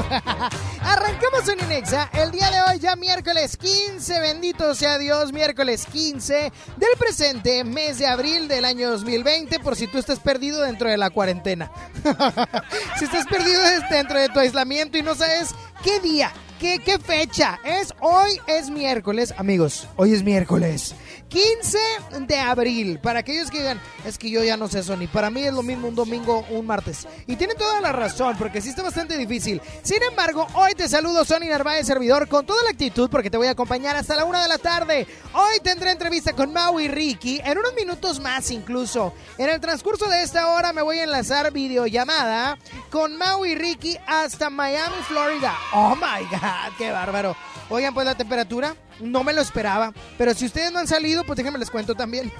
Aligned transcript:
Arrancamos 0.82 1.48
en 1.48 1.64
Inexa 1.64 2.10
el 2.12 2.30
día 2.30 2.50
de 2.50 2.62
hoy, 2.62 2.78
ya 2.78 2.96
miércoles 2.96 3.56
15, 3.56 4.20
bendito 4.20 4.74
sea 4.74 4.98
Dios, 4.98 5.32
miércoles 5.32 5.86
15 5.90 6.52
del 6.76 6.90
presente 6.98 7.64
mes 7.64 7.98
de 7.98 8.06
abril 8.06 8.48
del 8.48 8.64
año 8.64 8.90
2020, 8.90 9.60
por 9.60 9.76
si 9.76 9.86
tú 9.86 9.98
estás 9.98 10.18
perdido 10.20 10.62
dentro 10.62 10.88
de 10.88 10.96
la 10.96 11.10
cuarentena. 11.10 11.70
si 12.98 13.04
estás 13.04 13.26
perdido 13.26 13.60
dentro 13.90 14.18
de 14.18 14.28
tu 14.28 14.40
aislamiento 14.40 14.98
y 14.98 15.02
no 15.02 15.14
sabes 15.14 15.54
qué 15.82 16.00
día, 16.00 16.32
qué, 16.58 16.78
qué 16.78 16.98
fecha 16.98 17.58
es, 17.64 17.92
hoy 18.00 18.40
es 18.46 18.70
miércoles, 18.70 19.34
amigos, 19.36 19.88
hoy 19.96 20.14
es 20.14 20.22
miércoles. 20.22 20.94
15 21.30 21.78
de 22.26 22.38
abril. 22.38 22.98
Para 22.98 23.20
aquellos 23.20 23.50
que 23.50 23.58
digan, 23.58 23.80
es 24.04 24.18
que 24.18 24.28
yo 24.30 24.42
ya 24.42 24.56
no 24.56 24.66
sé 24.66 24.82
Sony. 24.82 25.06
Para 25.10 25.30
mí 25.30 25.42
es 25.42 25.54
lo 25.54 25.62
mismo 25.62 25.86
un 25.86 25.94
domingo, 25.94 26.44
un 26.50 26.66
martes. 26.66 27.06
Y 27.26 27.36
tiene 27.36 27.54
toda 27.54 27.80
la 27.80 27.92
razón, 27.92 28.36
porque 28.36 28.60
sí 28.60 28.70
está 28.70 28.82
bastante 28.82 29.16
difícil. 29.16 29.62
Sin 29.82 30.02
embargo, 30.02 30.46
hoy 30.54 30.74
te 30.74 30.88
saludo 30.88 31.24
Sony 31.24 31.46
Narváez, 31.48 31.86
servidor, 31.86 32.26
con 32.26 32.44
toda 32.44 32.64
la 32.64 32.70
actitud, 32.70 33.08
porque 33.08 33.30
te 33.30 33.36
voy 33.36 33.46
a 33.46 33.52
acompañar 33.52 33.94
hasta 33.96 34.16
la 34.16 34.24
una 34.24 34.42
de 34.42 34.48
la 34.48 34.58
tarde. 34.58 35.06
Hoy 35.32 35.60
tendré 35.62 35.92
entrevista 35.92 36.32
con 36.32 36.52
Mau 36.52 36.80
y 36.80 36.88
Ricky, 36.88 37.40
en 37.44 37.58
unos 37.58 37.74
minutos 37.74 38.18
más 38.18 38.50
incluso. 38.50 39.14
En 39.38 39.48
el 39.48 39.60
transcurso 39.60 40.08
de 40.08 40.22
esta 40.22 40.48
hora 40.48 40.72
me 40.72 40.82
voy 40.82 40.98
a 40.98 41.04
enlazar 41.04 41.52
videollamada 41.52 42.58
con 42.90 43.16
Mau 43.16 43.44
y 43.44 43.54
Ricky 43.54 43.96
hasta 44.04 44.50
Miami, 44.50 44.96
Florida. 45.06 45.54
Oh 45.72 45.94
my 45.94 46.24
God, 46.28 46.76
qué 46.76 46.90
bárbaro. 46.90 47.36
Oigan, 47.68 47.94
pues 47.94 48.04
la 48.04 48.16
temperatura, 48.16 48.74
no 49.00 49.24
me 49.24 49.32
lo 49.32 49.40
esperaba. 49.40 49.92
Pero 50.18 50.34
si 50.34 50.46
ustedes 50.46 50.72
no 50.72 50.78
han 50.78 50.88
salido, 50.88 51.24
pues 51.24 51.36
déjenme 51.36 51.58
les 51.58 51.70
cuento 51.70 51.94
también. 51.94 52.32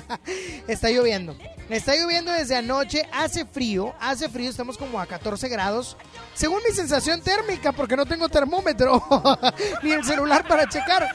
Está 0.68 0.90
lloviendo. 0.90 1.36
Está 1.68 1.96
lloviendo 1.96 2.32
desde 2.32 2.56
anoche, 2.56 3.08
hace 3.12 3.46
frío, 3.46 3.94
hace 4.00 4.28
frío, 4.28 4.50
estamos 4.50 4.76
como 4.76 5.00
a 5.00 5.06
14 5.06 5.48
grados. 5.48 5.96
Según 6.34 6.60
mi 6.68 6.74
sensación 6.74 7.22
térmica, 7.22 7.72
porque 7.72 7.96
no 7.96 8.06
tengo 8.06 8.28
termómetro 8.28 9.02
ni 9.82 9.92
el 9.92 10.04
celular 10.04 10.46
para 10.46 10.68
checar. 10.68 11.08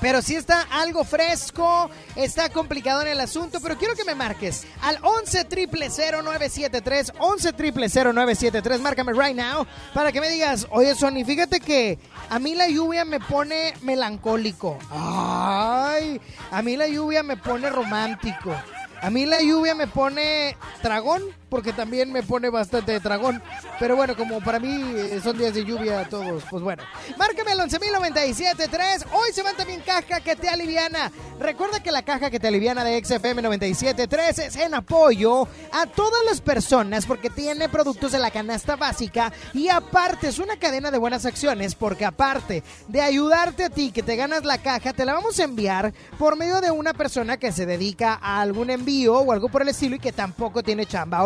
Pero 0.00 0.22
sí 0.22 0.34
está 0.34 0.62
algo 0.70 1.04
fresco, 1.04 1.90
está 2.16 2.48
complicado 2.48 3.02
en 3.02 3.08
el 3.08 3.20
asunto, 3.20 3.60
pero 3.60 3.76
quiero 3.76 3.94
que 3.94 4.04
me 4.04 4.14
marques 4.14 4.66
al 4.80 4.98
11 5.02 5.46
0973 5.50 7.12
11 7.18 7.52
0973 7.52 8.80
márcame 8.80 9.12
right 9.12 9.36
now, 9.36 9.66
para 9.92 10.10
que 10.10 10.20
me 10.20 10.30
digas, 10.30 10.66
oye 10.70 10.94
Sony, 10.94 11.24
fíjate 11.24 11.60
que 11.60 11.98
a 12.30 12.38
mí 12.38 12.54
la 12.54 12.68
lluvia 12.68 13.04
me 13.04 13.20
pone 13.20 13.74
melancólico. 13.82 14.78
Ay, 14.90 16.20
a 16.50 16.62
mí 16.62 16.76
la 16.76 16.88
lluvia 16.88 17.22
me 17.22 17.36
pone 17.36 17.68
romántico. 17.68 18.54
A 19.02 19.10
mí 19.10 19.26
la 19.26 19.40
lluvia 19.40 19.74
me 19.74 19.86
pone 19.86 20.56
dragón, 20.82 21.22
porque 21.50 21.72
también 21.72 22.10
me 22.12 22.22
pone 22.22 22.48
bastante 22.48 22.98
dragón. 23.00 23.42
Pero 23.78 23.96
bueno, 23.96 24.16
como 24.16 24.40
para 24.40 24.58
mí 24.58 24.82
eh, 24.96 25.20
son 25.22 25.36
días 25.36 25.52
de 25.52 25.64
lluvia 25.64 26.08
todos, 26.08 26.44
pues 26.48 26.62
bueno. 26.62 26.82
Márcame 27.18 27.52
al 27.52 27.58
11.097.3. 27.58 29.06
Hoy 29.12 29.32
se 29.32 29.42
van 29.42 29.56
también 29.56 29.80
caja 29.80 30.20
que 30.20 30.36
te 30.36 30.48
aliviana. 30.48 31.10
Recuerda 31.38 31.82
que 31.82 31.90
la 31.90 32.02
caja 32.02 32.30
que 32.30 32.38
te 32.38 32.48
aliviana 32.48 32.84
de 32.84 33.02
XFM 33.04 33.42
97.3 33.42 34.38
es 34.38 34.56
en 34.56 34.74
apoyo 34.74 35.48
a 35.72 35.86
todas 35.86 36.24
las 36.24 36.40
personas 36.40 37.06
porque 37.06 37.30
tiene 37.30 37.68
productos 37.68 38.12
de 38.12 38.18
la 38.18 38.30
canasta 38.30 38.76
básica 38.76 39.32
y 39.52 39.68
aparte 39.68 40.28
es 40.28 40.38
una 40.38 40.58
cadena 40.58 40.90
de 40.90 40.98
buenas 40.98 41.26
acciones 41.26 41.74
porque 41.74 42.04
aparte 42.04 42.62
de 42.88 43.00
ayudarte 43.00 43.64
a 43.64 43.70
ti 43.70 43.90
que 43.90 44.02
te 44.02 44.16
ganas 44.16 44.44
la 44.44 44.58
caja, 44.58 44.92
te 44.92 45.04
la 45.04 45.14
vamos 45.14 45.38
a 45.40 45.44
enviar 45.44 45.92
por 46.18 46.36
medio 46.36 46.60
de 46.60 46.70
una 46.70 46.92
persona 46.92 47.38
que 47.38 47.52
se 47.52 47.66
dedica 47.66 48.18
a 48.20 48.40
algún 48.40 48.70
envío 48.70 49.18
o 49.18 49.32
algo 49.32 49.48
por 49.48 49.62
el 49.62 49.68
estilo 49.68 49.96
y 49.96 49.98
que 49.98 50.12
tampoco 50.12 50.62
tiene 50.62 50.86
chamba. 50.86 51.24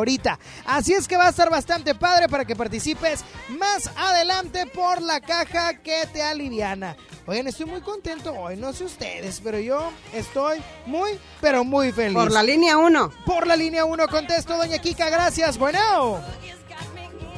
Así 0.67 0.93
es 0.95 1.09
que 1.09 1.17
va 1.17 1.27
a 1.27 1.31
estar 1.31 1.51
bastante 1.51 1.95
padre 1.95 2.29
para 2.29 2.45
que 2.45 2.55
participes 2.57 3.25
más 3.49 3.91
adelante 3.97 4.67
por 4.67 5.03
la 5.03 5.21
caja 5.21 5.75
que 5.83 6.07
te 6.13 6.23
aliviana. 6.23 6.97
Oigan, 7.27 7.47
estoy 7.47 7.67
muy 7.67 7.81
contento 7.81 8.33
hoy, 8.35 8.57
no 8.57 8.73
sé 8.73 8.85
ustedes, 8.85 9.41
pero 9.43 9.59
yo 9.59 9.91
estoy 10.13 10.61
muy, 10.87 11.19
pero 11.41 11.65
muy 11.65 11.91
feliz. 11.91 12.15
Por 12.15 12.31
la 12.31 12.43
línea 12.43 12.77
1. 12.77 13.13
Por 13.25 13.47
la 13.47 13.57
línea 13.57 13.85
1 13.85 14.09
contesto, 14.09 14.57
doña 14.57 14.79
Kika, 14.79 15.09
gracias. 15.09 15.57
Bueno. 15.59 15.79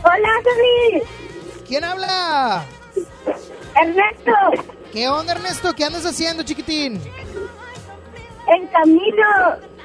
Hola, 0.03 0.29
Sony. 0.45 1.03
¿Quién 1.67 1.85
habla? 1.85 2.65
Ernesto. 3.81 4.33
¿Qué 4.93 5.09
onda, 5.09 5.33
Ernesto? 5.35 5.73
¿Qué 5.75 5.85
andas 5.85 6.05
haciendo, 6.07 6.43
chiquitín? 6.43 7.01
En 8.49 8.67
camino 8.69 9.27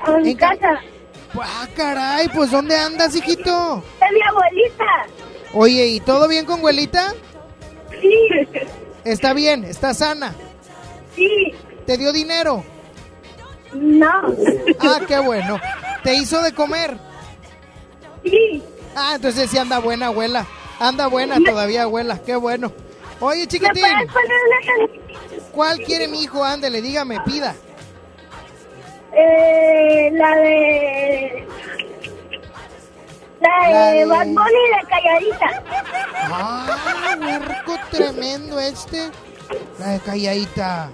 a 0.06 0.12
mi 0.18 0.32
En 0.32 0.38
ca- 0.38 0.56
casa. 0.58 0.82
Ah, 1.40 1.68
caray, 1.76 2.28
pues 2.30 2.52
¿dónde 2.52 2.76
andas, 2.76 3.16
hijito? 3.16 3.84
De 4.00 4.12
mi 4.14 4.22
abuelita. 4.28 4.86
Oye, 5.54 5.88
¿y 5.88 6.00
todo 6.02 6.28
bien 6.28 6.46
con 6.46 6.60
abuelita? 6.60 7.14
Sí. 8.02 8.28
Está 9.04 9.34
bien, 9.34 9.64
está 9.64 9.94
sana. 9.94 10.34
Sí. 11.16 11.54
¿Te 11.86 11.98
dio 11.98 12.12
dinero? 12.12 12.64
No. 13.74 14.34
Ah, 14.80 15.00
qué 15.08 15.20
bueno. 15.20 15.60
¿Te 16.04 16.16
hizo 16.16 16.42
de 16.42 16.54
comer? 16.54 16.98
Sí. 18.24 18.62
Ah, 18.96 19.14
entonces 19.16 19.50
sí 19.50 19.58
anda 19.58 19.80
buena, 19.80 20.08
abuela. 20.08 20.46
Anda 20.80 21.08
buena 21.08 21.38
todavía, 21.44 21.84
abuela. 21.84 22.20
Qué 22.26 22.36
bueno. 22.36 22.72
Oye, 23.20 23.42
¿Me 23.42 23.48
chiquitín, 23.48 23.84
puedes 23.84 24.12
poner 24.12 24.38
una? 24.48 25.42
¿cuál 25.52 25.80
quiere 25.80 26.08
mi 26.08 26.24
hijo? 26.24 26.44
Ándele, 26.44 26.82
dígame, 26.82 27.20
pida. 27.22 27.56
Eh, 29.14 30.10
la 30.14 30.36
de... 30.36 31.48
La 33.42 33.68
de, 33.68 33.74
La 33.74 33.92
de- 33.92 34.06
Bad 34.06 34.26
Bunny 34.28 34.38
de 34.38 34.88
Calladita. 34.90 35.64
Ah, 36.34 37.18
huerco 37.20 37.76
tremendo 37.90 38.60
este. 38.60 39.10
La 39.80 39.88
de 39.94 40.00
calladita. 40.00 40.92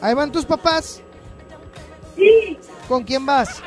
Ahí 0.00 0.14
van 0.14 0.32
tus 0.32 0.44
papás. 0.46 1.02
Sí. 2.16 2.58
¿Con 2.88 3.04
quién 3.04 3.24
vas? 3.26 3.62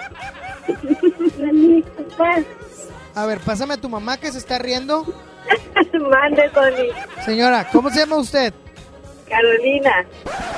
Con 1.38 1.68
mis 1.68 1.86
papás. 1.86 2.44
A 3.14 3.26
ver, 3.28 3.40
pásame 3.40 3.76
a 3.76 3.78
tu 3.78 3.88
mamá 3.88 4.18
que 4.18 4.32
se 4.32 4.40
está 4.40 4.58
riendo. 4.58 5.06
Mande, 5.94 6.50
Sony. 6.54 7.24
Señora, 7.24 7.70
¿cómo 7.72 7.90
se 7.92 8.00
llama 8.00 8.18
usted? 8.18 8.54
Carolina. 9.30 10.06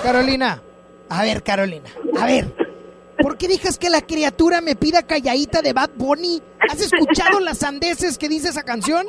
Carolina. 0.02 0.62
A 1.09 1.24
ver, 1.24 1.44
Carolina. 1.44 1.90
A 2.19 2.25
ver. 2.25 2.66
¿Por 3.19 3.38
qué 3.38 3.47
dejas 3.47 3.78
que 3.78 3.89
la 3.89 4.01
criatura 4.01 4.61
me 4.61 4.75
pida 4.75 5.03
calladita 5.03 5.61
de 5.61 5.73
Bad 5.73 5.91
Bunny? 5.96 6.41
¿Has 6.69 6.81
escuchado 6.81 7.40
las 7.40 7.59
sandeces 7.59 8.17
que 8.17 8.29
dice 8.29 8.49
esa 8.49 8.64
canción? 8.64 9.08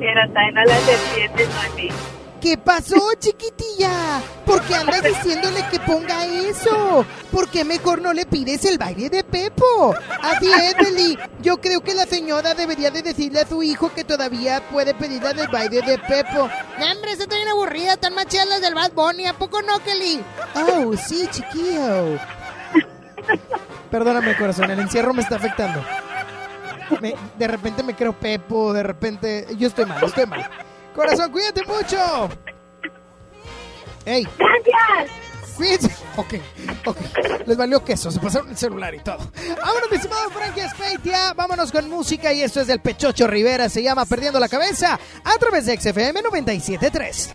Era 0.00 0.32
Taina 0.32 0.64
la 0.64 0.78
serpiente, 0.78 1.44
Sony. 1.44 2.16
¿Qué 2.40 2.58
pasó, 2.58 3.00
chiquitilla? 3.18 4.20
¿Por 4.44 4.62
qué 4.62 4.74
andas 4.74 5.02
diciéndole 5.02 5.64
que 5.70 5.80
ponga 5.80 6.26
eso? 6.26 7.04
¿Por 7.32 7.48
qué 7.48 7.64
mejor 7.64 8.02
no 8.02 8.12
le 8.12 8.26
pides 8.26 8.64
el 8.66 8.78
baile 8.78 9.08
de 9.08 9.24
Pepo? 9.24 9.94
A 10.22 10.38
ti, 10.38 10.48
Emily, 10.78 11.18
yo 11.40 11.56
creo 11.56 11.80
que 11.80 11.94
la 11.94 12.04
señora 12.04 12.54
debería 12.54 12.90
de 12.90 13.02
decirle 13.02 13.40
a 13.40 13.48
su 13.48 13.62
hijo 13.62 13.92
que 13.92 14.04
todavía 14.04 14.62
puede 14.70 14.94
pedirle 14.94 15.30
el 15.30 15.48
baile 15.48 15.80
de 15.82 15.98
Pepo. 15.98 16.48
No, 16.78 16.92
hombre, 16.92 17.12
está 17.12 17.34
bien 17.34 17.48
aburrida, 17.48 17.96
tan 17.96 18.14
machidas 18.14 18.46
las 18.46 18.60
del 18.60 18.74
Bad 18.74 18.92
Bunny, 18.92 19.26
¿a 19.26 19.32
poco 19.32 19.62
no, 19.62 19.82
Kelly? 19.82 20.20
Oh, 20.54 20.94
sí, 20.96 21.26
chiquillo. 21.30 22.18
Perdóname, 23.90 24.36
corazón, 24.36 24.70
el 24.70 24.78
encierro 24.80 25.14
me 25.14 25.22
está 25.22 25.36
afectando. 25.36 25.82
Me- 27.00 27.14
de 27.38 27.46
repente 27.48 27.82
me 27.82 27.94
creo 27.94 28.12
Pepo, 28.12 28.72
de 28.72 28.82
repente... 28.82 29.46
Yo 29.56 29.68
estoy 29.68 29.86
mal, 29.86 30.02
estoy 30.04 30.26
mal. 30.26 30.48
Corazón, 30.94 31.30
cuídate 31.32 31.62
mucho. 31.66 32.28
Ey, 34.04 34.26
Gracias. 34.38 35.56
Cuídense. 35.56 35.96
Ok, 36.16 36.34
ok. 36.84 36.96
Les 37.46 37.56
valió 37.56 37.82
queso, 37.82 38.10
se 38.10 38.20
pasaron 38.20 38.50
el 38.50 38.56
celular 38.58 38.94
y 38.94 39.00
todo. 39.00 39.18
Vámonos, 39.62 39.90
mi 39.90 39.96
estimado 39.96 40.28
Frankie 40.30 40.68
Speitia. 40.68 41.32
Vámonos 41.34 41.72
con 41.72 41.88
música 41.88 42.32
y 42.32 42.42
esto 42.42 42.60
es 42.60 42.66
del 42.66 42.80
Pechocho 42.80 43.26
Rivera. 43.26 43.68
Se 43.70 43.82
llama 43.82 44.04
Perdiendo 44.04 44.38
la 44.38 44.48
Cabeza 44.50 44.98
a 45.24 45.38
través 45.38 45.64
de 45.66 45.76
XFM 45.80 46.20
97.3. 46.22 47.34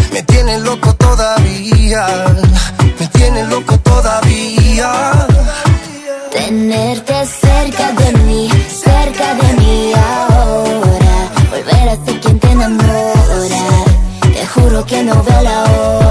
Me 0.11 0.23
tiene 0.23 0.59
loco 0.59 0.93
todavía, 0.95 2.05
me 2.99 3.07
tiene 3.07 3.43
loco 3.47 3.77
todavía. 3.79 4.91
Tenerte 6.31 7.25
cerca 7.25 7.91
de 7.93 8.11
mí, 8.19 8.49
cerca 8.69 9.33
de 9.35 9.53
mí 9.59 9.93
ahora. 9.93 11.15
Volver 11.49 11.89
a 11.89 12.05
ser 12.05 12.19
quien 12.19 12.39
te 12.39 12.51
enamora. 12.51 13.63
Te 14.33 14.45
juro 14.47 14.85
que 14.85 15.03
no 15.03 15.23
veo 15.23 15.41
la 15.41 15.63
hora. 15.63 16.10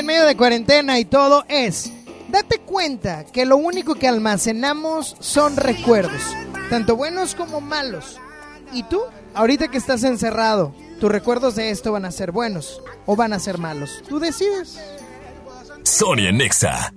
en 0.00 0.06
medio 0.06 0.24
de 0.24 0.36
cuarentena 0.36 0.98
y 0.98 1.04
todo 1.04 1.44
es, 1.48 1.92
date 2.28 2.58
cuenta 2.58 3.24
que 3.26 3.44
lo 3.44 3.58
único 3.58 3.94
que 3.94 4.08
almacenamos 4.08 5.14
son 5.20 5.56
recuerdos, 5.56 6.22
tanto 6.70 6.96
buenos 6.96 7.34
como 7.34 7.60
malos. 7.60 8.18
¿Y 8.72 8.82
tú? 8.84 9.02
Ahorita 9.34 9.68
que 9.68 9.76
estás 9.76 10.02
encerrado, 10.04 10.74
tus 11.00 11.12
recuerdos 11.12 11.54
de 11.54 11.70
esto 11.70 11.92
van 11.92 12.06
a 12.06 12.12
ser 12.12 12.32
buenos 12.32 12.80
o 13.04 13.14
van 13.14 13.34
a 13.34 13.38
ser 13.38 13.58
malos. 13.58 14.02
Tú 14.08 14.18
decides. 14.18 14.80
Sonia 15.82 16.32
Nexa. 16.32 16.92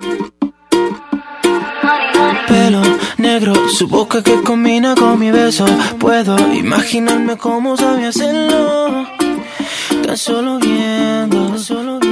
Pelo 2.47 2.81
negro, 3.17 3.53
su 3.69 3.87
boca 3.87 4.23
que 4.23 4.41
combina 4.43 4.95
con 4.95 5.19
mi 5.19 5.29
beso. 5.29 5.65
Puedo 5.99 6.37
imaginarme 6.53 7.37
cómo 7.37 7.75
sabía 7.75 8.09
hacerlo. 8.09 9.07
Tan 10.05 10.17
solo 10.17 10.59
viendo, 10.59 11.47
tan 11.47 11.59
solo 11.59 11.99
viendo. 11.99 12.02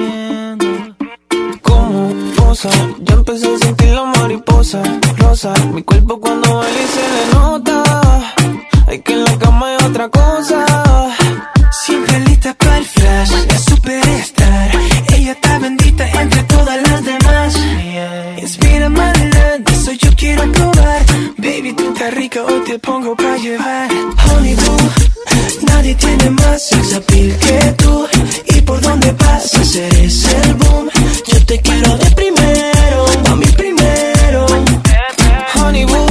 Como 2.52 2.64
posa, 2.64 2.70
ya 3.00 3.14
empecé 3.14 3.48
a 3.48 3.58
sentir 3.60 3.90
la 3.92 4.04
mariposa 4.04 4.84
rosa. 5.20 5.54
Mi 5.74 5.84
cuerpo 5.84 6.20
cuando 6.20 6.54
baila 6.54 6.82
y 6.82 6.88
se 6.96 7.04
le 7.16 7.34
nota. 7.34 7.84
Hay 8.88 9.00
que 9.00 9.14
en 9.14 9.24
la 9.24 9.38
cama 9.38 9.68
hay 9.68 9.86
otra 9.86 10.10
cosa. 10.10 10.66
Siempre 11.86 12.20
lista 12.20 12.54
para 12.56 12.78
el 12.80 12.86
flash, 12.86 13.32
la 13.48 13.58
superstar. 13.58 14.72
Ella 15.16 15.32
está 15.32 15.60
bendita 15.60 16.06
entre 16.22 16.44
todas 16.44 16.82
las 16.82 17.06
demás. 17.06 17.56
Inspira 18.42 18.88
adelante, 18.88 19.72
eso 19.72 19.94
yo 19.94 20.10
quiero 20.18 20.52
probar. 20.52 21.06
Baby, 21.38 21.72
tú 21.72 21.94
estás 21.94 22.14
rica, 22.16 22.42
hoy 22.44 22.64
te 22.66 22.78
pongo 22.80 23.16
para 23.16 23.38
llevar. 23.38 23.90
Honey 24.28 24.56
boo, 24.56 24.90
nadie 25.68 25.96
tiene 25.96 26.30
más 26.32 26.68
sex 26.68 27.00
que 27.08 27.76
tú. 27.78 28.08
Y 28.48 28.60
por 28.60 28.82
donde 28.82 29.14
pasas 29.14 29.74
eres 29.74 30.26
el 30.26 30.54
boom. 30.56 31.01
Te 31.52 31.60
quiero 31.60 31.98
de 31.98 32.10
primero, 32.12 33.06
a 33.30 33.36
mí 33.36 33.46
primero. 33.58 34.46
Honey 35.54 35.84
boo, 35.84 36.08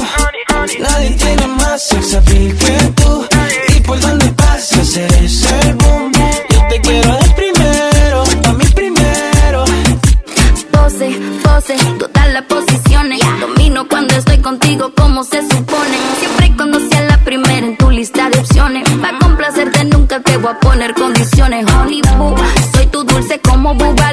nadie 0.81 1.11
tiene 1.13 1.47
más 1.47 1.83
sex 1.83 2.13
appeal 2.13 2.55
que 2.59 2.93
tú. 3.01 3.27
Y 3.75 3.81
por 3.81 3.99
donde 4.01 4.27
pasas 4.33 4.97
eres 4.99 5.51
el 5.63 5.75
boom. 5.77 6.13
Yo 6.51 6.69
te 6.69 6.81
quiero 6.83 7.17
de 7.17 7.31
primero, 7.31 8.23
a 8.45 8.53
mí 8.53 8.65
primero. 8.75 9.65
Pose, 10.73 11.19
pose, 11.43 11.77
todas 11.99 12.33
las 12.35 12.43
posiciones. 12.43 13.21
Domino 13.41 13.89
cuando 13.89 14.17
estoy 14.17 14.43
contigo 14.43 14.93
como 14.95 15.25
se 15.25 15.41
supone. 15.41 15.97
Siempre 16.19 16.53
cuando 16.55 16.87
sea 16.87 17.01
la 17.05 17.17
primera 17.25 17.67
en 17.67 17.79
tu 17.79 17.91
lista 17.91 18.29
de 18.29 18.41
opciones. 18.41 18.87
Para 19.01 19.19
complacerte 19.19 19.87
nunca 19.87 20.21
te 20.21 20.37
voy 20.37 20.53
a 20.53 20.61
poner 20.61 20.93
condiciones. 20.93 21.65
Honey 21.73 22.03
boo, 22.19 22.35
soy 22.75 22.87
tu 22.89 23.05
dulce 23.05 23.41
como 23.41 23.75
bubalú. 23.75 24.10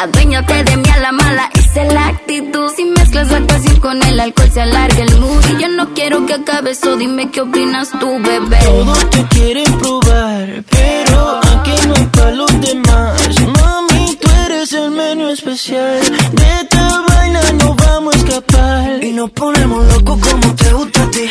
Aduéñate 0.00 0.62
de 0.62 0.76
mí 0.76 0.88
a 0.94 0.98
la 0.98 1.10
mala, 1.10 1.50
esa 1.54 1.82
es 1.82 1.92
la 1.92 2.06
actitud. 2.06 2.70
Si 2.76 2.84
mezclas 2.84 3.32
la 3.32 3.44
pasión 3.48 3.80
con 3.80 4.00
el 4.00 4.20
alcohol 4.20 4.48
se 4.52 4.60
alarga 4.60 5.02
el 5.02 5.18
mood. 5.18 5.42
Y 5.50 5.60
yo 5.60 5.68
no 5.70 5.92
quiero 5.92 6.24
que 6.24 6.34
acabe 6.34 6.70
eso, 6.70 6.96
dime 6.96 7.32
qué 7.32 7.40
opinas 7.40 7.90
tú, 7.98 8.06
bebé. 8.20 8.60
Todos 8.64 9.10
te 9.10 9.24
quieren 9.26 9.78
probar, 9.78 10.62
pero 10.70 11.40
aquí 11.40 11.72
no 11.88 11.94
hay 11.96 12.06
para 12.12 12.30
los 12.30 12.60
demás. 12.60 13.40
Mami, 13.40 14.16
tú 14.20 14.28
eres 14.46 14.72
el 14.72 14.92
menú 14.92 15.30
especial. 15.30 16.00
De 16.32 16.46
esta 16.60 17.04
vaina 17.08 17.40
no 17.58 17.74
vamos 17.74 18.14
a 18.14 18.18
escapar. 18.18 19.02
Y 19.02 19.10
nos 19.10 19.30
ponemos 19.30 19.84
locos 19.94 20.18
como 20.20 20.54
te 20.54 20.72
gusta 20.74 21.02
a 21.02 21.10
ti. 21.10 21.28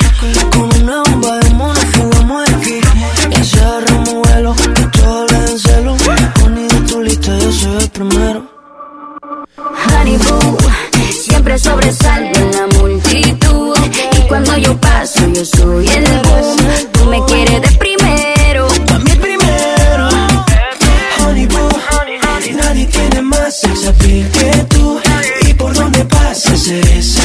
Con 0.51 0.83
una 0.83 1.03
bomba 1.03 1.37
de 1.37 1.49
mono 1.51 1.79
fumamos 1.93 2.49
aquí. 2.49 2.81
Y 3.31 3.43
se 3.45 3.59
agarramos 3.61 4.13
vuelo, 4.13 4.55
que 4.75 4.81
tú 4.81 5.03
hablas 5.05 5.51
en 5.51 5.59
celo. 5.59 5.97
Honey, 6.43 6.67
de 6.67 6.81
tu 6.81 7.01
lista 7.01 7.37
yo 7.39 7.51
soy 7.53 7.77
el 7.77 7.89
primero. 7.91 8.56
Honey 9.59 10.17
boo, 10.17 10.57
siempre 11.11 11.57
sobresalgo 11.57 12.37
en 12.37 12.51
la 12.51 12.67
multitud. 12.77 13.75
Y 14.15 14.21
cuando 14.27 14.55
yo 14.57 14.79
paso, 14.79 15.21
yo 15.33 15.43
soy 15.43 15.87
el 15.87 16.05
boom. 16.21 16.57
Tú 16.91 17.05
me 17.05 17.25
quieres 17.25 17.61
de 17.63 17.77
primero. 17.79 18.67
Mí 19.03 19.11
primero. 19.19 20.09
Honey 21.25 21.47
boo, 21.47 21.69
nadie 22.55 22.85
tiene 22.85 23.21
más 23.23 23.59
sex 23.59 23.91
que 23.99 24.65
tú. 24.69 25.01
Y 25.47 25.53
por 25.55 25.73
donde 25.73 26.05
pasas 26.05 26.67
eres 26.67 27.17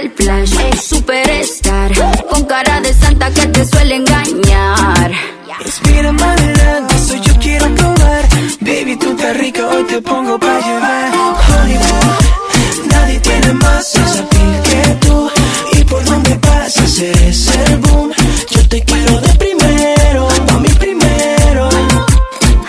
el 0.00 0.10
flash, 0.12 0.52
superstar. 0.80 1.90
Con 2.30 2.44
cara 2.44 2.80
de 2.80 2.92
santa 2.94 3.30
que 3.30 3.46
te 3.46 3.64
suele 3.64 3.96
engañar. 3.96 5.10
Respira 5.58 6.08
adelante, 6.08 6.94
eso 6.96 7.16
yo 7.16 7.34
quiero 7.38 7.66
probar. 7.74 8.24
Baby, 8.60 8.96
tú 8.96 9.10
estás 9.10 9.36
rica, 9.36 9.66
hoy 9.66 9.84
te 9.84 10.00
pongo 10.00 10.38
pa' 10.38 10.60
llevar. 10.60 11.10
Hollywood, 11.48 12.90
nadie 12.90 13.20
tiene 13.20 13.52
más 13.54 13.90
sex 13.92 14.20
appeal 14.20 14.62
que 14.62 15.06
tú. 15.06 15.30
Y 15.78 15.84
por 15.84 16.02
donde 16.04 16.34
pasas 16.36 16.98
eres 16.98 17.48
el 17.66 17.76
boom. 17.78 18.10
Yo 18.50 18.68
te 18.68 18.82
quiero 18.82 19.20
de 19.20 19.34
primero, 19.34 20.28
a 20.54 20.58
mí 20.60 20.70
primero. 20.78 21.68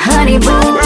Honey 0.06 0.38
boo, 0.40 0.80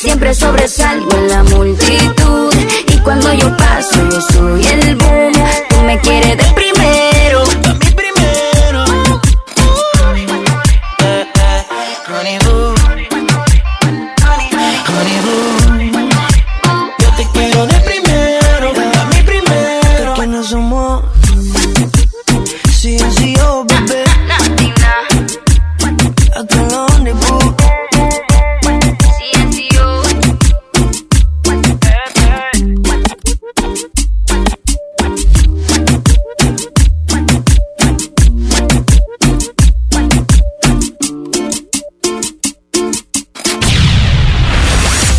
siempre 0.00 0.34
sobresalgo 0.34 1.16
en 1.16 1.28
la 1.28 1.42
multitud. 1.44 2.54
Y 2.92 2.98
cuando 3.00 3.32
yo 3.34 3.56
paso, 3.56 4.08
yo 4.10 4.20
soy 4.32 4.66
el 4.66 4.85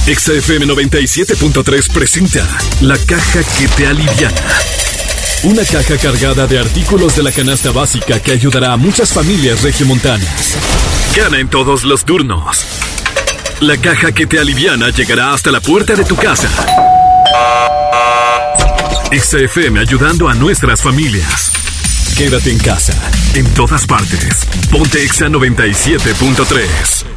XFM 0.07 0.65
97.3 0.67 1.91
presenta 1.91 2.47
La 2.79 2.97
Caja 2.97 3.41
que 3.59 3.67
te 3.67 3.87
aliviana. 3.87 4.41
Una 5.43 5.65
caja 5.65 5.97
cargada 5.97 6.47
de 6.47 6.59
artículos 6.59 7.17
de 7.17 7.23
la 7.23 7.31
canasta 7.33 7.71
básica 7.71 8.17
que 8.21 8.31
ayudará 8.31 8.71
a 8.71 8.77
muchas 8.77 9.11
familias 9.11 9.63
regiomontanas. 9.63 10.57
Gana 11.13 11.39
en 11.39 11.49
todos 11.49 11.83
los 11.83 12.05
turnos. 12.05 12.65
La 13.59 13.75
caja 13.75 14.13
que 14.13 14.25
te 14.25 14.39
aliviana 14.39 14.91
llegará 14.91 15.33
hasta 15.33 15.51
la 15.51 15.59
puerta 15.59 15.93
de 15.93 16.05
tu 16.05 16.15
casa. 16.15 16.47
XFM 19.11 19.77
ayudando 19.77 20.29
a 20.29 20.35
nuestras 20.35 20.81
familias. 20.81 21.51
Quédate 22.17 22.49
en 22.49 22.59
casa, 22.59 22.93
en 23.33 23.45
todas 23.53 23.85
partes. 23.85 24.47
Ponte 24.71 25.03
Exa 25.03 25.27
97.3. 25.27 27.16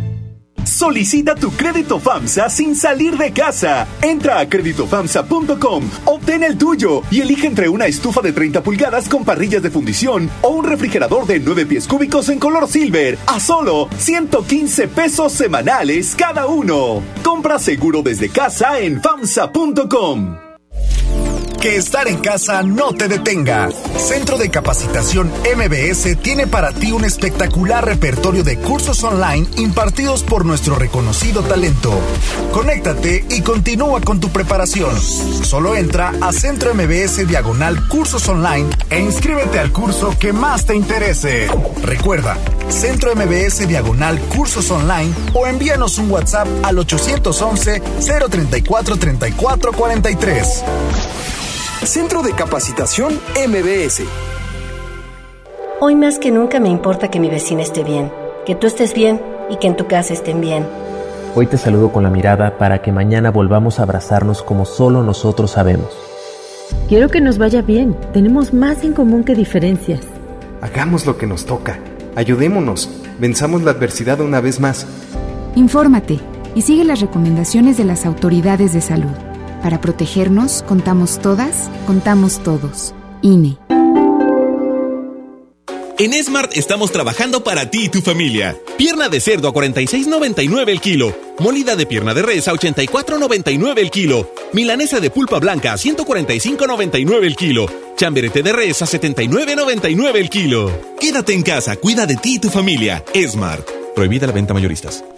Solicita 0.65 1.35
tu 1.35 1.51
crédito 1.51 1.99
FAMSA 1.99 2.49
sin 2.49 2.75
salir 2.75 3.17
de 3.17 3.31
casa. 3.31 3.87
Entra 4.01 4.39
a 4.39 4.49
créditofamsa.com, 4.49 5.89
obtén 6.05 6.43
el 6.43 6.57
tuyo 6.57 7.01
y 7.11 7.21
elige 7.21 7.47
entre 7.47 7.69
una 7.69 7.85
estufa 7.85 8.21
de 8.21 8.31
30 8.31 8.63
pulgadas 8.63 9.07
con 9.07 9.23
parrillas 9.23 9.63
de 9.63 9.71
fundición 9.71 10.29
o 10.41 10.49
un 10.49 10.65
refrigerador 10.65 11.25
de 11.25 11.39
9 11.39 11.65
pies 11.65 11.87
cúbicos 11.87 12.29
en 12.29 12.39
color 12.39 12.67
silver 12.67 13.17
a 13.27 13.39
solo 13.39 13.89
115 13.97 14.87
pesos 14.87 15.33
semanales 15.33 16.15
cada 16.15 16.47
uno. 16.47 17.01
Compra 17.23 17.59
seguro 17.59 18.01
desde 18.01 18.29
casa 18.29 18.79
en 18.79 19.01
FAMSA.com. 19.01 20.40
Que 21.61 21.75
estar 21.75 22.07
en 22.07 22.17
casa 22.17 22.63
no 22.63 22.91
te 22.91 23.07
detenga. 23.07 23.69
Centro 23.95 24.39
de 24.39 24.49
Capacitación 24.49 25.31
MBS 25.55 26.17
tiene 26.19 26.47
para 26.47 26.71
ti 26.71 26.91
un 26.91 27.05
espectacular 27.05 27.85
repertorio 27.85 28.43
de 28.43 28.57
cursos 28.57 29.03
online 29.03 29.47
impartidos 29.57 30.23
por 30.23 30.43
nuestro 30.43 30.73
reconocido 30.73 31.43
talento. 31.43 31.93
Conéctate 32.51 33.25
y 33.29 33.41
continúa 33.41 34.01
con 34.01 34.19
tu 34.19 34.29
preparación. 34.29 34.99
Solo 34.99 35.75
entra 35.75 36.11
a 36.19 36.33
Centro 36.33 36.73
MBS 36.73 37.27
Diagonal 37.27 37.87
Cursos 37.87 38.27
Online 38.27 38.67
e 38.89 38.99
inscríbete 38.99 39.59
al 39.59 39.71
curso 39.71 40.17
que 40.17 40.33
más 40.33 40.65
te 40.65 40.75
interese. 40.75 41.47
Recuerda, 41.83 42.39
Centro 42.69 43.15
MBS 43.15 43.67
Diagonal 43.67 44.19
Cursos 44.35 44.71
Online 44.71 45.13
o 45.35 45.45
envíanos 45.45 45.99
un 45.99 46.09
WhatsApp 46.09 46.47
al 46.63 46.79
811 46.79 47.83
034 48.31 48.97
34 48.97 49.73
43. 49.73 50.63
Centro 51.87 52.21
de 52.21 52.33
Capacitación 52.33 53.19
MBS. 53.35 54.03
Hoy 55.79 55.95
más 55.95 56.19
que 56.19 56.29
nunca 56.29 56.59
me 56.59 56.69
importa 56.69 57.09
que 57.09 57.19
mi 57.19 57.27
vecina 57.27 57.63
esté 57.63 57.83
bien, 57.83 58.11
que 58.45 58.53
tú 58.53 58.67
estés 58.67 58.93
bien 58.93 59.19
y 59.49 59.57
que 59.57 59.65
en 59.65 59.75
tu 59.75 59.87
casa 59.87 60.13
estén 60.13 60.41
bien. 60.41 60.67
Hoy 61.33 61.47
te 61.47 61.57
saludo 61.57 61.91
con 61.91 62.03
la 62.03 62.11
mirada 62.11 62.59
para 62.59 62.83
que 62.83 62.91
mañana 62.91 63.31
volvamos 63.31 63.79
a 63.79 63.83
abrazarnos 63.83 64.43
como 64.43 64.65
solo 64.65 65.01
nosotros 65.01 65.51
sabemos. 65.51 65.97
Quiero 66.87 67.09
que 67.09 67.19
nos 67.19 67.39
vaya 67.39 67.63
bien. 67.63 67.97
Tenemos 68.13 68.53
más 68.53 68.83
en 68.83 68.93
común 68.93 69.23
que 69.23 69.33
diferencias. 69.33 70.01
Hagamos 70.61 71.07
lo 71.07 71.17
que 71.17 71.25
nos 71.25 71.47
toca. 71.47 71.79
Ayudémonos. 72.15 72.91
Venzamos 73.19 73.63
la 73.63 73.71
adversidad 73.71 74.21
una 74.21 74.39
vez 74.39 74.59
más. 74.59 74.85
Infórmate 75.55 76.19
y 76.53 76.61
sigue 76.61 76.83
las 76.83 77.01
recomendaciones 77.01 77.77
de 77.77 77.85
las 77.85 78.05
autoridades 78.05 78.71
de 78.71 78.81
salud. 78.81 79.30
Para 79.61 79.79
protegernos, 79.81 80.63
contamos 80.67 81.19
todas, 81.19 81.69
contamos 81.85 82.41
todos. 82.43 82.93
INE. 83.21 83.57
En 86.01 86.13
Smart 86.23 86.57
estamos 86.57 86.91
trabajando 86.91 87.43
para 87.43 87.69
ti 87.69 87.83
y 87.83 87.89
tu 87.89 88.01
familia. 88.01 88.57
Pierna 88.75 89.07
de 89.07 89.19
cerdo 89.19 89.47
a 89.47 89.53
46.99 89.53 90.69
el 90.69 90.81
kilo. 90.81 91.15
Molida 91.37 91.75
de 91.75 91.85
pierna 91.85 92.15
de 92.15 92.23
res 92.23 92.47
a 92.47 92.53
84.99 92.53 93.77
el 93.77 93.91
kilo. 93.91 94.33
Milanesa 94.51 94.99
de 94.99 95.11
pulpa 95.11 95.37
blanca 95.37 95.73
a 95.73 95.77
145.99 95.77 97.23
el 97.23 97.35
kilo. 97.35 97.67
Chamberete 97.97 98.41
de 98.41 98.51
res 98.51 98.81
a 98.81 98.87
79.99 98.87 100.15
el 100.15 100.29
kilo. 100.31 100.71
Quédate 100.99 101.33
en 101.33 101.43
casa, 101.43 101.75
cuida 101.75 102.07
de 102.07 102.15
ti 102.15 102.37
y 102.37 102.39
tu 102.39 102.49
familia. 102.49 103.03
Smart. 103.13 103.69
Prohibida 103.93 104.25
la 104.25 104.33
venta 104.33 104.55
mayoristas. 104.55 105.03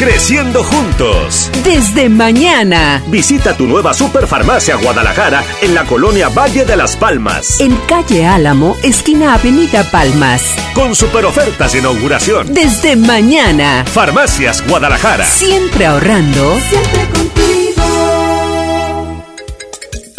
Creciendo 0.00 0.64
juntos. 0.64 1.50
Desde 1.62 2.08
mañana. 2.08 3.02
Visita 3.08 3.54
tu 3.54 3.66
nueva 3.66 3.92
Superfarmacia 3.92 4.76
Guadalajara 4.76 5.44
en 5.60 5.74
la 5.74 5.84
colonia 5.84 6.30
Valle 6.30 6.64
de 6.64 6.74
las 6.74 6.96
Palmas. 6.96 7.60
En 7.60 7.76
calle 7.86 8.24
Álamo, 8.26 8.78
esquina 8.82 9.34
Avenida 9.34 9.84
Palmas. 9.90 10.54
Con 10.72 10.94
super 10.94 11.26
ofertas 11.26 11.74
de 11.74 11.80
inauguración. 11.80 12.54
Desde 12.54 12.96
mañana. 12.96 13.84
Farmacias 13.84 14.66
Guadalajara. 14.66 15.26
Siempre 15.26 15.84
ahorrando. 15.84 16.58
Siempre 16.70 17.04
contigo. 17.12 17.39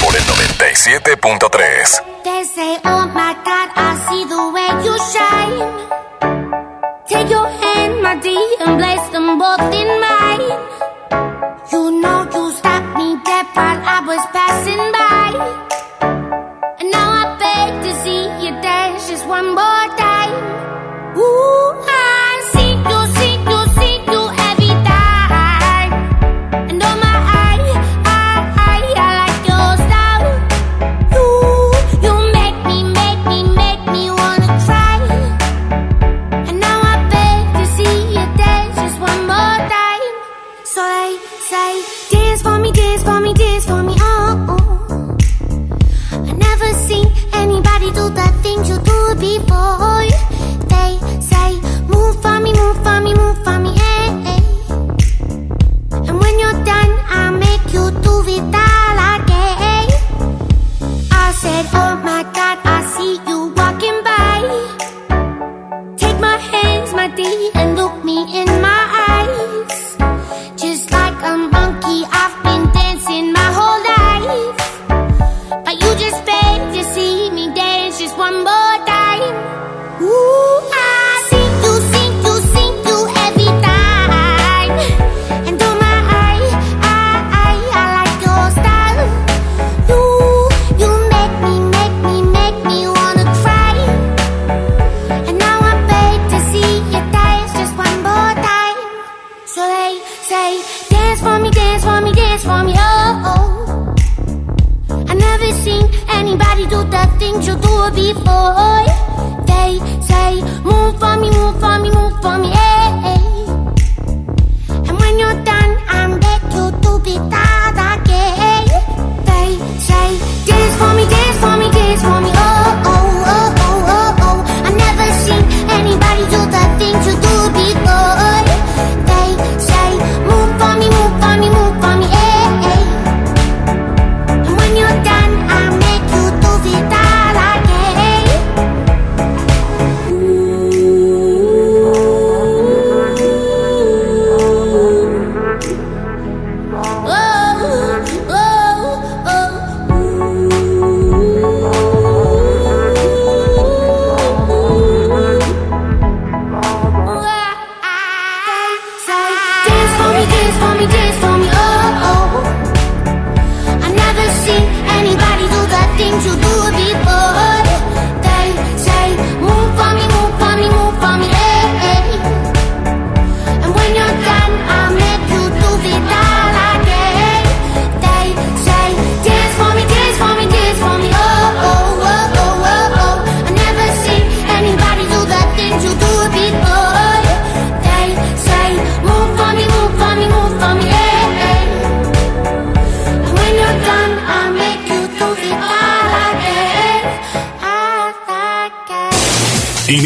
por 0.00 0.14
el 0.16 0.22
97.3. 0.24 2.22
They 2.24 2.44
say, 2.44 2.78
oh 2.84 3.06
my 3.14 3.34
God, 3.44 3.68
I 3.76 3.90
see 4.08 4.24
the 4.24 4.42
way 4.54 4.70
you 4.84 4.94
shine. 5.12 5.58
Take 7.08 7.30
your 7.30 7.48
hand, 7.48 8.02
my 8.02 8.16
dear, 8.16 8.56
and 8.60 8.78
place 8.80 9.06
them 9.12 9.38
both 9.38 9.72
in 9.72 9.88
mine. 10.00 10.50
You 11.72 12.00
know 12.00 12.28
you 12.34 12.52
stopped 12.52 12.96
me 12.98 13.16
dead 13.24 13.46
while 13.54 13.80
I 13.94 13.98
was 14.06 14.22
passing 14.36 14.84
by. 14.98 15.28
And 16.80 16.90
now 16.90 17.08
I 17.22 17.24
beg 17.42 17.82
to 17.84 17.92
see 18.02 18.22
you 18.42 18.52
dance 18.60 19.08
just 19.08 19.26
one 19.26 19.54
more 19.54 19.75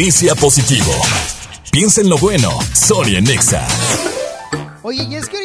Inicia 0.01 0.33
positivo. 0.33 0.91
Piensa 1.71 2.01
en 2.01 2.09
lo 2.09 2.17
bueno. 2.17 2.49
En 2.73 3.21
Nexa. 3.21 3.67
Oye, 4.81 5.03
y 5.03 5.13
es 5.13 5.29
que 5.29 5.40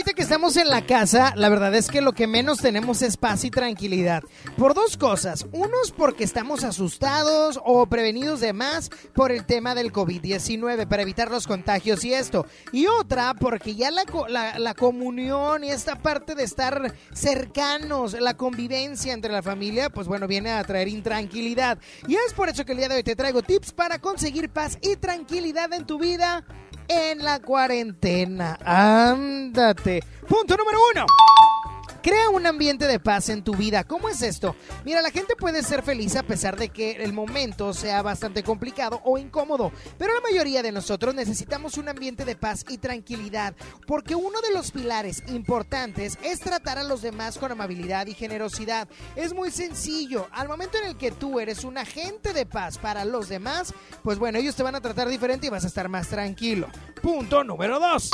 estamos 0.46 0.64
en 0.64 0.70
la 0.70 0.86
casa, 0.86 1.32
la 1.34 1.48
verdad 1.48 1.74
es 1.74 1.88
que 1.88 2.00
lo 2.00 2.12
que 2.12 2.28
menos 2.28 2.58
tenemos 2.58 3.02
es 3.02 3.16
paz 3.16 3.42
y 3.42 3.50
tranquilidad. 3.50 4.22
Por 4.56 4.74
dos 4.74 4.96
cosas. 4.96 5.44
Uno 5.50 5.72
es 5.82 5.90
porque 5.90 6.22
estamos 6.22 6.62
asustados 6.62 7.58
o 7.64 7.86
prevenidos 7.86 8.38
de 8.38 8.52
más 8.52 8.90
por 9.12 9.32
el 9.32 9.44
tema 9.44 9.74
del 9.74 9.92
COVID-19 9.92 10.86
para 10.86 11.02
evitar 11.02 11.32
los 11.32 11.48
contagios 11.48 12.04
y 12.04 12.14
esto. 12.14 12.46
Y 12.70 12.86
otra 12.86 13.34
porque 13.34 13.74
ya 13.74 13.90
la, 13.90 14.04
la, 14.28 14.60
la 14.60 14.74
comunión 14.74 15.64
y 15.64 15.70
esta 15.70 15.96
parte 15.96 16.36
de 16.36 16.44
estar 16.44 16.94
cercanos, 17.12 18.12
la 18.12 18.34
convivencia 18.34 19.14
entre 19.14 19.32
la 19.32 19.42
familia, 19.42 19.90
pues 19.90 20.06
bueno, 20.06 20.28
viene 20.28 20.52
a 20.52 20.62
traer 20.62 20.86
intranquilidad. 20.86 21.78
Y 22.06 22.14
es 22.14 22.32
por 22.34 22.48
eso 22.48 22.64
que 22.64 22.70
el 22.70 22.78
día 22.78 22.88
de 22.88 22.94
hoy 22.94 23.02
te 23.02 23.16
traigo 23.16 23.42
tips 23.42 23.72
para 23.72 23.98
conseguir 23.98 24.48
paz 24.50 24.78
y 24.80 24.94
tranquilidad 24.94 25.72
en 25.72 25.86
tu 25.86 25.98
vida 25.98 26.44
en 26.88 27.24
la 27.24 27.40
cuarentena. 27.40 28.58
Ándate. 28.64 30.02
Punto 30.28 30.56
número 30.56 30.78
uno. 30.92 31.06
Crea 32.06 32.30
un 32.30 32.46
ambiente 32.46 32.86
de 32.86 33.00
paz 33.00 33.30
en 33.30 33.42
tu 33.42 33.52
vida. 33.56 33.82
¿Cómo 33.82 34.08
es 34.08 34.22
esto? 34.22 34.54
Mira, 34.84 35.02
la 35.02 35.10
gente 35.10 35.34
puede 35.34 35.64
ser 35.64 35.82
feliz 35.82 36.14
a 36.14 36.22
pesar 36.22 36.56
de 36.56 36.68
que 36.68 37.02
el 37.02 37.12
momento 37.12 37.74
sea 37.74 38.00
bastante 38.00 38.44
complicado 38.44 39.00
o 39.02 39.18
incómodo, 39.18 39.72
pero 39.98 40.14
la 40.14 40.20
mayoría 40.20 40.62
de 40.62 40.70
nosotros 40.70 41.16
necesitamos 41.16 41.78
un 41.78 41.88
ambiente 41.88 42.24
de 42.24 42.36
paz 42.36 42.64
y 42.68 42.78
tranquilidad, 42.78 43.56
porque 43.88 44.14
uno 44.14 44.40
de 44.40 44.54
los 44.54 44.70
pilares 44.70 45.24
importantes 45.26 46.16
es 46.22 46.38
tratar 46.38 46.78
a 46.78 46.84
los 46.84 47.02
demás 47.02 47.38
con 47.38 47.50
amabilidad 47.50 48.06
y 48.06 48.14
generosidad. 48.14 48.86
Es 49.16 49.34
muy 49.34 49.50
sencillo, 49.50 50.28
al 50.30 50.46
momento 50.46 50.78
en 50.78 50.90
el 50.90 50.96
que 50.96 51.10
tú 51.10 51.40
eres 51.40 51.64
un 51.64 51.76
agente 51.76 52.32
de 52.32 52.46
paz 52.46 52.78
para 52.78 53.04
los 53.04 53.28
demás, 53.28 53.74
pues 54.04 54.16
bueno, 54.16 54.38
ellos 54.38 54.54
te 54.54 54.62
van 54.62 54.76
a 54.76 54.80
tratar 54.80 55.08
diferente 55.08 55.48
y 55.48 55.50
vas 55.50 55.64
a 55.64 55.66
estar 55.66 55.88
más 55.88 56.06
tranquilo. 56.06 56.68
Punto 57.02 57.42
número 57.42 57.80
2. 57.80 58.10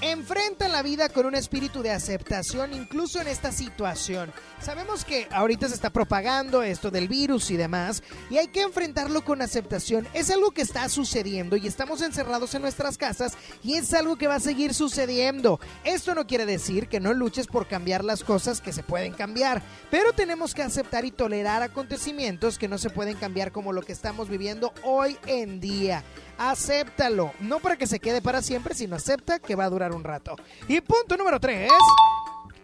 Enfrentan 0.00 0.72
la 0.72 0.82
vida 0.82 1.08
con 1.08 1.26
un 1.26 1.34
espíritu 1.34 1.82
de 1.82 1.90
aceptación, 1.90 2.72
incluso 2.72 3.20
en 3.20 3.28
esta 3.28 3.52
situación. 3.52 4.32
Sabemos 4.60 5.04
que 5.04 5.28
ahorita 5.30 5.68
se 5.68 5.74
está 5.74 5.90
propagando 5.90 6.62
esto 6.62 6.90
del 6.90 7.08
virus 7.08 7.50
y 7.50 7.56
demás, 7.56 8.02
y 8.30 8.38
hay 8.38 8.48
que 8.48 8.62
enfrentarlo 8.62 9.24
con 9.24 9.42
aceptación. 9.42 10.08
Es 10.14 10.30
algo 10.30 10.52
que 10.52 10.62
está 10.62 10.88
sucediendo 10.88 11.56
y 11.56 11.66
estamos 11.66 12.00
encerrados 12.02 12.54
en 12.54 12.62
nuestras 12.62 12.96
casas 12.96 13.34
y 13.62 13.74
es 13.74 13.92
algo 13.92 14.16
que 14.16 14.26
va 14.26 14.36
a 14.36 14.40
seguir 14.40 14.74
sucediendo. 14.74 15.60
Esto 15.84 16.14
no 16.14 16.26
quiere 16.26 16.46
decir 16.46 16.88
que 16.88 17.00
no 17.00 17.12
luches 17.12 17.46
por 17.46 17.66
cambiar 17.66 18.04
las 18.04 18.24
cosas 18.24 18.60
que 18.60 18.72
se 18.72 18.82
pueden 18.82 19.12
cambiar, 19.12 19.62
pero 19.90 20.12
tenemos 20.12 20.54
que 20.54 20.62
aceptar 20.62 21.04
y 21.04 21.10
tolerar 21.10 21.62
acontecimientos 21.62 22.58
que 22.58 22.68
no 22.68 22.78
se 22.78 22.90
pueden 22.90 23.16
cambiar 23.16 23.52
como 23.52 23.72
lo 23.72 23.82
que 23.82 23.92
estamos 23.92 24.28
viviendo 24.28 24.72
hoy 24.82 25.18
en 25.26 25.60
día 25.60 26.04
acéptalo. 26.40 27.32
No 27.40 27.60
para 27.60 27.76
que 27.76 27.86
se 27.86 28.00
quede 28.00 28.22
para 28.22 28.40
siempre, 28.40 28.74
sino 28.74 28.96
acepta 28.96 29.38
que 29.38 29.54
va 29.54 29.64
a 29.64 29.70
durar 29.70 29.92
un 29.92 30.02
rato. 30.02 30.36
Y 30.68 30.80
punto 30.80 31.16
número 31.16 31.38
3. 31.38 31.70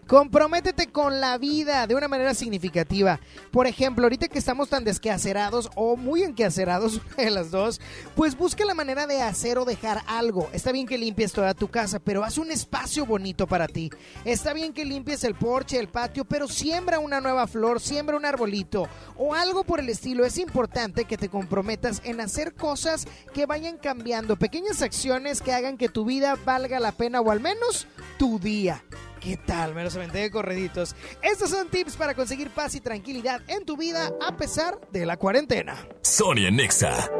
Comprométete 0.06 0.86
con 0.86 1.20
la 1.20 1.36
vida 1.36 1.88
de 1.88 1.96
una 1.96 2.06
manera 2.06 2.32
significativa. 2.32 3.18
Por 3.50 3.66
ejemplo, 3.66 4.04
ahorita 4.04 4.28
que 4.28 4.38
estamos 4.38 4.68
tan 4.68 4.84
desquacerados 4.84 5.68
o 5.74 5.96
muy 5.96 6.22
enquacerados, 6.22 7.00
de 7.16 7.28
las 7.28 7.50
dos, 7.50 7.80
pues 8.14 8.36
busca 8.36 8.64
la 8.64 8.74
manera 8.74 9.08
de 9.08 9.20
hacer 9.20 9.58
o 9.58 9.64
dejar 9.64 10.02
algo. 10.06 10.48
Está 10.52 10.70
bien 10.70 10.86
que 10.86 10.96
limpies 10.96 11.32
toda 11.32 11.54
tu 11.54 11.66
casa, 11.66 11.98
pero 11.98 12.22
haz 12.22 12.38
un 12.38 12.52
espacio 12.52 13.04
bonito 13.04 13.48
para 13.48 13.66
ti. 13.66 13.90
Está 14.24 14.52
bien 14.52 14.72
que 14.72 14.84
limpies 14.84 15.24
el 15.24 15.34
porche, 15.34 15.76
el 15.80 15.88
patio, 15.88 16.24
pero 16.24 16.46
siembra 16.46 17.00
una 17.00 17.20
nueva 17.20 17.48
flor, 17.48 17.80
siembra 17.80 18.16
un 18.16 18.26
arbolito 18.26 18.88
o 19.16 19.34
algo 19.34 19.64
por 19.64 19.80
el 19.80 19.88
estilo. 19.88 20.24
Es 20.24 20.38
importante 20.38 21.06
que 21.06 21.18
te 21.18 21.28
comprometas 21.28 22.00
en 22.04 22.20
hacer 22.20 22.54
cosas 22.54 23.08
que 23.34 23.46
vayan 23.46 23.76
cambiando, 23.76 24.36
pequeñas 24.36 24.82
acciones 24.82 25.42
que 25.42 25.52
hagan 25.52 25.76
que 25.76 25.88
tu 25.88 26.04
vida 26.04 26.36
valga 26.44 26.78
la 26.78 26.92
pena 26.92 27.20
o 27.20 27.32
al 27.32 27.40
menos 27.40 27.88
tu 28.18 28.38
día. 28.38 28.84
¿Qué 29.26 29.36
tal? 29.36 29.74
Me 29.74 29.82
los 29.82 29.96
aventé 29.96 30.18
de 30.18 30.30
correditos. 30.30 30.94
Estos 31.20 31.50
son 31.50 31.68
tips 31.68 31.96
para 31.96 32.14
conseguir 32.14 32.48
paz 32.50 32.76
y 32.76 32.80
tranquilidad 32.80 33.42
en 33.48 33.64
tu 33.64 33.76
vida 33.76 34.12
a 34.24 34.36
pesar 34.36 34.78
de 34.92 35.04
la 35.04 35.16
cuarentena. 35.16 35.84
Sonia 36.00 36.48
Nexa. 36.52 37.10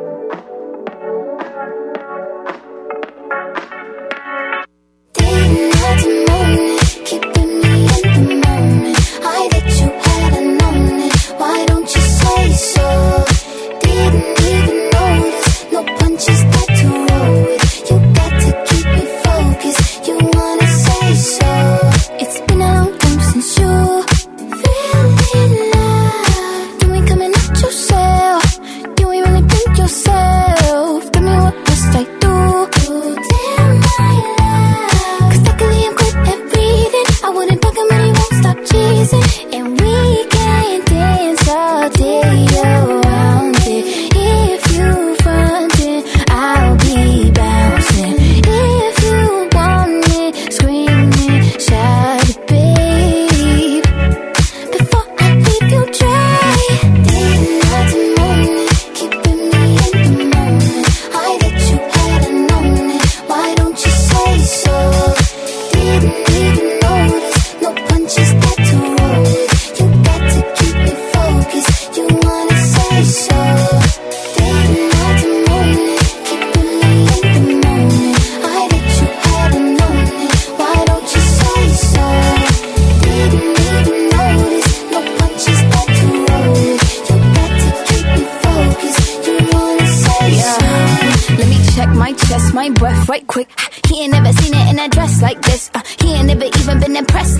And 39.12 39.80
we 39.80 40.26
can 40.26 40.84
dance 40.84 41.48
all 41.48 41.88
day 41.90 42.46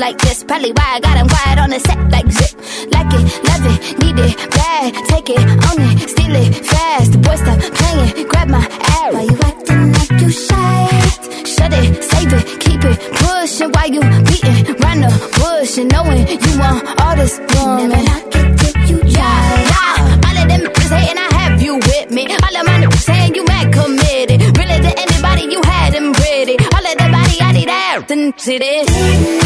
like 0.06 0.18
this. 0.18 0.44
Probably 0.44 0.70
why 0.70 0.88
I 0.96 1.00
got 1.00 1.16
him 1.20 1.28
quiet 1.28 1.58
on 1.58 1.70
the 1.70 1.80
set 1.80 2.00
like 2.14 2.28
zip. 2.38 2.52
Like 2.94 3.10
it, 3.18 3.24
love 3.48 3.64
it, 3.72 3.78
need 4.02 4.18
it, 4.26 4.34
bad. 4.56 4.88
Take 5.10 5.30
it, 5.34 5.42
own 5.66 5.80
it, 5.88 5.96
steal 6.12 6.36
it, 6.42 6.50
fast. 6.70 7.10
The 7.12 7.18
boy 7.18 7.36
stop 7.42 7.58
playing, 7.78 8.28
grab 8.30 8.48
my 8.48 8.64
ass. 8.98 9.12
Why 9.14 9.22
you 9.30 9.36
acting 9.50 9.84
like 9.98 10.14
you 10.22 10.30
shy? 10.30 10.78
Shut 11.54 11.72
it, 11.80 11.88
save 12.10 12.32
it, 12.38 12.44
keep 12.64 12.82
it 12.90 12.96
pushing 13.18 13.70
while 13.74 13.90
you 13.96 14.02
beating 14.28 14.58
round 14.82 15.00
the 15.06 15.12
bush 15.38 15.74
and 15.80 15.90
knowing 15.90 16.22
you 16.44 16.52
want 16.62 16.80
all 17.02 17.16
this 17.20 17.34
woman. 17.50 17.88
Never 17.90 18.02
knock 18.08 18.36
it 18.38 18.48
till 18.62 18.76
you 18.90 18.98
Yeah, 19.18 19.38
yeah. 19.72 20.26
All 20.26 20.36
of 20.42 20.46
them 20.52 20.62
is 20.82 20.90
hating, 20.96 21.18
I 21.26 21.28
have 21.40 21.62
you 21.66 21.74
with 21.88 22.08
me. 22.16 22.22
All 22.44 22.56
of 22.58 22.64
my 22.68 22.76
niggas 22.82 23.04
saying 23.10 23.34
you 23.34 23.44
mad 23.44 23.72
committed. 23.74 24.38
Really 24.58 24.78
to 24.86 24.92
anybody 25.04 25.44
you 25.54 25.60
had 25.72 25.90
them 25.94 26.12
pretty. 26.12 26.56
All 26.74 26.86
of 26.90 26.94
the 27.00 27.08
body 27.16 27.36
I 27.48 27.50
need 27.58 27.68
out 27.68 28.08
and 28.12 28.38
see 28.38 28.58
this. 28.58 29.45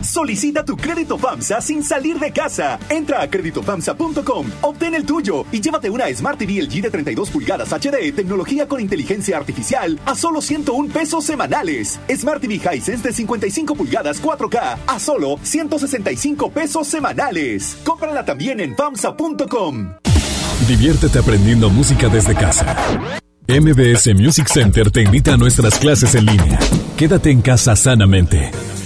Solicita 0.00 0.64
tu 0.64 0.76
crédito 0.76 1.18
FAMSA 1.18 1.60
sin 1.60 1.82
salir 1.82 2.18
de 2.18 2.32
casa. 2.32 2.78
Entra 2.88 3.22
a 3.22 3.28
créditofamsa.com, 3.28 4.46
obtén 4.62 4.94
el 4.94 5.04
tuyo 5.04 5.44
y 5.52 5.60
llévate 5.60 5.90
una 5.90 6.12
Smart 6.14 6.38
TV 6.38 6.62
LG 6.62 6.82
de 6.82 6.90
32 6.90 7.30
pulgadas 7.30 7.72
HD, 7.72 8.12
tecnología 8.14 8.66
con 8.68 8.80
inteligencia 8.80 9.36
artificial, 9.36 9.98
a 10.06 10.14
solo 10.14 10.40
101 10.40 10.92
pesos 10.92 11.24
semanales. 11.24 12.00
Smart 12.14 12.40
TV 12.40 12.54
Hisense 12.54 13.08
de 13.08 13.12
55 13.12 13.74
pulgadas 13.74 14.22
4K, 14.22 14.78
a 14.86 14.98
solo 14.98 15.38
165 15.42 16.50
pesos 16.50 16.86
semanales. 16.86 17.76
Cómprala 17.84 18.24
también 18.24 18.60
en 18.60 18.76
famsa.com. 18.76 19.94
Diviértete 20.66 21.18
aprendiendo 21.18 21.70
música 21.70 22.08
desde 22.08 22.34
casa. 22.34 22.76
MBS 23.48 24.14
Music 24.14 24.46
Center 24.48 24.90
te 24.90 25.02
invita 25.02 25.32
a 25.32 25.36
nuestras 25.36 25.78
clases 25.78 26.14
en 26.14 26.26
línea. 26.26 26.58
Quédate 26.96 27.30
en 27.30 27.40
casa 27.40 27.74
sanamente. 27.76 28.50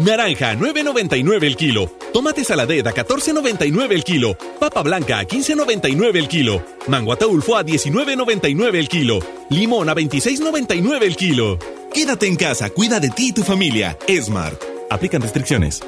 Naranja, 0.00 0.54
9.99 0.54 1.44
el 1.44 1.56
kilo. 1.56 1.90
Tomate 2.12 2.42
saladera, 2.42 2.92
14.99 2.92 3.92
el 3.92 4.02
kilo. 4.02 4.36
Papa 4.58 4.82
blanca, 4.82 5.22
15.99 5.22 6.16
el 6.16 6.28
kilo. 6.28 6.64
Mango 6.88 7.12
ataulfo 7.12 7.56
a 7.56 7.64
19.99 7.64 8.74
el 8.76 8.88
kilo. 8.88 9.18
Limón 9.50 9.88
a 9.88 9.94
26.99 9.94 11.02
el 11.02 11.16
kilo. 11.16 11.58
Quédate 11.92 12.26
en 12.26 12.36
casa, 12.36 12.70
cuida 12.70 12.98
de 12.98 13.10
ti 13.10 13.28
y 13.28 13.32
tu 13.32 13.42
familia. 13.42 13.98
Smart. 14.08 14.60
Aplican 14.90 15.20
restricciones. 15.20 15.82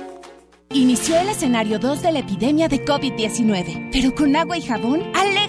Inició 0.74 1.18
el 1.20 1.28
escenario 1.28 1.78
2 1.78 2.02
de 2.02 2.12
la 2.12 2.18
epidemia 2.20 2.66
de 2.68 2.82
COVID-19, 2.82 3.90
pero 3.92 4.14
con 4.14 4.34
agua 4.36 4.56
y 4.56 4.62
jabón 4.62 5.02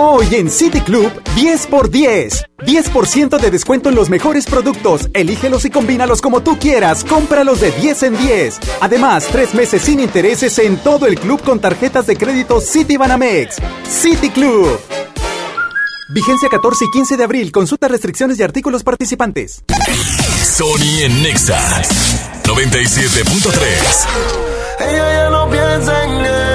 Hoy 0.00 0.32
en 0.36 0.48
City 0.48 0.80
Club, 0.80 1.10
10 1.34 1.66
por 1.66 1.90
10. 1.90 2.44
10% 2.58 3.36
de 3.36 3.50
descuento 3.50 3.88
en 3.88 3.96
los 3.96 4.08
mejores 4.08 4.46
productos. 4.46 5.08
Elígelos 5.12 5.64
y 5.64 5.70
combínalos 5.70 6.22
como 6.22 6.40
tú 6.40 6.56
quieras. 6.56 7.02
Cómpralos 7.02 7.58
de 7.60 7.72
10 7.72 8.04
en 8.04 8.16
10. 8.16 8.60
Además, 8.80 9.26
tres 9.32 9.54
meses 9.54 9.82
sin 9.82 9.98
intereses 9.98 10.56
en 10.60 10.76
todo 10.76 11.06
el 11.06 11.18
club 11.18 11.42
con 11.42 11.58
tarjetas 11.58 12.06
de 12.06 12.16
crédito 12.16 12.60
City 12.60 12.96
Banamex. 12.96 13.56
City 13.90 14.30
Club. 14.30 14.78
Vigencia 16.10 16.48
14 16.48 16.84
y 16.84 16.90
15 16.92 17.16
de 17.16 17.24
abril. 17.24 17.50
Consulta 17.50 17.88
restricciones 17.88 18.38
y 18.38 18.44
artículos 18.44 18.84
participantes. 18.84 19.64
Sony 20.44 21.02
en 21.02 21.24
Nexa 21.24 21.58
97.3. 22.44 23.58
Ella 24.78 25.12
ya 25.12 25.30
no 25.30 25.50
piensa 25.50 26.04
en 26.04 26.10
él. 26.24 26.48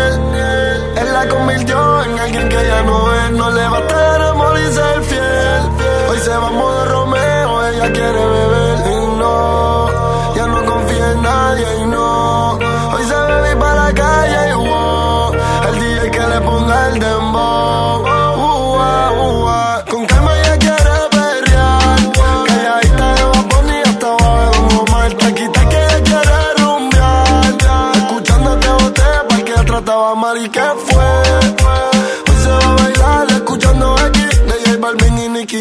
Él 0.97 1.13
la 1.13 1.27
convirtió 1.27 2.02
en 2.02 2.02
alguien 2.23 2.49
que 2.49 2.67
ya 2.71 2.81
no 2.83 2.97
es. 3.13 3.31
No 3.31 3.51
le 3.51 3.67
va 3.67 3.77
a 3.77 3.81
estar 3.81 4.21
amor 4.21 4.55
y 4.59 4.73
ser 4.73 5.03
fiel. 5.03 5.61
Hoy 6.09 6.19
se 6.19 6.35
va 6.41 6.47
a 6.47 6.51
modo 6.51 6.85
Romeo. 6.85 7.67
Ella 7.67 7.91
quiere 7.91 8.23
beber 8.35 8.77
y 8.93 9.17
no. 9.21 10.35
Ya 10.35 10.45
no 10.47 10.65
confía 10.65 11.11
en 11.11 11.21
nadie 11.21 11.67
y 11.81 11.85
no. 11.85 12.57
Hoy 12.93 13.03
se 13.09 13.17
bebe 13.31 13.55
para 13.57 13.75
la 13.85 13.93
calle 13.93 14.39
y 14.51 14.55
wow. 14.55 15.33
El 15.67 15.75
DJ 15.79 16.11
que 16.11 16.23
le 16.31 16.39
ponga 16.41 16.87
el 16.89 16.99
dembow. 16.99 18.01
Uh, 18.01 18.53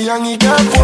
young, 0.03 0.25
you 0.27 0.37
got 0.37 0.82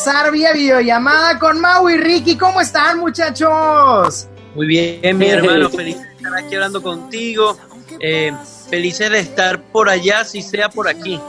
enlazar 0.00 0.32
vía 0.32 0.52
videollamada 0.54 1.38
con 1.38 1.60
Mau 1.60 1.88
y 1.90 1.96
Ricky. 1.98 2.36
¿Cómo 2.36 2.60
están, 2.60 3.00
muchachos? 3.00 4.28
Muy 4.54 4.66
bien, 4.66 5.18
mi 5.18 5.28
hermano, 5.28 5.68
feliz 5.68 5.98
de 6.00 6.08
estar 6.16 6.34
aquí 6.38 6.54
hablando 6.54 6.82
contigo. 6.82 7.58
Eh, 8.00 8.32
felices 8.70 9.10
de 9.10 9.18
estar 9.18 9.60
por 9.60 9.90
allá, 9.90 10.24
si 10.24 10.40
sea 10.40 10.70
por 10.70 10.88
aquí. 10.88 11.20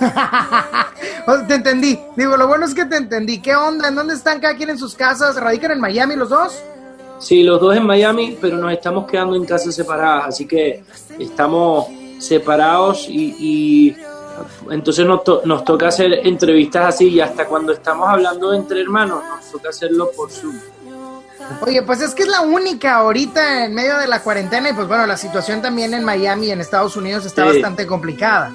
Te 1.46 1.54
entendí. 1.54 2.00
Digo, 2.16 2.36
lo 2.36 2.48
bueno 2.48 2.64
es 2.64 2.74
que 2.74 2.86
te 2.86 2.96
entendí. 2.96 3.40
¿Qué 3.40 3.54
onda? 3.54 3.88
¿En 3.88 3.94
dónde 3.94 4.14
están 4.14 4.40
cada 4.40 4.56
quien 4.56 4.70
en 4.70 4.78
sus 4.78 4.94
casas? 4.94 5.36
¿Radican 5.36 5.72
en 5.72 5.80
Miami 5.80 6.16
los 6.16 6.30
dos? 6.30 6.58
Sí, 7.20 7.42
los 7.42 7.60
dos 7.60 7.76
en 7.76 7.84
Miami, 7.84 8.38
pero 8.40 8.56
nos 8.56 8.72
estamos 8.72 9.08
quedando 9.08 9.36
en 9.36 9.44
casas 9.44 9.74
separadas, 9.74 10.28
así 10.28 10.46
que 10.46 10.82
estamos 11.18 11.86
separados 12.18 13.06
y, 13.08 13.36
y 13.38 13.96
entonces 14.70 15.06
nos, 15.06 15.24
to- 15.24 15.42
nos 15.44 15.64
toca 15.64 15.88
hacer 15.88 16.12
entrevistas 16.26 16.94
así 16.94 17.08
y 17.08 17.20
hasta 17.20 17.46
cuando 17.46 17.72
estamos 17.72 18.08
hablando 18.08 18.52
entre 18.54 18.80
hermanos 18.82 19.22
nos 19.24 19.50
toca 19.52 19.68
hacerlo 19.70 20.10
por 20.16 20.30
Zoom. 20.30 20.58
Oye, 21.62 21.82
pues 21.82 22.00
es 22.02 22.14
que 22.14 22.24
es 22.24 22.28
la 22.28 22.42
única 22.42 22.96
ahorita 22.96 23.64
en 23.64 23.74
medio 23.74 23.96
de 23.98 24.06
la 24.06 24.22
cuarentena 24.22 24.70
y 24.70 24.72
pues 24.74 24.86
bueno, 24.86 25.06
la 25.06 25.16
situación 25.16 25.62
también 25.62 25.94
en 25.94 26.04
Miami, 26.04 26.50
en 26.50 26.60
Estados 26.60 26.96
Unidos, 26.96 27.24
está 27.24 27.42
Sí. 27.44 27.54
bastante 27.54 27.86
complicada. 27.86 28.52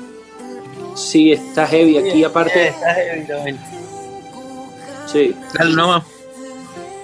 Sí, 0.96 1.32
está 1.32 1.66
heavy 1.66 1.98
aquí 1.98 2.24
aparte. 2.24 2.68
Está 2.68 2.94
heavy, 2.94 3.26
ven. 3.46 3.60
Sí. 5.08 5.36
Dale, 5.58 5.76
no, 5.76 5.88
Mau. 5.88 6.02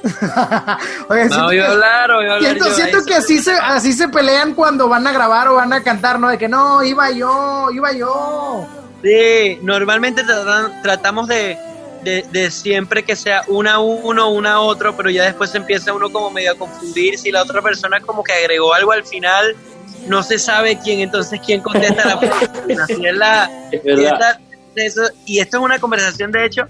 Oye, 1.09 1.25
No, 1.25 1.29
siento 1.29 1.53
iba 1.53 1.63
a 1.63 1.67
que- 1.67 1.73
hablar 1.73 2.12
a 2.12 2.15
hablar 2.15 2.39
Siento, 2.41 2.67
yo, 2.67 2.73
siento 2.73 2.97
eso. 2.97 3.05
que 3.05 3.15
así 3.15 3.38
se, 3.39 3.51
así 3.53 3.93
se 3.93 4.07
pelean 4.09 4.53
cuando 4.53 4.88
van 4.88 5.05
a 5.07 5.12
grabar 5.12 5.47
o 5.49 5.55
van 5.55 5.73
a 5.73 5.83
cantar, 5.83 6.19
¿no? 6.19 6.29
De 6.29 6.38
que 6.38 6.47
no, 6.47 6.83
iba 6.83 7.09
yo, 7.12 7.69
iba 7.71 7.91
yo. 7.93 8.67
Sí, 9.03 9.59
normalmente 9.62 10.23
tratan- 10.23 10.81
tratamos 10.81 11.27
de, 11.27 11.57
de, 12.03 12.25
de 12.31 12.51
siempre 12.51 13.03
que 13.03 13.15
sea 13.15 13.43
una 13.47 13.79
uno, 13.79 14.29
una 14.29 14.59
otro, 14.62 14.95
pero 14.95 15.09
ya 15.09 15.23
después 15.23 15.49
se 15.51 15.57
empieza 15.57 15.93
uno 15.93 16.09
como 16.12 16.29
medio 16.31 16.51
a 16.51 16.55
confundir 16.55 17.17
si 17.17 17.31
la 17.31 17.41
otra 17.43 17.62
persona 17.62 17.99
como 18.01 18.23
que 18.23 18.33
agregó 18.33 18.73
algo 18.73 18.91
al 18.91 19.05
final, 19.05 19.55
no 20.07 20.23
se 20.23 20.39
sabe 20.39 20.79
quién, 20.83 20.99
entonces 21.01 21.39
quién 21.45 21.62
contesta 21.62 22.05
la 22.05 22.19
pregunta. 22.19 22.83
Así 22.83 23.05
es 23.05 23.15
la, 23.15 23.49
Es 23.71 23.83
verdad. 23.83 24.01
y 24.01 24.05
esta- 24.05 24.39
eso- 24.75 25.13
y 25.25 25.39
esto 25.39 25.57
es 25.57 25.63
una 25.63 25.79
conversación, 25.79 26.31
de 26.31 26.45
hecho, 26.45 26.63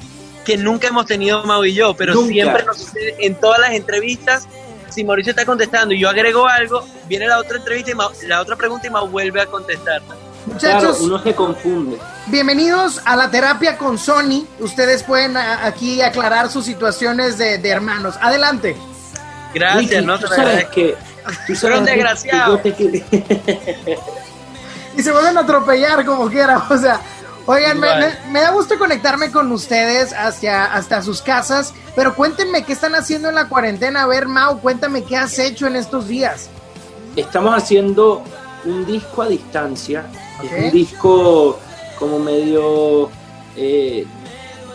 que 0.49 0.57
nunca 0.57 0.87
hemos 0.87 1.05
tenido 1.05 1.43
Mau 1.43 1.63
y 1.63 1.73
yo, 1.75 1.93
pero 1.93 2.15
Nunca. 2.15 2.29
siempre 2.33 2.63
nos 2.65 2.77
sucede 2.77 3.15
en 3.19 3.35
todas 3.35 3.59
las 3.59 3.71
entrevistas. 3.71 4.47
Si 4.89 5.03
Mauricio 5.03 5.29
está 5.31 5.45
contestando 5.45 5.93
y 5.93 5.99
yo 5.99 6.09
agrego 6.09 6.47
algo, 6.47 6.83
viene 7.07 7.27
la 7.27 7.37
otra 7.37 7.57
entrevista 7.57 7.91
y 7.91 7.93
Mau- 7.93 8.11
la 8.27 8.41
otra 8.41 8.55
pregunta 8.55 8.87
y 8.87 8.89
Mau 8.89 9.07
vuelve 9.07 9.39
a 9.41 9.45
contestar. 9.45 10.01
Muchachos, 10.47 10.97
Claro, 10.97 11.03
uno 11.03 11.21
se 11.21 11.35
confunde. 11.35 11.97
bienvenidos 12.25 12.99
a 13.05 13.15
la 13.15 13.29
terapia 13.29 13.77
con 13.77 13.99
Sony. 13.99 14.47
Ustedes 14.59 15.03
pueden 15.03 15.37
a- 15.37 15.65
aquí 15.67 16.01
aclarar 16.01 16.49
sus 16.49 16.65
situaciones 16.65 17.37
de, 17.37 17.59
de 17.59 17.69
hermanos. 17.69 18.15
Adelante. 18.19 18.75
Gracias, 19.53 19.91
Ricky, 19.91 20.05
¿no? 20.05 20.17
Te 20.17 20.27
sabes 20.29 20.65
que... 20.69 20.95
Tú 21.45 21.55
sabes, 21.55 21.79
que 21.81 21.85
desgraciado. 21.91 22.55
yo 22.55 22.61
te 22.63 22.73
quería- 22.73 23.05
y 24.97 25.03
se 25.03 25.11
vuelven 25.11 25.37
a 25.37 25.41
atropellar 25.41 26.03
como 26.05 26.27
quiera. 26.29 26.63
O 26.69 26.77
sea, 26.77 26.99
oigan, 27.45 27.79
me, 27.79 27.87
me- 27.97 28.31
me 28.31 28.41
da 28.41 28.51
gusto 28.51 28.77
conectarme 28.77 29.31
con 29.31 29.51
ustedes 29.51 30.13
hacia, 30.13 30.65
hasta 30.65 31.01
sus 31.01 31.21
casas, 31.21 31.73
pero 31.95 32.15
cuéntenme 32.15 32.63
qué 32.63 32.73
están 32.73 32.95
haciendo 32.95 33.29
en 33.29 33.35
la 33.35 33.47
cuarentena. 33.49 34.03
A 34.03 34.07
ver, 34.07 34.27
Mau, 34.27 34.59
cuéntame 34.61 35.03
qué 35.03 35.17
has 35.17 35.37
hecho 35.39 35.67
en 35.67 35.75
estos 35.75 36.07
días. 36.07 36.49
Estamos 37.15 37.55
haciendo 37.55 38.23
un 38.65 38.85
disco 38.85 39.21
a 39.23 39.27
distancia. 39.27 40.05
Es 40.43 40.51
un 40.51 40.71
disco 40.71 41.59
como 41.97 42.19
medio... 42.19 43.09
eh, 43.55 44.05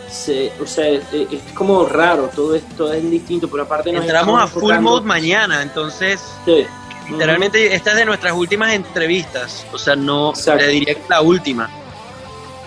se- 0.09 0.51
o 0.61 0.65
sea, 0.67 0.85
eh, 0.87 1.01
es 1.31 1.53
como 1.53 1.85
raro, 1.85 2.29
todo 2.33 2.55
esto 2.55 2.93
es 2.93 3.09
distinto, 3.09 3.49
pero 3.49 3.63
aparte 3.63 3.91
nos 3.91 4.03
Entramos 4.03 4.41
a 4.41 4.47
full 4.47 4.63
enfocando- 4.71 4.81
mode 4.91 5.05
mañana, 5.05 5.61
entonces 5.61 6.21
Sí. 6.45 6.65
literalmente 7.09 7.73
esta 7.75 7.91
es 7.91 7.97
de 7.97 8.05
nuestras 8.05 8.31
últimas 8.33 8.71
entrevistas, 8.73 9.65
o 9.73 9.77
sea, 9.77 9.95
no 9.95 10.31
le 10.57 10.67
diría 10.67 10.93
que 10.95 11.01
es 11.01 11.09
la 11.09 11.19
última. 11.21 11.69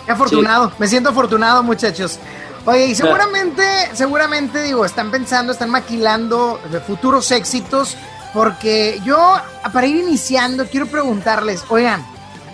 Qué 0.09 0.12
afortunado, 0.12 0.73
me 0.79 0.88
siento 0.88 1.11
afortunado, 1.11 1.62
muchachos. 1.62 2.18
Oye, 2.64 2.87
y 2.87 2.94
Claro. 2.94 3.12
seguramente, 3.12 3.62
seguramente, 3.92 4.62
digo, 4.62 4.87
están 4.87 5.11
pensando, 5.11 5.53
están 5.53 5.68
maquilando 5.68 6.59
de 6.73 6.81
futuros 6.81 7.31
éxitos, 7.31 7.94
porque 8.33 9.03
yo, 9.05 9.37
para 9.71 9.87
ir 9.87 9.97
iniciando, 9.97 10.64
quiero 10.64 10.87
preguntarles, 10.87 11.62
oigan, 11.68 12.07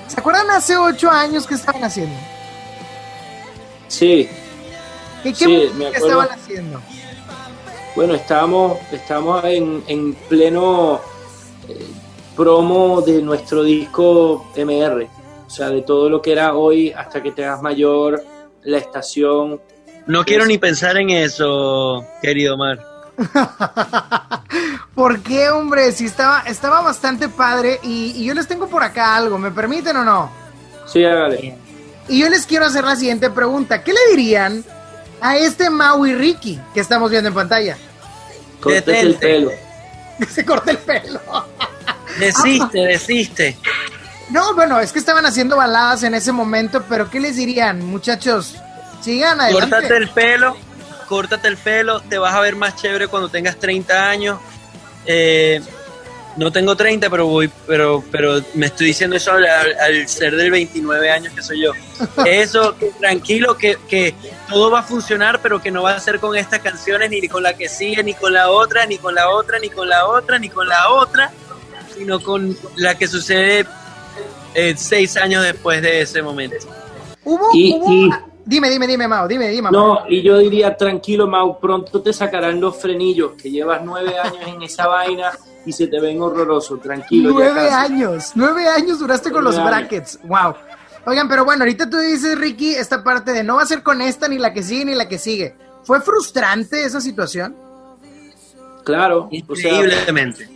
¿se 0.09 0.19
acuerdan 0.19 0.51
hace 0.51 0.77
ocho 0.77 1.09
años 1.09 1.47
que 1.47 1.55
estaban 1.55 1.85
haciendo? 1.85 2.17
Sí, 3.87 4.29
¿Qué, 5.23 5.33
qué 5.33 5.45
Sí, 5.45 5.47
música 5.47 5.75
me 5.77 5.87
acuerdo. 5.87 6.07
estaban 6.23 6.29
haciendo? 6.41 6.81
bueno, 7.95 8.15
estábamos, 8.17 8.79
estábamos 8.91 9.45
en, 9.45 9.85
en 9.87 10.15
pleno 10.29 11.01
eh, 11.69 11.87
promo 12.35 13.01
de 13.03 13.23
nuestro 13.23 13.63
disco 13.63 14.45
MR, 14.57 15.09
sea, 15.55 15.71
de 15.71 15.83
todo 15.83 16.09
lo 16.09 16.21
que 16.21 16.33
era 16.33 16.55
hoy 16.55 16.91
hasta 16.93 17.23
que 17.23 17.33
te 17.33 17.45
hagas 17.45 17.63
mayor, 17.63 18.23
la 18.63 18.79
estación. 18.79 19.61
No 20.07 20.25
quiero 20.25 20.47
ni 20.47 20.59
pensar 20.59 20.97
en 20.97 21.11
eso, 21.11 22.05
querido 22.21 22.57
Mar. 22.57 22.79
¿Por 24.95 25.23
qué, 25.23 25.49
hombre? 25.51 25.93
Si 25.93 26.07
estaba, 26.07 26.41
estaba 26.47 26.83
bastante 26.83 27.29
padre 27.29 27.79
y, 27.83 28.13
y 28.17 28.25
yo 28.25 28.35
les 28.35 28.49
tengo 28.49 28.69
por 28.69 28.83
acá 28.83 29.17
algo, 29.17 29.39
¿me 29.39 29.51
permiten 29.51 29.97
o 29.97 30.05
no? 30.05 30.31
Sí, 30.87 31.05
hágale. 31.05 31.57
Y 32.09 32.21
yo 32.21 32.29
les 32.29 32.47
quiero 32.47 32.67
hacer 32.67 32.85
la 32.85 32.97
siguiente 32.97 33.31
pregunta. 33.31 33.83
¿Qué 33.83 33.93
le 33.93 34.01
dirían 34.11 34.65
a 35.21 35.37
este 35.39 35.71
Mau 35.71 36.05
y 36.05 36.15
Ricky 36.15 36.61
que 36.75 36.81
estamos 36.81 37.11
viendo 37.11 37.29
en 37.29 37.35
pantalla? 37.35 37.77
Córtate 38.61 39.01
el 39.01 39.15
pelo. 39.15 39.51
Que 40.19 40.27
se 40.27 40.45
corte 40.45 40.71
el 40.71 40.79
pelo. 40.79 41.21
Desiste, 42.21 42.79
desiste. 42.87 43.57
No, 44.31 44.55
bueno, 44.55 44.81
es 44.81 44.93
que 44.93 44.99
estaban 44.99 45.27
haciendo 45.27 45.57
baladas 45.57 46.03
en 46.03 46.15
ese 46.15 46.33
momento, 46.33 46.85
pero 46.89 47.11
¿qué 47.11 47.21
les 47.21 47.37
dirían, 47.37 47.85
muchachos? 47.85 48.55
Sigan 49.03 49.41
adelante. 49.41 49.77
Córtate 49.77 49.97
el 49.97 50.09
pelo, 50.09 50.57
córtate 51.09 51.49
el 51.49 51.57
pelo, 51.57 52.01
te 52.01 52.19
vas 52.19 52.35
a 52.35 52.41
ver 52.41 52.57
más 52.57 52.77
chévere 52.77 53.09
cuando 53.09 53.29
tengas 53.29 53.57
30 53.57 54.09
años. 54.09 54.39
Eh, 55.07 55.61
no 56.37 56.51
tengo 56.51 56.75
30, 56.75 57.09
pero 57.11 57.27
voy, 57.27 57.51
pero, 57.67 58.03
pero 58.11 58.41
me 58.55 58.67
estoy 58.67 58.89
diciendo 58.89 59.15
eso 59.15 59.33
al, 59.33 60.09
ser 60.09 60.35
del 60.35 60.51
29 60.51 61.11
años 61.11 61.33
que 61.33 61.43
soy 61.43 61.63
yo. 61.63 61.73
Eso, 62.27 62.77
que 62.77 62.91
tranquilo, 62.99 63.57
que, 63.57 63.79
que 63.89 64.15
todo 64.49 64.71
va 64.71 64.81
a 64.81 64.83
funcionar, 64.83 65.41
pero 65.41 65.63
que 65.63 65.71
no 65.71 65.83
va 65.83 65.93
a 65.93 66.01
ser 66.01 66.19
con 66.19 66.37
estas 66.37 66.59
canciones, 66.61 67.11
ni 67.11 67.29
con 67.29 67.43
la 67.45 67.55
que 67.55 67.69
sigue, 67.69 68.03
ni 68.03 68.15
con 68.15 68.33
la 68.33 68.51
otra, 68.51 68.85
ni 68.87 68.99
con 68.99 69.15
la 69.15 69.29
otra, 69.29 69.61
ni 69.61 69.71
con 69.71 69.89
la 69.89 70.07
otra, 70.07 70.39
ni 70.41 70.49
con 70.49 70.69
la 70.69 70.91
otra, 70.91 71.31
sino 71.97 72.19
con 72.19 72.57
la 72.77 72.97
que 72.97 73.07
sucede 73.07 73.65
eh, 74.55 74.75
seis 74.77 75.17
años 75.17 75.43
después 75.43 75.83
de 75.83 76.03
ese 76.03 76.23
momento. 76.23 76.67
Hubo, 77.25 77.49
Y- 77.53 77.75
hubo- 77.75 77.93
y- 77.93 78.11
Dime, 78.47 78.69
dime, 78.69 78.87
dime, 78.87 79.09
Mau, 79.09 79.27
dime, 79.27 79.49
dime. 79.49 79.71
Mau. 79.71 79.73
No, 79.73 79.99
y 80.07 80.21
yo 80.23 80.37
diría, 80.37 80.77
tranquilo, 80.77 81.27
Mau, 81.27 81.59
pronto 81.59 82.03
te 82.03 82.13
sacarán 82.13 82.61
los 82.61 82.77
frenillos, 82.77 83.33
que 83.41 83.51
llevas 83.51 83.81
nueve 83.83 84.19
años 84.19 84.37
en 84.47 84.61
esa 84.63 84.87
vaina 84.87 85.33
y 85.65 85.73
se 85.73 85.87
te 85.87 85.99
ven 85.99 86.21
horrorosos, 86.21 86.79
tranquilo. 86.83 87.31
ya 87.31 87.35
Nueve 87.37 87.71
años, 87.71 88.33
nueve 88.35 88.69
años 88.69 88.99
duraste 88.99 89.31
con 89.33 89.45
los 89.45 89.57
años. 89.57 89.67
brackets. 89.71 90.19
Wow. 90.25 90.55
Oigan, 91.07 91.27
pero 91.27 91.47
bueno, 91.47 91.63
ahorita 91.65 91.89
tú 91.89 91.97
dices, 91.99 92.37
Ricky, 92.39 92.75
esta 92.75 93.03
parte 93.03 93.33
de 93.33 93.43
no 93.43 93.57
va 93.57 93.63
a 93.63 93.67
ser 93.67 93.83
con 93.83 94.03
esta, 94.03 94.29
ni 94.29 94.37
la 94.37 94.53
que 94.53 94.63
sigue, 94.63 94.85
ni 94.85 94.95
la 94.95 95.09
que 95.09 95.19
sigue. 95.19 95.57
¿Fue 95.85 96.03
frustrante 96.03 96.85
esa 96.85 97.01
situación? 97.01 97.57
Claro, 98.85 99.31
o 99.49 99.57
sea, 99.57 99.73
Increíblemente. 99.73 100.51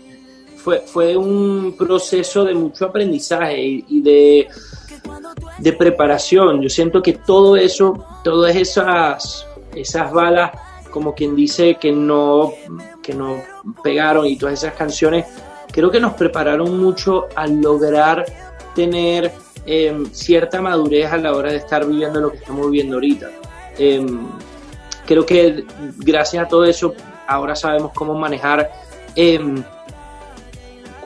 Fue, 0.86 1.16
un 1.16 1.74
proceso 1.76 2.44
de 2.44 2.54
mucho 2.54 2.86
aprendizaje 2.86 3.84
y, 3.86 4.00
de, 4.00 4.48
de 5.58 5.72
preparación. 5.72 6.62
Yo 6.62 6.68
siento 6.68 7.02
que 7.02 7.14
todo 7.14 7.56
eso, 7.56 8.04
todas 8.24 8.54
esas, 8.56 9.46
esas 9.74 10.12
balas, 10.12 10.52
como 10.90 11.14
quien 11.14 11.36
dice 11.36 11.76
que 11.76 11.92
no, 11.92 12.52
que 13.02 13.14
no 13.14 13.42
pegaron 13.82 14.26
y 14.26 14.36
todas 14.36 14.62
esas 14.62 14.74
canciones, 14.74 15.26
creo 15.72 15.90
que 15.90 16.00
nos 16.00 16.14
prepararon 16.14 16.78
mucho 16.78 17.26
a 17.34 17.46
lograr 17.46 18.24
tener 18.74 19.32
em, 19.66 20.06
cierta 20.12 20.60
madurez 20.60 21.12
a 21.12 21.16
la 21.18 21.34
hora 21.34 21.50
de 21.50 21.58
estar 21.58 21.86
viviendo 21.86 22.20
lo 22.20 22.30
que 22.30 22.38
estamos 22.38 22.70
viviendo 22.70 22.96
ahorita. 22.96 23.30
Em, 23.78 24.26
creo 25.06 25.24
que 25.24 25.64
gracias 25.98 26.44
a 26.44 26.48
todo 26.48 26.64
eso 26.64 26.94
ahora 27.26 27.54
sabemos 27.54 27.92
cómo 27.92 28.14
manejar 28.14 28.70
em, 29.14 29.62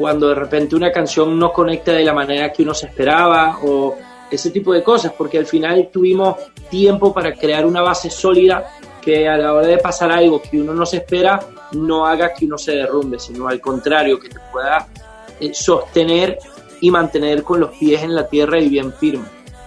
cuando 0.02 0.30
de 0.30 0.34
repente 0.34 0.74
una 0.74 0.90
canción 0.90 1.38
no 1.38 1.52
conecta 1.52 1.92
de 1.92 2.02
la 2.02 2.12
manera 2.12 2.52
que 2.52 2.64
uno 2.64 2.74
se 2.74 2.86
esperaba 2.86 3.60
o 3.62 3.96
ese 4.28 4.50
tipo 4.50 4.72
de 4.72 4.82
cosas, 4.82 5.12
porque 5.16 5.38
al 5.38 5.46
final 5.46 5.90
tuvimos 5.92 6.38
tiempo 6.68 7.14
para 7.14 7.32
crear 7.34 7.64
una 7.64 7.82
base 7.82 8.10
sólida 8.10 8.66
que 9.00 9.28
a 9.28 9.36
la 9.36 9.52
hora 9.52 9.68
de 9.68 9.78
pasar 9.78 10.10
algo 10.10 10.42
que 10.42 10.60
uno 10.60 10.74
no 10.74 10.84
se 10.84 10.96
espera, 10.96 11.38
no 11.74 12.04
haga 12.04 12.34
que 12.34 12.46
uno 12.46 12.58
se 12.58 12.72
derrumbe, 12.72 13.20
sino 13.20 13.46
al 13.46 13.60
contrario, 13.60 14.18
que 14.18 14.28
te 14.28 14.40
pueda 14.50 14.88
eh, 15.38 15.54
sostener 15.54 16.36
y 16.80 16.90
mantener 16.90 17.44
con 17.44 17.60
los 17.60 17.70
pies 17.70 18.02
en 18.02 18.16
la 18.16 18.26
tierra 18.26 18.58
y 18.58 18.68
bien 18.68 18.92
firme. 18.92 19.26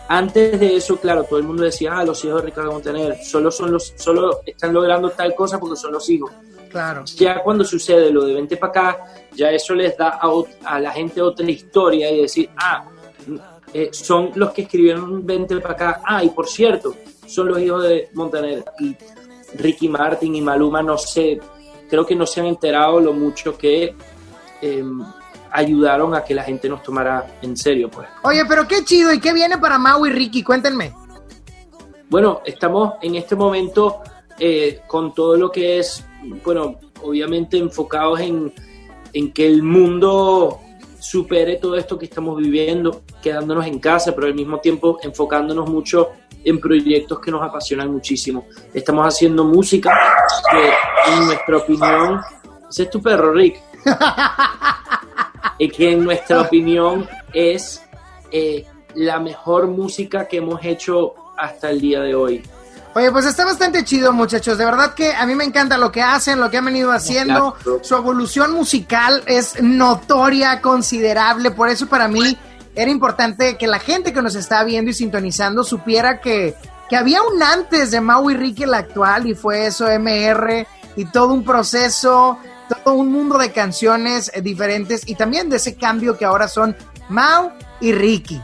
Antes 0.09 0.59
de 0.59 0.75
eso, 0.75 0.97
claro, 0.97 1.23
todo 1.23 1.39
el 1.39 1.45
mundo 1.45 1.63
decía, 1.63 1.97
ah, 1.97 2.03
los 2.03 2.25
hijos 2.25 2.41
de 2.41 2.47
Ricardo 2.47 2.73
Montaner 2.73 3.23
solo, 3.23 3.51
son 3.51 3.71
los, 3.71 3.93
solo 3.95 4.41
están 4.45 4.73
logrando 4.73 5.11
tal 5.11 5.33
cosa 5.33 5.61
porque 5.61 5.77
son 5.77 5.93
los 5.93 6.09
hijos. 6.09 6.29
Claro. 6.76 7.05
Ya 7.15 7.41
cuando 7.41 7.63
sucede 7.63 8.11
lo 8.11 8.26
de 8.26 8.34
vente 8.34 8.57
para 8.57 8.69
acá, 8.69 9.05
ya 9.32 9.49
eso 9.49 9.73
les 9.73 9.95
da 9.95 10.19
a, 10.65 10.78
la 10.78 10.91
gente 10.91 11.21
otra 11.21 11.49
historia 11.49 12.11
y 12.11 12.23
decir, 12.23 12.49
ah, 12.57 12.84
eh, 13.73 13.91
son 13.93 14.32
los 14.36 14.51
que 14.51 14.63
escribieron 14.63 15.26
vente 15.26 15.55
para 15.61 15.73
acá. 15.73 16.01
Ah, 16.03 16.21
y 16.21 16.32
por 16.32 16.49
cierto, 16.49 16.93
son 17.26 17.47
los 17.47 17.59
hijos 17.59 17.84
de 17.84 18.09
Montaner. 18.13 18.65
Y 18.80 18.93
Ricky 19.57 19.88
Martin 19.88 20.36
y 20.36 20.41
Maluma, 20.41 20.84
no 20.84 20.97
sé, 20.97 21.39
creo 21.89 22.05
que 22.05 22.13
no 22.13 22.26
se 22.26 22.41
han 22.41 22.47
enterado 22.47 22.99
lo 22.99 23.13
mucho 23.13 23.57
que 23.57 23.95
eh, 24.61 24.84
ayudaron 25.51 26.13
a 26.13 26.26
que 26.26 26.36
la 26.36 26.43
gente 26.43 26.67
nos 26.67 26.84
tomara 26.84 27.38
en 27.41 27.55
serio, 27.55 27.89
pues. 27.89 28.09
Oye, 28.23 28.43
pero 28.49 28.67
qué 28.67 28.84
chido 28.84 29.13
y 29.13 29.21
qué 29.21 29.32
viene 29.32 29.57
para 29.59 29.78
Mau 29.78 30.05
y 30.05 30.09
Ricky, 30.09 30.43
cuéntenme. 30.43 30.93
Bueno, 32.09 32.41
estamos 32.43 32.95
en 33.01 33.15
este 33.15 33.38
momento 33.38 34.01
eh, 34.39 34.81
con 34.88 35.13
todo 35.13 35.38
lo 35.38 35.51
que 35.51 35.79
es, 35.79 36.05
bueno, 36.43 36.79
obviamente 37.01 37.57
enfocados 37.57 38.19
en, 38.19 38.53
en 39.13 39.31
que 39.31 39.47
el 39.47 39.63
mundo 39.63 40.59
supere 40.99 41.57
todo 41.57 41.75
esto 41.75 41.99
que 41.99 42.05
estamos 42.05 42.38
viviendo, 42.38 43.03
quedándonos 43.21 43.65
en 43.67 43.79
casa, 43.79 44.13
pero 44.15 44.27
al 44.27 44.33
mismo 44.33 44.59
tiempo 44.59 44.97
enfocándonos 45.03 45.69
mucho 45.69 46.09
en 46.43 46.59
proyectos 46.59 47.19
que 47.19 47.31
nos 47.31 47.43
apasionan 47.43 47.91
muchísimo. 47.91 48.47
Estamos 48.73 49.05
haciendo 49.07 49.43
música 49.43 49.91
que, 50.51 51.13
en 51.13 51.25
nuestra 51.25 51.57
opinión, 51.57 52.21
ese 52.69 52.83
es 52.83 52.89
tu 52.89 53.01
perro, 53.01 53.33
Rick. 53.33 53.61
y 55.59 55.69
que 55.69 55.91
en 55.91 56.03
nuestra 56.03 56.41
opinión 56.41 57.07
es 57.33 57.83
eh, 58.31 58.65
la 58.95 59.19
mejor 59.19 59.67
música 59.67 60.27
que 60.27 60.38
hemos 60.38 60.63
hecho 60.63 61.13
hasta 61.38 61.69
el 61.69 61.81
día 61.81 62.01
de 62.01 62.15
hoy. 62.15 62.43
Oye, 62.97 63.11
pues 63.11 63.25
está 63.25 63.43
bastante 63.43 63.83
chido, 63.83 64.13
muchachos. 64.13 64.57
De 64.57 64.63
verdad 64.63 64.93
que 64.93 65.13
a 65.13 65.25
mí 65.25 65.35
me 65.35 65.43
encanta 65.43 65.77
lo 65.77 65.91
que 65.91 66.01
hacen, 66.01 66.39
lo 66.39 66.49
que 66.49 66.57
han 66.57 66.65
venido 66.65 66.93
haciendo. 66.93 67.55
Su 67.83 67.95
evolución 67.95 68.53
musical 68.53 69.21
es 69.25 69.61
notoria, 69.61 70.61
considerable. 70.61 71.51
Por 71.51 71.67
eso 71.67 71.87
para 71.87 72.07
mí 72.07 72.37
era 72.73 72.89
importante 72.89 73.57
que 73.57 73.67
la 73.67 73.79
gente 73.79 74.13
que 74.13 74.21
nos 74.21 74.35
está 74.35 74.63
viendo 74.63 74.91
y 74.91 74.93
sintonizando 74.93 75.65
supiera 75.65 76.21
que, 76.21 76.55
que 76.89 76.95
había 76.95 77.21
un 77.21 77.43
antes 77.43 77.91
de 77.91 77.99
Mau 77.99 78.29
y 78.29 78.35
Ricky 78.35 78.63
el 78.63 78.73
actual 78.73 79.27
y 79.27 79.35
fue 79.35 79.65
eso, 79.65 79.87
MR, 79.89 80.65
y 80.95 81.03
todo 81.03 81.33
un 81.33 81.43
proceso, 81.43 82.37
todo 82.83 82.93
un 82.93 83.11
mundo 83.11 83.37
de 83.37 83.51
canciones 83.51 84.31
eh, 84.33 84.41
diferentes 84.41 85.01
y 85.05 85.15
también 85.15 85.49
de 85.49 85.57
ese 85.57 85.75
cambio 85.75 86.17
que 86.17 86.23
ahora 86.23 86.47
son 86.47 86.73
Mau 87.09 87.51
y 87.81 87.91
Ricky. 87.91 88.41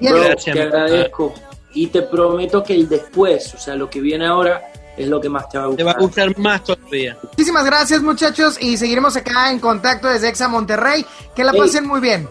Y 0.00 0.06
el- 0.06 0.12
Bro, 0.12 0.22
te 0.52 0.62
agradezco 0.62 1.34
y 1.74 1.88
te 1.88 2.02
prometo 2.02 2.62
que 2.62 2.74
el 2.74 2.88
después, 2.88 3.54
o 3.54 3.58
sea, 3.58 3.74
lo 3.74 3.90
que 3.90 4.00
viene 4.00 4.26
ahora, 4.26 4.72
es 4.96 5.08
lo 5.08 5.20
que 5.20 5.28
más 5.28 5.48
te 5.48 5.58
va 5.58 5.64
a 5.64 5.66
gustar. 5.66 5.78
Te 5.78 5.84
va 5.84 5.92
a 5.92 6.00
gustar 6.00 6.38
más 6.38 6.62
todavía. 6.64 7.18
Muchísimas 7.22 7.64
gracias, 7.64 8.00
muchachos, 8.00 8.56
y 8.60 8.76
seguiremos 8.76 9.16
acá 9.16 9.50
en 9.50 9.58
contacto 9.58 10.08
desde 10.08 10.28
Exa 10.28 10.48
Monterrey. 10.48 11.04
Que 11.34 11.42
la 11.44 11.52
Ey. 11.52 11.58
pasen 11.58 11.86
muy 11.86 12.00
bien. 12.00 12.28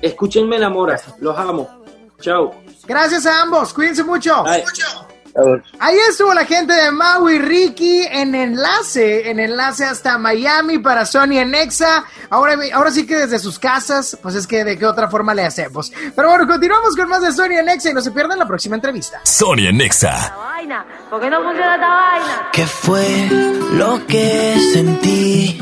Escúchenme 0.00 0.58
la 0.58 0.70
mora, 0.70 1.00
los 1.20 1.36
amo. 1.36 1.68
Chao. 2.20 2.54
Gracias 2.86 3.26
a 3.26 3.42
ambos, 3.42 3.74
cuídense 3.74 4.04
mucho. 4.04 4.44
Ahí 5.78 5.96
estuvo 6.08 6.32
la 6.32 6.46
gente 6.46 6.72
de 6.72 6.90
Mau 6.90 7.28
y 7.28 7.38
Ricky 7.38 8.02
en 8.10 8.34
enlace, 8.34 9.30
en 9.30 9.38
enlace 9.38 9.84
hasta 9.84 10.16
Miami 10.16 10.78
para 10.78 11.04
Sony 11.04 11.38
en 11.38 11.54
Exa. 11.54 12.04
Ahora, 12.30 12.56
ahora 12.72 12.90
sí 12.90 13.06
que 13.06 13.16
desde 13.16 13.38
sus 13.38 13.58
casas, 13.58 14.18
pues 14.22 14.34
es 14.34 14.46
que 14.46 14.64
de 14.64 14.78
qué 14.78 14.86
otra 14.86 15.08
forma 15.08 15.34
le 15.34 15.44
hacemos. 15.44 15.92
Pero 16.14 16.28
bueno, 16.28 16.46
continuamos 16.46 16.96
con 16.96 17.08
más 17.08 17.20
de 17.20 17.32
Sony 17.32 17.58
en 17.58 17.68
Exa 17.68 17.90
y 17.90 17.94
no 17.94 18.00
se 18.00 18.12
pierdan 18.12 18.38
la 18.38 18.46
próxima 18.46 18.76
entrevista. 18.76 19.20
Sonia 19.24 19.70
Nexa. 19.72 20.34
Vaina, 20.38 20.86
¿por 21.10 21.20
qué 21.20 21.28
no 21.28 21.42
funciona 21.42 21.74
esta 21.74 21.88
vaina? 21.88 22.48
¿Qué 22.52 22.66
fue 22.66 23.28
lo 23.74 24.06
que 24.06 24.58
sentí 24.72 25.58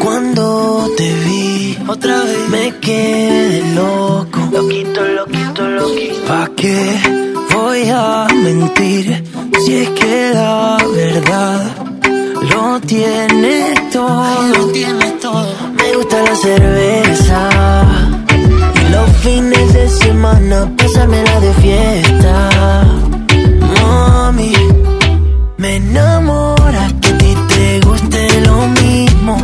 cuando 0.00 0.88
te 0.96 1.12
vi? 1.14 1.78
Otra 1.88 2.22
vez 2.22 2.48
me 2.48 2.78
quedé 2.78 3.74
loco. 3.74 4.38
Loquito, 4.52 5.02
loquito, 5.04 5.68
loquito. 5.68 6.28
¿Pa' 6.28 6.48
qué 6.56 7.29
voy 7.54 7.88
a 7.90 8.26
mentir 8.42 9.24
si 9.64 9.74
es 9.82 9.88
que 9.90 10.30
la 10.34 10.78
verdad 10.94 11.76
lo 12.50 12.80
tiene 12.80 13.74
todo? 13.92 14.42
lo 14.54 14.66
tiene 14.72 15.10
todo. 15.22 15.52
Me 15.76 15.96
gusta 15.96 16.22
la 16.22 16.34
cerveza 16.36 17.48
y 18.74 18.92
los 18.92 19.10
fines 19.18 19.72
de 19.72 19.88
semana 19.88 20.70
pasármela 20.76 21.40
de 21.40 21.52
fiesta. 21.54 22.50
Mami, 23.74 24.52
me 25.58 25.76
enamora 25.76 26.88
que 27.00 27.08
a 27.08 27.18
ti 27.18 27.34
te 27.48 27.80
guste 27.80 28.40
lo 28.46 28.56
mismo. 28.80 29.36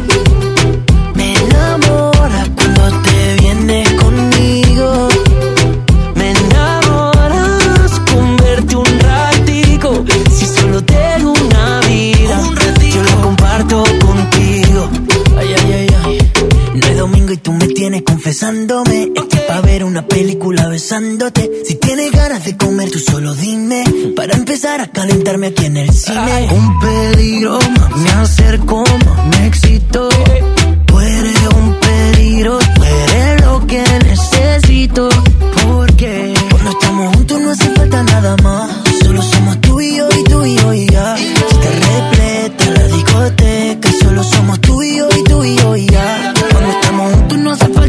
Y 17.36 17.38
tú 17.38 17.52
me 17.52 17.66
tienes 17.68 18.02
confesándome. 18.02 19.12
Estoy 19.14 19.40
pa' 19.46 19.60
ver 19.60 19.84
una 19.84 20.06
película 20.06 20.68
besándote. 20.68 21.50
Si 21.66 21.74
tienes 21.74 22.10
ganas 22.10 22.44
de 22.44 22.56
comer, 22.56 22.90
tú 22.90 22.98
solo 22.98 23.34
dime. 23.34 23.84
Para 24.16 24.34
empezar 24.36 24.80
a 24.80 24.86
calentarme 24.90 25.48
aquí 25.48 25.66
en 25.66 25.76
el 25.76 25.92
cine. 25.92 26.48
Un 26.50 26.80
peligro, 26.80 27.58
más 27.78 27.96
me 27.96 28.10
acerco, 28.10 28.84
más 29.04 29.26
me 29.26 29.46
excito. 29.46 30.08
Tú 30.86 31.00
eres 31.00 31.36
un 31.54 31.74
peligro, 31.74 32.58
tú 32.58 32.84
eres 32.84 33.44
lo 33.44 33.66
que 33.66 33.82
necesito. 34.04 35.08
Porque 35.62 36.34
cuando 36.50 36.70
estamos 36.70 37.16
juntos 37.16 37.40
no 37.40 37.50
hace 37.50 37.70
falta 37.70 38.02
nada 38.02 38.36
más. 38.42 38.70
Solo 39.02 39.22
somos 39.22 39.60
tú 39.60 39.80
y 39.80 39.96
yo 39.96 40.08
y 40.18 40.24
tú 40.24 40.44
y 40.44 40.56
yo 40.56 40.74
y 40.74 40.86
ya. 40.86 41.16
Si 41.16 41.56
te 41.58 41.70
repleta 41.70 42.70
la 42.70 42.86
discoteca, 42.88 43.90
solo 44.00 44.24
somos 44.24 44.60
tú 44.60 44.82
y 44.82 44.96
yo 44.96 45.08
y 45.16 45.24
tú 45.24 45.44
y 45.44 45.56
yo 45.56 45.76
y 45.76 45.86
ya. 45.86 46.25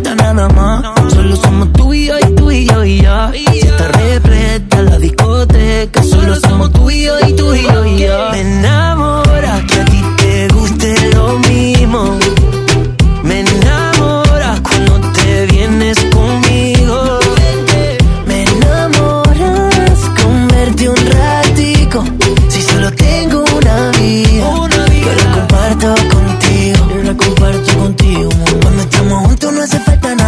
Falta 0.08 0.34
nada 0.34 0.50
más. 0.50 1.14
Solo 1.14 1.36
somos 1.36 1.74
tú 1.74 1.94
y 1.94 2.08
yo 2.08 2.18
y 2.20 2.36
tú 2.36 2.52
y 2.52 2.66
yo 2.66 2.84
y 2.84 3.02
ya. 3.02 3.32
Si 3.34 3.62
te 3.62 3.88
repleta 3.88 4.82
la 4.82 4.98
discoteca, 5.00 6.04
solo 6.04 6.36
somos 6.36 6.72
tú 6.72 6.90
y 6.90 7.04
yo 7.04 7.16
y 7.28 7.34
tú 7.34 7.54
y 7.54 7.64
yo 7.64 7.86
y 7.86 8.00
ya. 8.00 8.30
Me 8.32 8.42
enamora 8.42 9.07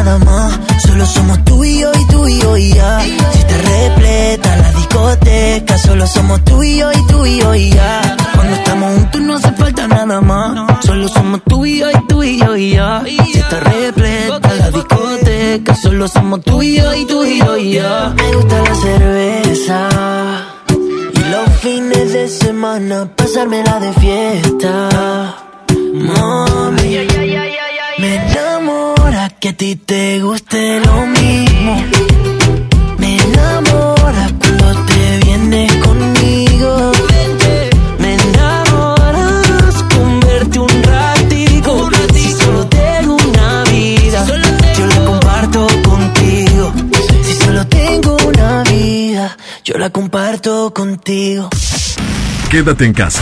Solo 0.09 1.05
somos 1.05 1.43
tú 1.45 1.63
y 1.63 1.81
yo 1.81 1.91
y 1.93 2.05
tú 2.07 2.27
y 2.27 2.39
yo 2.39 2.57
y 2.57 2.73
ya. 2.73 2.99
Si 2.99 3.43
te 3.43 3.57
repleta 3.57 4.57
la 4.57 4.71
discoteca, 4.71 5.77
solo 5.77 6.07
somos 6.07 6.43
tú 6.43 6.63
y 6.63 6.79
yo 6.79 6.91
y 6.91 7.07
tú 7.07 7.25
y 7.27 7.39
yo 7.39 7.53
y 7.53 7.69
ya. 7.69 8.17
Cuando 8.33 8.55
estamos 8.55 8.93
juntos 8.95 9.21
no 9.21 9.35
hace 9.35 9.51
falta 9.51 9.87
nada 9.87 10.19
más. 10.21 10.83
Solo 10.83 11.07
somos 11.09 11.41
tú 11.47 11.63
y 11.63 11.77
yo 11.79 11.91
y 11.91 12.07
tú 12.07 12.23
y 12.23 12.39
yo 12.39 12.55
y 12.55 12.71
ya. 12.71 13.03
Si 13.05 13.39
te 13.39 13.59
repleta 13.59 14.53
la 14.55 14.71
discoteca, 14.71 15.75
solo 15.75 16.07
somos 16.07 16.41
tú 16.41 16.63
y 16.63 16.77
yo 16.77 16.91
y 16.95 17.05
tú 17.05 17.23
y 17.23 17.39
yo 17.39 17.57
y 17.57 17.73
ya. 17.73 18.11
Me 18.15 18.35
gusta 18.35 18.61
la 18.63 18.75
cerveza. 18.75 19.89
Y 21.13 21.19
los 21.19 21.49
fines 21.61 22.13
de 22.13 22.27
semana 22.29 23.07
pasármela 23.15 23.79
de 23.79 23.93
fiesta. 23.93 25.35
Mami, 25.93 26.97
me 27.99 28.15
enamora 28.15 29.29
que 29.41 29.49
a 29.49 29.53
ti 29.53 29.75
te 29.75 30.21
guste 30.21 30.79
lo 30.79 31.05
mismo. 31.05 31.83
Me 32.97 33.17
enamora 33.17 34.29
cuando 34.39 34.85
te 34.85 35.19
vienes 35.25 35.75
conmigo. 35.83 36.91
Me 37.99 38.13
enamoras 38.13 39.83
con 39.93 40.19
verte 40.21 40.59
un 40.59 40.83
ratico. 40.83 41.89
Si 42.13 42.31
solo 42.31 42.67
tengo 42.67 43.17
una 43.17 43.63
vida, 43.65 44.25
yo 44.77 44.85
la 44.87 45.05
comparto 45.05 45.67
contigo. 45.83 46.73
Si 47.25 47.33
solo 47.33 47.67
tengo 47.67 48.15
una 48.25 48.63
vida, 48.63 49.37
yo 49.65 49.77
la 49.77 49.89
comparto 49.89 50.73
contigo. 50.73 51.49
Quédate 52.49 52.85
en 52.85 52.93
casa 52.93 53.21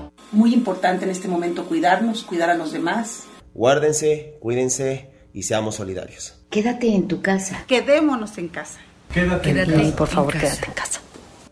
Muy 0.31 0.53
importante 0.53 1.03
en 1.05 1.11
este 1.11 1.27
momento 1.27 1.65
cuidarnos, 1.65 2.23
cuidar 2.23 2.49
a 2.49 2.53
los 2.53 2.71
demás. 2.71 3.23
Guárdense, 3.53 4.37
cuídense 4.39 5.11
y 5.33 5.43
seamos 5.43 5.75
solidarios. 5.75 6.35
Quédate 6.49 6.93
en 6.93 7.07
tu 7.07 7.21
casa. 7.21 7.65
Quedémonos 7.67 8.37
en 8.37 8.47
casa. 8.47 8.79
Quédate, 9.13 9.49
en 9.49 9.65
casa. 9.65 9.95
por 9.97 10.07
favor, 10.07 10.33
quédate 10.33 10.65
en 10.67 10.73
casa. 10.73 11.01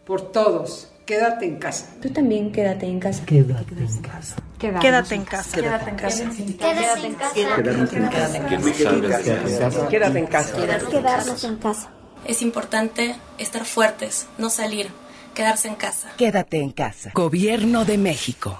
Por 0.05 0.31
todos, 0.31 0.91
quédate 1.05 1.45
en 1.45 1.57
casa. 1.57 1.89
Tú 2.01 2.09
también 2.09 2.53
quédate 2.53 2.85
en 2.85 3.01
casa. 3.01 3.25
Quédate 3.25 3.75
en 3.75 4.01
casa. 4.01 4.35
Quédate 4.57 5.15
en 5.15 5.25
casa. 5.25 5.57
Quédate 5.59 5.89
en 5.89 5.95
casa. 5.95 6.23
Quédate 6.25 7.07
en 7.07 7.15
casa. 7.15 7.33
Quédate 9.89 10.19
en 10.19 10.27
casa. 10.27 10.55
Quedarnos 10.89 11.43
en 11.43 11.55
casa. 11.57 11.89
Es 12.25 12.41
importante 12.41 13.15
estar 13.37 13.65
fuertes, 13.65 14.27
no 14.37 14.49
salir, 14.49 14.89
quedarse 15.39 15.69
en 15.69 15.75
casa. 15.75 16.11
Quédate 16.17 16.57
en 16.57 16.71
casa. 16.71 17.11
Gobierno 17.13 17.85
de 17.85 17.97
México. 17.97 18.59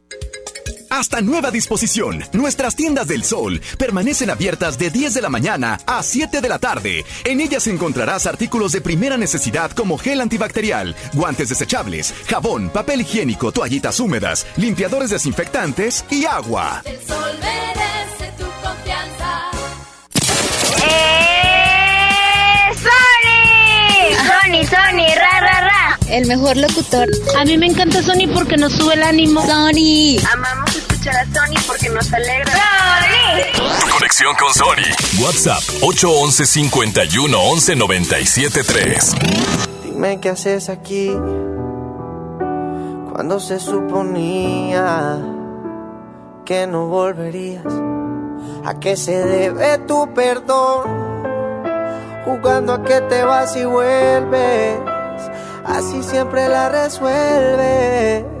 Hasta 0.91 1.21
nueva 1.21 1.51
disposición, 1.51 2.21
nuestras 2.33 2.75
tiendas 2.75 3.07
del 3.07 3.23
sol 3.23 3.61
permanecen 3.77 4.29
abiertas 4.29 4.77
de 4.77 4.89
10 4.89 5.13
de 5.13 5.21
la 5.21 5.29
mañana 5.29 5.79
a 5.85 6.03
7 6.03 6.41
de 6.41 6.49
la 6.49 6.59
tarde. 6.59 7.05
En 7.23 7.39
ellas 7.39 7.65
encontrarás 7.67 8.27
artículos 8.27 8.73
de 8.73 8.81
primera 8.81 9.15
necesidad 9.15 9.71
como 9.71 9.97
gel 9.97 10.19
antibacterial, 10.19 10.93
guantes 11.13 11.47
desechables, 11.47 12.13
jabón, 12.27 12.69
papel 12.69 12.99
higiénico, 13.01 13.53
toallitas 13.53 14.01
húmedas, 14.01 14.45
limpiadores 14.57 15.11
desinfectantes 15.11 16.03
y 16.09 16.25
agua. 16.25 16.81
El 16.83 16.99
sol 17.07 17.39
merece 17.39 18.33
tu 18.37 18.43
confianza. 18.61 19.49
¡Eh! 20.85 22.01
¡Sony! 22.75 24.11
Sony, 24.27 24.65
Sony, 24.65 25.15
ra, 25.15 25.39
ra, 25.39 25.61
ra. 25.61 25.99
El 26.09 26.27
mejor 26.27 26.57
locutor. 26.57 27.07
A 27.39 27.45
mí 27.45 27.57
me 27.57 27.67
encanta 27.67 28.03
Sony 28.03 28.27
porque 28.33 28.57
nos 28.57 28.73
sube 28.73 28.95
el 28.95 29.03
ánimo. 29.03 29.41
Sony. 29.47 30.19
Amamos 30.33 30.70
escuchar 31.01 31.15
a 31.15 31.25
Sony 31.25 31.55
porque 31.67 31.89
nos 31.89 32.13
alegra. 32.13 32.51
¡Sony! 32.51 33.91
Conexión 33.91 34.35
con 34.35 34.53
Sony. 34.53 35.23
WhatsApp 35.23 35.63
811 35.81 36.45
51 36.45 37.39
11 37.39 37.75
97 37.75 38.63
3. 38.63 39.11
Dime 39.83 40.19
qué 40.19 40.29
haces 40.29 40.69
aquí 40.69 41.11
cuando 43.11 43.39
se 43.39 43.59
suponía 43.59 45.17
que 46.45 46.67
no 46.67 46.87
volverías. 46.87 47.65
¿A 48.63 48.79
qué 48.79 48.95
se 48.95 49.25
debe 49.25 49.79
tu 49.79 50.13
perdón? 50.13 51.01
Jugando 52.25 52.73
a 52.73 52.83
que 52.83 53.01
te 53.01 53.23
vas 53.23 53.55
y 53.55 53.65
vuelves. 53.65 54.79
Así 55.65 56.03
siempre 56.03 56.47
la 56.47 56.69
resuelves. 56.69 58.40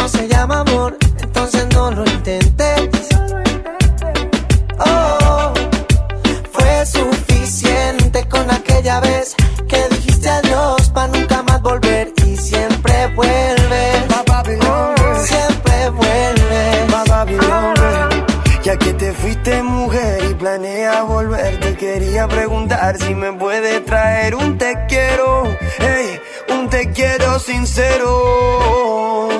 no 0.00 0.08
se 0.08 0.26
llama 0.28 0.60
amor, 0.60 0.96
entonces 1.18 1.66
no 1.74 1.90
lo 1.90 2.04
intentes. 2.06 3.08
Oh, 4.78 5.52
fue 6.52 6.86
suficiente 6.86 8.26
con 8.28 8.50
aquella 8.50 9.00
vez 9.00 9.34
que 9.68 9.88
dijiste 9.90 10.30
adiós 10.30 10.88
para 10.94 11.08
nunca 11.08 11.42
más 11.42 11.60
volver 11.60 12.12
y 12.24 12.36
siempre 12.36 13.08
vuelves. 13.14 14.06
Siempre 15.26 15.90
vuelves. 15.90 16.94
Ya 18.62 18.76
que 18.76 18.94
te 18.94 19.12
fuiste 19.12 19.62
mujer 19.62 20.24
y 20.30 20.34
planea 20.34 21.02
volver, 21.02 21.60
te 21.60 21.76
quería 21.76 22.26
preguntar 22.26 22.96
si 22.96 23.14
me 23.14 23.32
puede 23.32 23.80
traer 23.80 24.34
un 24.34 24.56
te 24.56 24.78
quiero, 24.88 25.44
hey, 25.78 26.18
un 26.54 26.70
te 26.70 26.90
quiero 26.90 27.38
sincero. 27.38 29.39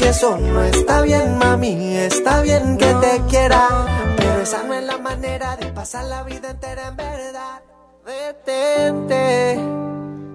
Y 0.00 0.04
eso 0.04 0.38
no 0.38 0.62
está 0.62 1.02
bien, 1.02 1.36
mami. 1.38 1.96
Está 1.96 2.40
bien 2.42 2.76
que 2.76 2.94
te 2.94 3.20
quiera. 3.28 4.14
Pero 4.16 4.40
esa 4.40 4.62
no 4.62 4.74
es 4.74 4.84
la 4.84 4.98
manera 4.98 5.56
de 5.56 5.72
pasar 5.72 6.04
la 6.04 6.22
vida 6.22 6.50
entera 6.50 6.86
en 6.88 6.96
verdad. 6.96 7.62
Detente. 8.06 9.58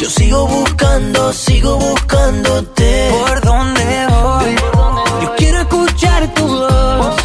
Yo 0.00 0.10
sigo 0.10 0.46
buscando, 0.46 1.32
sigo 1.32 1.76
buscándote. 1.78 3.10
¿Por 3.10 3.40
dónde 3.40 4.06
voy? 4.10 4.56
Yo 5.22 5.34
quiero 5.36 5.60
escuchar 5.60 6.34
tu 6.34 6.46
voz. 6.46 7.16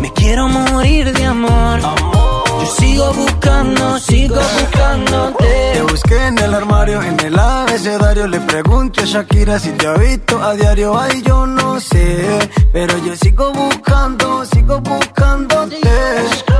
Me 0.00 0.12
quiero 0.12 0.48
morir 0.48 1.12
de 1.12 1.24
amor. 1.24 1.80
Yo 1.80 2.66
sigo 2.78 3.12
buscando, 3.12 3.98
sigo 3.98 4.36
buscándote. 4.36 5.70
Te 5.74 5.82
busqué 5.82 6.26
en 6.26 6.38
el 6.38 6.54
armario, 6.54 7.02
en 7.02 7.18
el 7.20 7.38
abecedario. 7.38 8.26
Le 8.28 8.40
pregunto 8.40 9.00
a 9.02 9.04
Shakira 9.04 9.58
si 9.58 9.70
te 9.70 9.86
ha 9.86 9.94
visto 9.94 10.40
a 10.42 10.54
diario. 10.54 10.98
Ay, 10.98 11.22
yo 11.22 11.46
no 11.46 11.80
sé. 11.80 12.38
Pero 12.72 12.98
yo 12.98 13.16
sigo 13.16 13.52
buscando, 13.52 14.44
sigo 14.44 14.80
buscándote. 14.80 15.80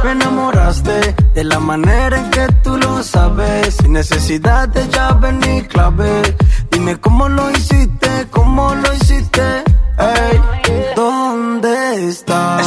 Me 0.05 0.12
enamoraste 0.12 1.14
de 1.34 1.44
la 1.44 1.61
manera 1.61 2.18
en 2.18 2.30
que 2.30 2.46
tú 2.64 2.76
lo 2.76 3.03
sabes. 3.03 3.76
Sin 3.76 3.92
necesidad 3.92 4.68
de 4.68 4.88
llave 4.88 5.32
ni 5.32 5.62
clave. 5.62 6.22
Dime 6.70 6.98
cómo 7.00 7.28
lo 7.28 7.50
hiciste, 7.53 8.26
cómo 8.30 8.74
lo 8.74 8.92
hiciste. 8.94 9.42
Ey, 9.98 10.40
¿dónde 10.96 12.09
estás? 12.09 12.66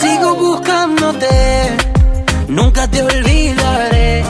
Sigo 0.00 0.34
buscándote, 0.34 1.76
nunca 2.48 2.88
te 2.88 3.02
olvidaré. 3.02 4.24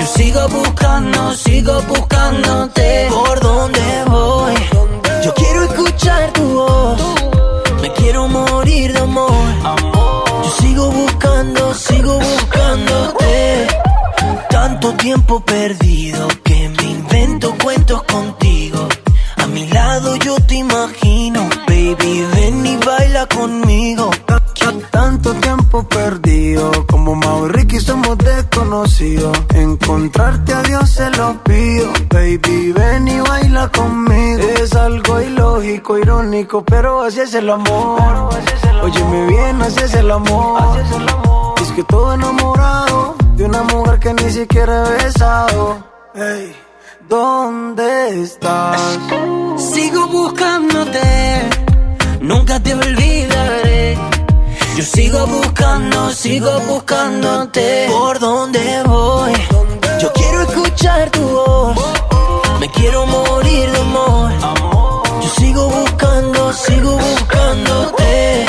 Yo 0.00 0.06
sigo 0.06 0.48
buscando, 0.48 1.34
sigo 1.34 1.80
buscándote. 1.82 3.08
¿Por 3.10 3.40
dónde 3.40 4.04
voy? 4.06 4.77
Sigo 10.88 10.92
buscando, 10.92 11.74
sigo 11.74 12.18
buscándote. 12.18 13.66
Tanto 14.50 14.92
tiempo 14.94 15.40
perdido 15.40 16.28
que 16.42 16.68
me 16.68 16.82
invento 16.90 17.54
cuentos 17.62 18.02
contigo. 18.04 18.88
A 19.36 19.46
mi 19.46 19.66
lado 19.68 20.16
yo 20.16 20.36
te 20.46 20.56
imagino, 20.56 21.48
baby, 21.66 22.26
ven 22.34 22.66
y 22.66 22.76
baila 22.76 23.26
conmigo. 23.26 24.10
Tanto 24.90 25.32
tiempo 25.34 25.88
perdido, 25.88 26.70
como 26.86 27.14
Mau 27.14 27.48
somos 27.80 28.18
desconocidos. 28.18 29.36
Encontrarte 29.54 30.52
a 30.52 30.62
Dios 30.62 30.90
se 30.90 31.10
lo 31.10 31.42
pido, 31.44 31.92
baby, 32.10 32.72
ven 32.72 33.08
y 33.08 33.20
baila 33.20 33.68
conmigo. 33.68 34.07
Irónico, 35.96 36.62
pero 36.64 37.02
así 37.02 37.20
es 37.20 37.32
el 37.34 37.48
amor. 37.48 38.30
Óyeme 38.82 39.26
bien, 39.26 39.62
así 39.62 39.80
es 39.80 39.94
el 39.94 40.10
amor. 40.10 40.60
Es 41.62 41.70
que 41.72 41.82
todo 41.84 42.12
enamorado 42.12 43.14
de 43.36 43.44
una 43.44 43.62
mujer 43.62 43.98
que 43.98 44.12
ni 44.12 44.30
siquiera 44.30 44.84
he 44.86 45.04
besado. 45.04 45.78
Ey, 46.14 46.54
¿dónde 47.08 48.22
estás? 48.22 48.98
Sigo 49.56 50.08
buscándote, 50.08 51.00
nunca 52.20 52.60
te 52.60 52.74
olvidaré. 52.74 53.96
Yo 54.76 54.84
sigo 54.84 55.26
buscando, 55.26 56.10
sigo 56.10 56.50
buscándote. 56.68 57.86
¿Por 57.90 58.18
dónde 58.18 58.82
voy? 58.84 59.32
Yo 60.00 60.12
quiero 60.12 60.42
escuchar 60.42 61.10
tu 61.10 61.22
voz. 61.22 61.76
Me 62.60 62.68
quiero 62.70 63.06
morir 63.06 63.70
de 63.70 63.78
amor. 63.80 64.57
Sigo 65.58 65.70
buscando, 65.70 66.52
sigo 66.52 66.96
buscándote. 66.98 68.46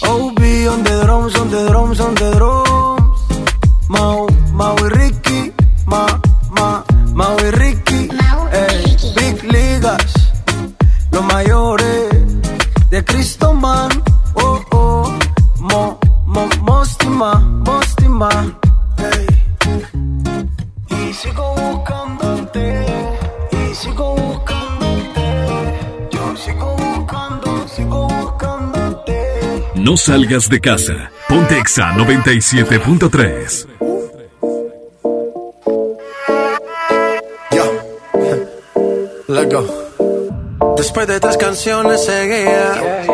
OB 0.00 0.40
on 0.72 0.82
the 0.82 1.00
drums, 1.04 1.36
on 1.36 1.50
the 1.50 1.68
drums, 1.68 2.00
on 2.00 2.14
the 2.14 2.30
drums. 2.36 3.20
Mau, 3.88 4.26
Mau 4.54 4.76
y 4.78 4.88
Ricky, 4.88 5.52
Ma, 5.84 6.06
Ma, 6.52 6.82
Mau 7.12 7.36
y 7.38 7.50
Ricky. 7.50 8.08
Ey, 8.50 8.96
Big 9.14 9.42
Ligas, 9.44 10.32
los 11.10 11.22
mayores 11.24 11.85
No 29.86 29.96
salgas 29.96 30.48
de 30.48 30.60
casa. 30.60 31.12
Ponte 31.28 31.60
Exa 31.60 31.92
97.3. 31.92 33.68
Let's 39.28 39.54
go. 39.54 40.74
Después 40.76 41.06
de 41.06 41.20
tres 41.20 41.36
canciones 41.36 42.04
seguía, 42.04 43.04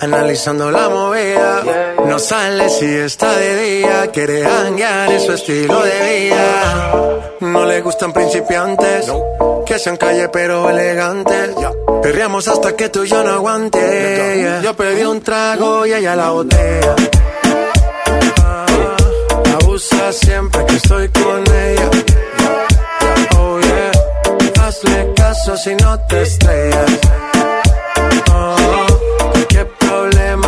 analizando 0.00 0.70
la 0.70 0.90
movida. 0.90 1.87
No 2.08 2.18
sale 2.18 2.70
si 2.70 2.86
está 2.86 3.36
de 3.36 3.62
día, 3.62 4.10
quiere 4.10 4.44
hanguear 4.46 5.12
en 5.12 5.20
su 5.20 5.32
estilo 5.32 5.82
de 5.82 6.28
vida. 6.28 7.36
No 7.40 7.66
le 7.66 7.82
gustan 7.82 8.14
principiantes, 8.14 9.12
que 9.66 9.78
sean 9.78 9.98
calle 9.98 10.28
pero 10.30 10.70
elegantes. 10.70 11.50
Perreamos 12.02 12.48
hasta 12.48 12.74
que 12.74 12.88
tú 12.88 13.04
y 13.04 13.08
yo 13.08 13.22
no 13.22 13.32
aguante. 13.34 14.60
Yo 14.62 14.74
pedí 14.74 15.02
un 15.02 15.20
trago 15.20 15.84
y 15.84 15.92
ella 15.92 16.16
la 16.16 16.30
botella. 16.30 16.96
Ah, 18.42 18.66
Abusa 19.60 20.10
siempre 20.12 20.64
que 20.64 20.76
estoy 20.76 21.08
con 21.10 21.44
ella. 21.46 21.90
hazle 24.68 25.12
caso 25.14 25.56
si 25.56 25.74
no 25.74 25.98
te 26.08 26.22
estrellas. 26.22 26.90
Oh, 28.32 28.86
qué 29.48 29.64
problema 29.64 30.47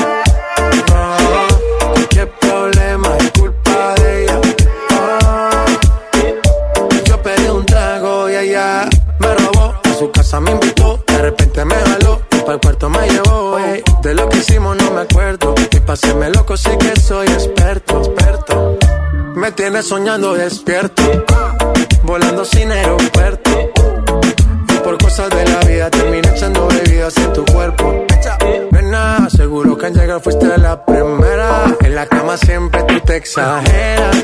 Repente 11.31 11.65
me 11.65 11.75
jaló. 11.75 12.21
Y 12.31 12.39
para 12.41 12.53
el 12.53 12.59
cuarto 12.59 12.89
me 12.89 13.09
llevó. 13.09 13.57
ey. 13.59 13.83
De 14.01 14.13
lo 14.13 14.29
que 14.29 14.37
hicimos 14.37 14.77
no 14.77 14.91
me 14.91 15.01
acuerdo. 15.01 15.55
Y 15.71 15.79
paséme 15.79 16.29
loco, 16.29 16.57
sí 16.57 16.71
que 16.79 16.99
soy 16.99 17.27
experto, 17.27 17.99
experto. 17.99 18.77
Me 19.35 19.51
tienes 19.51 19.87
soñando 19.87 20.33
despierto, 20.33 21.03
volando 22.03 22.45
sin 22.45 22.71
aeropuerto. 22.71 23.49
Y 24.69 24.77
por 24.83 24.97
cosas 24.97 25.29
de 25.29 25.45
la 25.45 25.59
vida 25.61 25.89
terminé 25.89 26.27
echando 26.29 26.67
bebidas 26.67 27.17
en 27.17 27.33
tu 27.33 27.45
cuerpo. 27.45 28.05
Nena, 28.71 29.29
seguro 29.29 29.77
que 29.77 29.87
al 29.87 29.93
llegar 29.93 30.21
fuiste 30.21 30.57
la 30.57 30.85
primera. 30.85 31.75
En 31.81 31.95
la 31.95 32.05
cama 32.05 32.37
siempre 32.37 32.83
tú 32.83 32.99
te 33.01 33.15
exageras. 33.15 34.23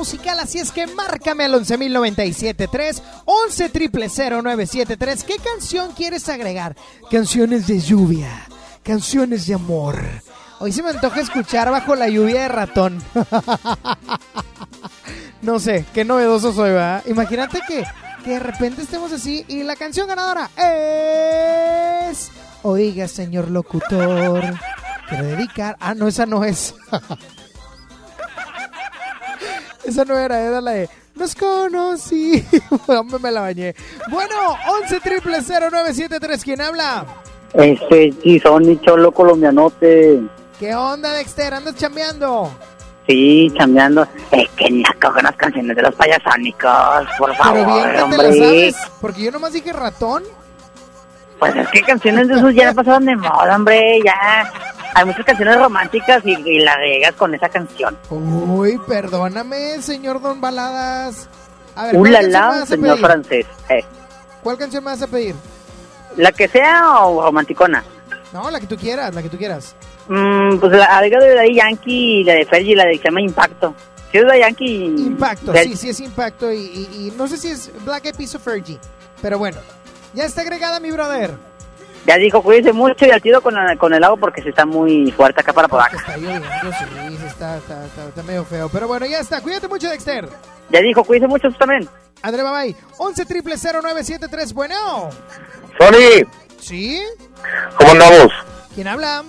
musical, 0.00 0.40
así 0.40 0.58
es 0.58 0.72
que 0.72 0.86
márcame 0.86 1.44
al 1.44 1.52
11.097.3, 1.52 3.02
11.000.973. 3.26 5.24
¿Qué 5.24 5.36
canción 5.36 5.92
quieres 5.92 6.26
agregar? 6.30 6.74
Canciones 7.10 7.66
de 7.66 7.80
lluvia, 7.80 8.48
canciones 8.82 9.46
de 9.46 9.52
amor. 9.52 10.02
Hoy 10.58 10.72
se 10.72 10.82
me 10.82 10.88
antoja 10.88 11.20
escuchar 11.20 11.70
bajo 11.70 11.94
la 11.96 12.08
lluvia 12.08 12.40
de 12.40 12.48
ratón. 12.48 13.02
no 15.42 15.58
sé, 15.58 15.84
qué 15.92 16.06
novedoso 16.06 16.54
soy, 16.54 16.70
¿verdad? 16.70 17.02
Imagínate 17.04 17.60
que, 17.68 17.84
que 18.24 18.30
de 18.30 18.40
repente 18.40 18.80
estemos 18.80 19.12
así 19.12 19.44
y 19.48 19.64
la 19.64 19.76
canción 19.76 20.08
ganadora 20.08 20.48
es... 20.56 22.30
Oiga, 22.62 23.06
señor 23.06 23.50
locutor, 23.50 24.44
quiero 25.10 25.24
dedicar... 25.24 25.76
Ah, 25.78 25.94
no, 25.94 26.08
esa 26.08 26.24
no 26.24 26.42
es. 26.42 26.74
Esa 29.90 30.04
no 30.04 30.16
era, 30.16 30.40
era 30.40 30.60
la 30.60 30.70
de 30.70 30.88
Nos 31.16 31.34
conocí. 31.34 32.44
Hombre, 32.86 33.18
me 33.20 33.30
la 33.30 33.40
bañé. 33.42 33.74
Bueno, 34.10 34.34
11 34.82 35.00
triple 35.00 35.38
0973. 35.42 36.44
¿Quién 36.44 36.60
habla? 36.60 37.04
Este, 37.52 38.12
sí, 38.22 38.38
Sony 38.38 38.78
Cholo 38.80 39.10
Colombianote. 39.12 40.20
¿Qué 40.58 40.74
onda, 40.74 41.12
Dexter? 41.12 41.54
¿Andas 41.54 41.74
chambeando? 41.74 42.50
Sí, 43.08 43.52
chambeando. 43.58 44.06
Es 44.30 44.48
que 44.50 44.70
naco 44.70 45.12
con 45.12 45.24
las 45.24 45.34
canciones 45.34 45.74
de 45.74 45.82
los 45.82 45.94
payasónicos, 45.96 47.06
por 47.18 47.30
Pero 47.32 47.42
favor, 47.42 47.66
bien 47.66 47.90
que 47.90 47.96
te 47.96 48.02
hombre. 48.02 48.32
sabes. 48.38 48.76
Porque 49.00 49.22
yo 49.22 49.32
nomás 49.32 49.52
dije 49.52 49.72
ratón. 49.72 50.22
Pues 51.40 51.56
es 51.56 51.68
que 51.70 51.80
canciones 51.80 52.28
de 52.28 52.34
esos 52.34 52.54
ya 52.54 52.72
pasaron 52.72 53.06
de 53.06 53.16
moda, 53.16 53.56
hombre, 53.56 53.98
ya. 54.04 54.52
Hay 54.94 55.04
muchas 55.04 55.24
canciones 55.24 55.56
románticas 55.56 56.22
y, 56.24 56.32
y 56.32 56.60
la 56.60 56.76
regas 56.76 57.14
con 57.14 57.34
esa 57.34 57.48
canción. 57.48 57.96
Uy, 58.10 58.78
perdóname, 58.88 59.80
señor 59.82 60.20
Don 60.20 60.40
Baladas. 60.40 61.28
A 61.76 61.84
ver, 61.86 61.96
¿cuál 61.96 62.12
canción 62.12 62.32
me 62.32 62.48
vas 62.48 62.62
a 62.62 62.66
señor 62.66 62.88
pedir? 62.94 63.06
francés. 63.06 63.46
Eh, 63.68 63.84
¿Cuál 64.42 64.58
canción 64.58 64.84
me 64.84 64.90
vas 64.90 65.02
a 65.02 65.06
pedir? 65.06 65.34
la 66.16 66.32
que 66.32 66.48
sea 66.48 67.04
o 67.06 67.22
romanticona. 67.22 67.84
No, 68.32 68.50
la 68.50 68.58
que 68.58 68.66
tú 68.66 68.76
quieras, 68.76 69.14
la 69.14 69.22
que 69.22 69.28
tú 69.28 69.38
quieras. 69.38 69.76
Mm, 70.08 70.58
pues 70.58 70.72
la 70.72 70.84
algo 70.86 71.18
de 71.20 71.34
Daddy 71.36 71.54
Yankee 71.54 72.20
y 72.20 72.24
la 72.24 72.34
de 72.34 72.44
Fergie, 72.46 72.74
la 72.74 72.84
de 72.84 72.92
que 72.92 72.98
se 72.98 73.04
llama 73.04 73.20
Impacto. 73.22 73.74
Si 74.10 74.18
es 74.18 74.26
Daddy 74.26 74.40
Yankee. 74.40 74.84
Impacto, 74.86 75.54
sí, 75.54 75.76
sí 75.76 75.88
es 75.90 76.00
impacto. 76.00 76.50
Y, 76.52 76.56
y- 76.58 77.06
y 77.06 77.14
no 77.16 77.28
sé 77.28 77.36
si 77.38 77.48
es 77.48 77.70
Black 77.84 78.06
Eyed 78.06 78.16
Peas 78.16 78.34
o 78.34 78.40
Fergie. 78.40 78.78
Pero 79.22 79.38
bueno, 79.38 79.58
ya 80.12 80.24
está 80.24 80.40
agregada 80.42 80.80
mi 80.80 80.90
brother. 80.90 81.32
Ya 82.06 82.16
dijo, 82.16 82.42
cuídense 82.42 82.72
mucho 82.72 83.04
y 83.06 83.10
al 83.10 83.20
tiro 83.20 83.40
con, 83.42 83.54
la- 83.54 83.76
con 83.76 83.92
el 83.92 84.02
agua 84.02 84.16
porque 84.18 84.42
se 84.42 84.48
está 84.48 84.64
muy 84.64 85.12
fuerte 85.12 85.40
acá 85.40 85.52
para 85.52 85.68
Podaca. 85.68 85.96
Está 85.96 86.16
lloviendo, 86.16 86.48
sí, 86.48 86.84
sí, 87.18 87.26
está, 87.26 87.58
está, 87.58 87.84
está, 87.86 88.08
está 88.08 88.22
medio 88.22 88.44
feo. 88.44 88.68
Pero 88.70 88.88
bueno, 88.88 89.06
ya 89.06 89.20
está. 89.20 89.40
Cuídate 89.40 89.68
mucho, 89.68 89.88
Dexter. 89.88 90.28
Ya 90.70 90.80
dijo, 90.80 91.04
cuídense 91.04 91.28
mucho 91.28 91.48
tú 91.50 91.58
también. 91.58 91.88
André, 92.22 92.42
bye. 92.42 92.74
11 92.98 93.24
triple 93.26 93.56
0973. 93.56 94.52
Bueno. 94.54 95.10
Sony, 95.78 96.26
¿Sí? 96.58 97.00
¿cómo 97.76 97.90
andamos? 97.92 98.32
¿Quién 98.74 98.88
habla? 98.88 99.22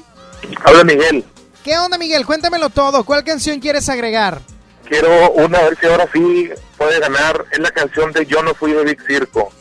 Habla 0.65 0.83
Miguel. 0.83 1.23
¿Qué 1.63 1.77
onda, 1.77 1.97
Miguel? 1.97 2.25
Cuéntamelo 2.25 2.69
todo. 2.69 3.03
¿Cuál 3.03 3.23
canción 3.23 3.59
quieres 3.59 3.87
agregar? 3.89 4.39
Quiero 4.87 5.31
una, 5.31 5.59
a 5.59 5.63
ver 5.63 5.77
si 5.79 5.85
ahora 5.87 6.07
sí 6.11 6.49
puede 6.77 6.99
ganar. 6.99 7.45
Es 7.51 7.59
la 7.59 7.71
canción 7.71 8.11
de 8.11 8.25
Yo 8.25 8.41
no 8.43 8.53
fui 8.53 8.73
de 8.73 8.83
Big 8.83 9.01
Circo. 9.05 9.51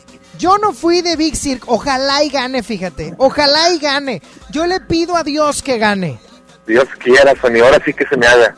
Yo 0.41 0.57
no 0.57 0.73
fui 0.73 1.01
de 1.03 1.15
Big 1.15 1.35
Cirque. 1.35 1.65
Ojalá 1.67 2.23
y 2.23 2.29
gane, 2.29 2.63
fíjate. 2.63 3.13
Ojalá 3.19 3.69
y 3.73 3.77
gane. 3.77 4.23
Yo 4.49 4.65
le 4.65 4.79
pido 4.79 5.15
a 5.15 5.21
Dios 5.23 5.61
que 5.61 5.77
gane. 5.77 6.19
Dios 6.65 6.85
quiera, 6.97 7.33
Sony, 7.39 7.59
ahora 7.63 7.79
sí 7.85 7.93
que 7.93 8.07
se 8.07 8.17
me 8.17 8.25
haga. 8.25 8.55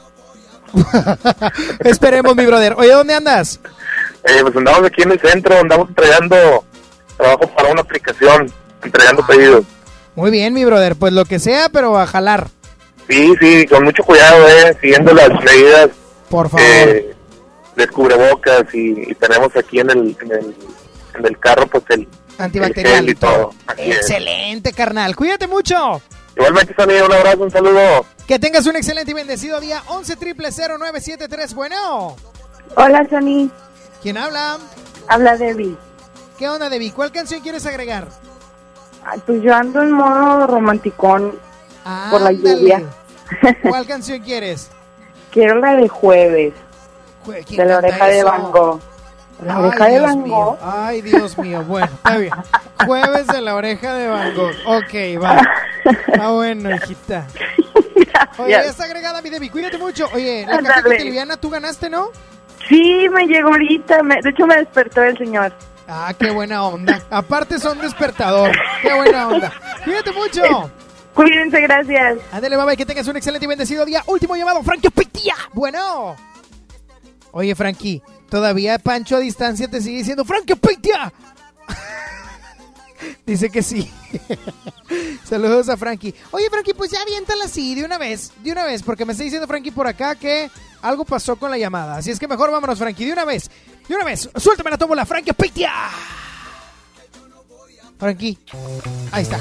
Esperemos, 1.83 2.35
mi 2.37 2.45
brother. 2.45 2.73
Oye, 2.77 2.91
¿dónde 2.91 3.13
andas? 3.15 3.59
Eh, 4.23 4.39
pues 4.41 4.55
andamos 4.55 4.83
aquí 4.85 5.01
en 5.03 5.11
el 5.11 5.19
centro, 5.19 5.59
andamos 5.59 5.89
entregando 5.89 6.63
trabajo 7.17 7.47
para 7.53 7.71
una 7.73 7.81
aplicación, 7.81 8.49
entregando 8.81 9.25
pedidos. 9.27 9.65
Muy 10.15 10.31
bien, 10.31 10.53
mi 10.53 10.63
brother. 10.63 10.95
Pues 10.95 11.11
lo 11.11 11.25
que 11.25 11.39
sea, 11.39 11.67
pero 11.67 11.97
a 11.97 12.07
jalar. 12.07 12.47
Sí, 13.09 13.33
Sí, 13.41 13.59
sí, 13.61 13.67
con 13.67 13.83
mucho 13.83 14.03
cuidado, 14.03 14.47
eh, 14.47 14.77
siguiendo 14.79 15.13
las 15.13 15.29
medidas 15.43 15.89
Por 16.29 16.47
favor. 16.49 16.65
eh, 16.65 17.13
de 17.75 17.87
cubrebocas 17.89 18.63
y, 18.73 19.11
y 19.11 19.15
tenemos 19.15 19.53
aquí 19.57 19.79
en 19.81 19.89
el, 19.89 20.17
en 20.21 20.31
el, 20.31 20.55
en 21.15 21.25
el 21.25 21.39
carro 21.39 21.67
pues 21.67 21.83
el, 21.89 22.07
Antibacterial 22.37 23.03
el 23.05 23.09
y 23.11 23.15
todo. 23.15 23.53
Así 23.67 23.91
es. 23.91 23.97
Excelente, 23.97 24.73
carnal. 24.73 25.15
Cuídate 25.15 25.47
mucho. 25.47 26.01
Igualmente, 26.35 26.73
Sony, 26.75 27.05
un 27.05 27.13
abrazo, 27.13 27.43
un 27.43 27.51
saludo. 27.51 28.05
Que 28.27 28.39
tengas 28.39 28.65
un 28.65 28.75
excelente 28.75 29.11
y 29.11 29.13
bendecido 29.13 29.59
día. 29.59 29.83
11 29.87 30.15
triple 30.15 30.49
0973. 30.51 31.53
Bueno. 31.53 32.15
Hola, 32.75 33.05
Sony. 33.09 33.49
¿Quién 34.01 34.17
habla? 34.17 34.57
Habla 35.07 35.37
Debbie. 35.37 35.77
¿Qué 36.39 36.49
onda, 36.49 36.69
Debbie? 36.69 36.91
¿Cuál 36.91 37.11
canción 37.11 37.41
quieres 37.41 37.65
agregar? 37.65 38.07
Ay, 39.05 39.21
Pues 39.25 39.41
yo 39.43 39.53
ando 39.53 39.81
en 39.81 39.91
modo 39.91 40.47
romanticón 40.47 41.37
por 42.09 42.21
la 42.21 42.29
Ándale. 42.29 42.59
lluvia. 42.59 42.83
¿Cuál 43.61 43.85
canción 43.85 44.21
quieres? 44.21 44.69
Quiero 45.31 45.59
la 45.59 45.75
de 45.75 45.87
jueves, 45.89 46.53
¿quién 47.45 47.57
de 47.59 47.65
la 47.65 47.77
oreja 47.79 48.05
de? 48.07 48.23
Van 48.23 48.51
Gogh. 48.51 48.79
La 49.41 49.57
Ay, 49.57 49.63
oreja 49.63 49.85
de 49.85 49.91
Dios 49.91 50.03
Van 50.03 50.23
mío. 50.23 50.35
Gogh. 50.35 50.57
Ay, 50.61 51.01
Dios 51.01 51.37
mío. 51.37 51.63
Bueno, 51.63 51.87
está 51.93 52.17
bien. 52.17 52.33
Jueves 52.85 53.27
de 53.27 53.41
la 53.41 53.55
oreja 53.55 53.93
de 53.93 54.07
Van 54.07 54.35
Gogh. 54.35 54.53
Ok, 54.65 55.21
va. 55.21 55.41
Está 56.07 56.29
bueno, 56.29 56.75
hijita. 56.75 57.27
Oye, 58.37 58.51
ya 58.51 58.61
está 58.61 58.85
agregada 58.85 59.21
mi 59.21 59.29
Debbie. 59.29 59.49
Cuídate 59.49 59.77
mucho. 59.77 60.07
Oye, 60.13 60.45
la 60.47 60.81
liviana 60.97 61.37
tú 61.37 61.49
ganaste, 61.49 61.89
¿no? 61.89 62.09
Sí, 62.69 63.07
me 63.11 63.25
llegó 63.25 63.49
ahorita. 63.49 64.03
me- 64.03 64.21
de 64.21 64.29
hecho, 64.29 64.45
me 64.47 64.55
despertó 64.57 65.01
el 65.03 65.17
señor. 65.17 65.51
Ah, 65.87 66.13
qué 66.17 66.31
buena 66.31 66.63
onda. 66.65 67.01
Aparte 67.09 67.59
son 67.59 67.79
despertador. 67.81 68.51
Qué 68.81 68.93
buena 68.93 69.27
onda. 69.27 69.51
Cuídate 69.83 70.11
mucho. 70.11 70.71
Cuídense, 71.13 71.59
gracias. 71.61 72.17
Ándale, 72.31 72.55
bye, 72.55 72.65
bye, 72.65 72.77
que 72.77 72.85
tengas 72.85 73.07
un 73.07 73.17
excelente 73.17 73.45
y 73.45 73.49
bendecido 73.49 73.85
día. 73.85 74.01
Último 74.07 74.35
llamado, 74.35 74.63
Frankie 74.63 74.89
Pitia. 74.89 75.35
Bueno. 75.53 76.15
Oye, 77.31 77.53
Frankie, 77.55 78.01
todavía 78.33 78.79
Pancho 78.79 79.17
a 79.17 79.19
distancia 79.19 79.67
te 79.67 79.79
sigue 79.79 79.99
diciendo 79.99 80.25
Frankie 80.25 80.55
Pitia. 80.55 81.13
Dice 83.27 83.51
que 83.51 83.61
sí. 83.61 83.91
Saludos 85.23 85.69
a 85.69 85.77
Frankie. 85.77 86.15
Oye, 86.31 86.49
Frankie, 86.49 86.73
pues 86.73 86.89
ya 86.89 87.03
aviéntala 87.03 87.45
así, 87.45 87.75
de 87.75 87.85
una 87.85 87.99
vez, 87.99 88.31
de 88.43 88.51
una 88.51 88.63
vez, 88.63 88.81
porque 88.81 89.05
me 89.05 89.11
está 89.11 89.23
diciendo 89.23 89.45
Frankie 89.45 89.69
por 89.69 89.85
acá 89.85 90.15
que 90.15 90.49
algo 90.81 91.05
pasó 91.05 91.35
con 91.35 91.51
la 91.51 91.59
llamada. 91.59 91.97
Así 91.97 92.09
es 92.09 92.19
que 92.19 92.27
mejor 92.27 92.49
vámonos, 92.49 92.79
Frankie, 92.79 93.05
de 93.05 93.13
una 93.13 93.23
vez, 93.23 93.51
de 93.87 93.95
una 93.95 94.03
vez. 94.03 94.27
Suéltame 94.35 94.71
la 94.71 94.79
tómbola, 94.79 95.05
Frankie 95.05 95.33
Pitia. 95.33 95.71
Frankie, 97.99 98.39
ahí 99.11 99.21
está. 99.21 99.39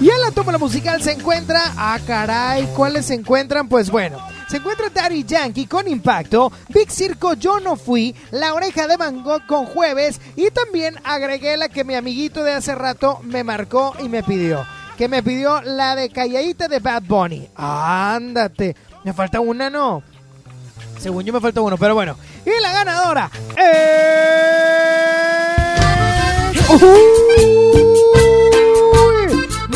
Y 0.00 0.10
en 0.10 0.20
la 0.20 0.32
tómbola 0.32 0.58
musical 0.58 1.00
se 1.04 1.12
encuentra, 1.12 1.72
ah 1.76 2.00
caray, 2.04 2.66
¿cuáles 2.74 3.06
se 3.06 3.14
encuentran? 3.14 3.68
Pues 3.68 3.90
bueno, 3.90 4.18
se 4.48 4.56
encuentra 4.56 4.88
Daddy 4.88 5.24
Yankee 5.24 5.66
con 5.66 5.86
Impacto, 5.88 6.50
Big 6.68 6.90
Circo 6.90 7.34
Yo 7.34 7.60
No 7.60 7.76
Fui, 7.76 8.14
La 8.30 8.54
Oreja 8.54 8.86
de 8.86 8.96
Van 8.96 9.22
Gogh 9.22 9.46
con 9.46 9.66
Jueves 9.66 10.20
y 10.36 10.50
también 10.50 10.96
agregué 11.04 11.56
la 11.56 11.68
que 11.68 11.84
mi 11.84 11.94
amiguito 11.94 12.42
de 12.42 12.52
hace 12.52 12.74
rato 12.74 13.20
me 13.22 13.44
marcó 13.44 13.94
y 14.00 14.08
me 14.08 14.22
pidió, 14.22 14.66
que 14.96 15.08
me 15.08 15.22
pidió 15.22 15.60
la 15.62 15.94
de 15.94 16.08
Calladita 16.08 16.66
de 16.66 16.78
Bad 16.78 17.02
Bunny. 17.02 17.48
Ándate, 17.54 18.74
me 19.04 19.12
falta 19.12 19.40
una, 19.40 19.68
¿no? 19.68 20.02
Según 20.98 21.24
yo 21.24 21.32
me 21.32 21.40
falta 21.40 21.60
uno, 21.60 21.76
pero 21.76 21.94
bueno. 21.94 22.16
Y 22.44 22.60
la 22.60 22.72
ganadora 22.72 23.30
es... 23.56 24.78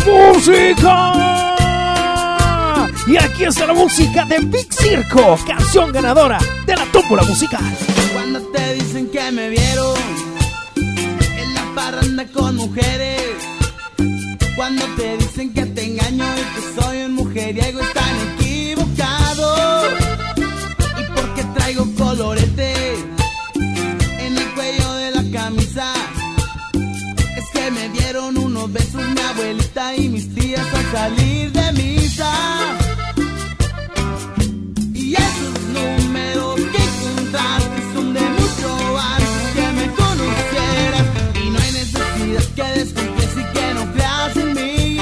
¡Música! 0.04 1.61
Y 3.05 3.16
aquí 3.16 3.44
está 3.44 3.66
la 3.66 3.74
música 3.74 4.24
de 4.26 4.38
Big 4.38 4.72
Circo, 4.72 5.36
canción 5.44 5.90
ganadora 5.90 6.38
de 6.66 6.76
la 6.76 6.84
tómbola 6.86 7.24
musical. 7.24 7.64
Cuando 8.12 8.40
te 8.53 8.74
dicen 8.74 9.11
que 9.11 9.32
me 9.32 9.48
vieron 9.48 9.96
en 10.76 11.55
la 11.55 11.64
parranda 11.74 12.24
con 12.28 12.57
mujeres. 12.57 13.22
Cuando 14.55 14.84
te 14.96 15.16
dicen 15.16 15.53
que 15.53 15.66
te 15.66 15.84
engaño 15.84 16.24
y 16.24 16.55
que 16.55 16.80
soy 16.80 17.03
un 17.03 17.14
mujeriego, 17.14 17.80
están 17.80 18.14
equivocados. 18.38 19.88
Y 21.00 21.12
porque 21.16 21.44
traigo 21.57 21.86
colorete 21.98 22.94
en 24.20 24.38
el 24.38 24.55
cuello 24.55 24.94
de 24.94 25.11
la 25.11 25.40
camisa. 25.40 25.92
Es 27.36 27.48
que 27.53 27.70
me 27.72 27.88
dieron 27.88 28.38
unos 28.38 28.72
besos 28.72 29.03
mi 29.03 29.20
abuelita 29.20 29.96
y 29.96 30.09
mis 30.09 30.32
tías 30.34 30.66
al 30.72 30.92
salir 30.92 31.50
de 31.50 31.72
misa. 31.72 32.81
Que 42.55 42.62
desconfies 42.62 43.36
y 43.36 43.44
que 43.53 43.74
no 43.74 43.92
creas 43.92 44.36
en 44.36 44.55
mí. 44.55 44.98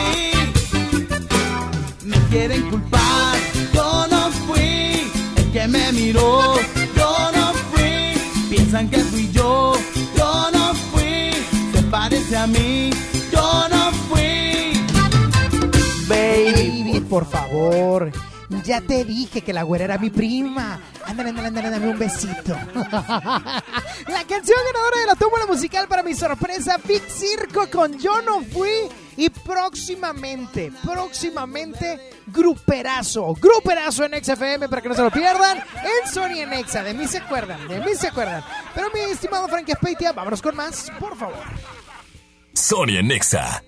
Me 2.04 2.16
quieren 2.30 2.70
culpar, 2.70 3.36
yo 3.72 4.06
no 4.10 4.30
fui 4.46 5.10
el 5.36 5.52
que 5.52 5.66
me 5.66 5.92
miró. 5.92 6.56
Yo 6.96 7.30
no 7.34 7.52
fui, 7.70 8.14
piensan 8.48 8.88
que 8.88 8.98
fui 8.98 9.30
yo. 9.32 9.72
Yo 10.16 10.50
no 10.52 10.74
fui, 10.74 11.32
se 11.72 11.82
parece 11.90 12.36
a 12.36 12.46
mí. 12.46 12.90
Yo 13.32 13.68
no 13.68 13.92
fui. 14.08 14.72
Baby, 16.08 17.00
por 17.08 17.26
favor. 17.26 18.12
Ya 18.64 18.80
te 18.80 19.04
dije 19.04 19.42
que 19.42 19.52
la 19.52 19.62
güera 19.62 19.84
era 19.84 19.98
mi 19.98 20.10
prima. 20.10 20.80
Ándale, 21.06 21.30
ándale, 21.30 21.48
ándale, 21.48 21.70
dame 21.70 21.88
un 21.88 21.98
besito. 21.98 22.54
la 22.74 24.24
canción 24.28 24.58
ganadora 24.72 25.00
de 25.00 25.06
la 25.06 25.14
tómbola 25.16 25.46
musical 25.46 25.88
para 25.88 26.02
mi 26.02 26.14
sorpresa, 26.14 26.78
Big 26.84 27.02
Circo 27.08 27.68
con 27.70 27.98
Yo 27.98 28.22
No 28.22 28.42
Fui. 28.42 28.88
Y 29.16 29.28
próximamente, 29.28 30.72
próximamente, 30.82 32.10
Gruperazo. 32.26 33.34
Gruperazo 33.34 34.04
en 34.04 34.24
XFM 34.24 34.68
para 34.68 34.80
que 34.80 34.88
no 34.88 34.94
se 34.94 35.02
lo 35.02 35.10
pierdan. 35.10 35.58
En 35.58 36.12
Sony 36.12 36.40
en 36.40 36.52
Exa. 36.52 36.82
De 36.82 36.94
mí 36.94 37.06
se 37.06 37.18
acuerdan, 37.18 37.66
de 37.68 37.80
mí 37.80 37.94
se 37.94 38.08
acuerdan. 38.08 38.42
Pero 38.74 38.88
mi 38.94 39.00
estimado 39.00 39.48
Frankie 39.48 39.72
Speitia, 39.74 40.12
vámonos 40.12 40.40
con 40.40 40.56
más, 40.56 40.90
por 40.98 41.16
favor. 41.16 41.42
Sony 42.54 42.98
en 42.98 43.08
Nexa. 43.08 43.62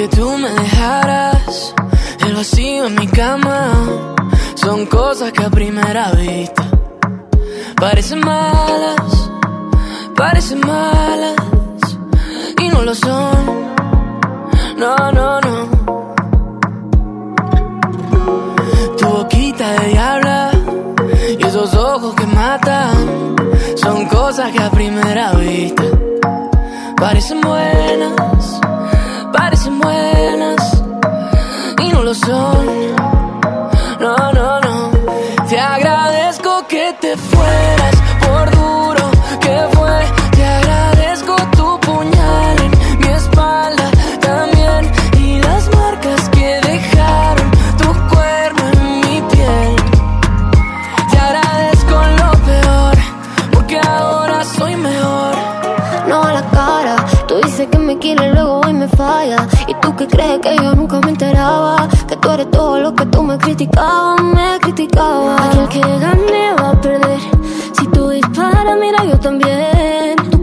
Que 0.00 0.08
tú 0.16 0.38
me 0.38 0.48
dejaras, 0.48 1.74
el 2.24 2.34
vacío 2.34 2.86
en 2.86 2.94
mi 2.94 3.06
cama, 3.06 3.70
son 4.54 4.86
cosas 4.86 5.30
que 5.30 5.44
a 5.44 5.50
primera 5.50 6.10
vista 6.12 6.64
parecen 7.76 8.20
malas, 8.20 9.30
parecen 10.16 10.60
malas 10.60 11.36
y 12.58 12.68
no 12.70 12.82
lo 12.82 12.94
son. 12.94 13.44
No, 14.78 14.96
no, 15.12 15.38
no. 15.42 15.56
Tu 18.96 19.06
boquita 19.06 19.72
de 19.80 19.88
diabla 19.88 20.50
y 21.38 21.46
esos 21.46 21.74
ojos 21.74 22.14
que 22.14 22.26
matan 22.26 23.36
son 23.76 24.06
cosas 24.06 24.50
que 24.50 24.62
a 24.62 24.70
primera 24.70 25.32
vista 25.32 25.84
parecen 26.96 27.42
buenas, 27.42 28.29
parecen 29.60 29.80
buenas 29.80 30.82
y 31.82 31.92
no 31.92 32.02
lo 32.02 32.14
son. 32.14 32.66
No, 34.00 34.16
no, 34.32 34.60
no. 34.60 34.90
Te 35.48 35.58
agradezco 35.58 36.66
que 36.68 36.94
te 37.00 37.16
fueras 37.16 37.96
por 38.26 38.50
duro 38.50 39.10
que 39.40 39.76
fue. 39.76 40.00
Te 40.36 40.44
agradezco 40.44 41.36
tu 41.56 41.78
puñal 41.80 42.56
en 42.62 43.00
mi 43.00 43.08
espalda 43.08 43.90
también 44.20 44.90
y 45.18 45.40
las 45.40 45.68
marcas 45.74 46.28
que 46.30 46.60
dejaron 46.62 47.50
tu 47.78 47.92
cuerpo 48.14 48.62
en 48.72 49.00
mi 49.00 49.22
piel. 49.30 49.76
Te 51.10 51.18
agradezco 51.18 51.96
lo 52.20 52.32
peor 52.46 52.96
porque 53.52 53.78
ahora 53.78 54.44
soy 54.44 54.76
mejor. 54.76 55.34
No 56.08 56.22
a 56.22 56.32
la 56.32 56.42
cara, 56.50 56.96
tú 57.26 57.36
dices 57.42 57.68
que 57.70 57.78
me 57.78 57.98
quieres, 57.98 58.32
luego 58.32 58.49
me 58.80 58.88
falla. 58.88 59.46
Y 59.68 59.74
tú 59.74 59.94
que 59.94 60.06
crees 60.06 60.40
que 60.40 60.56
yo 60.56 60.74
nunca 60.74 61.00
me 61.00 61.10
enteraba. 61.10 61.86
Que 62.08 62.16
tú 62.16 62.30
eres 62.30 62.50
todo 62.50 62.80
lo 62.80 62.94
que 62.94 63.04
tú 63.06 63.22
me 63.22 63.36
criticabas, 63.36 64.22
me 64.22 64.58
criticabas. 64.60 65.40
Aquel 65.40 65.68
que 65.68 65.80
gane 65.80 66.54
va 66.60 66.70
a 66.70 66.80
perder. 66.80 67.20
Si 67.78 67.86
tú 67.88 68.08
disparas, 68.08 68.76
mira, 68.80 69.04
yo 69.04 69.18
también. 69.20 70.39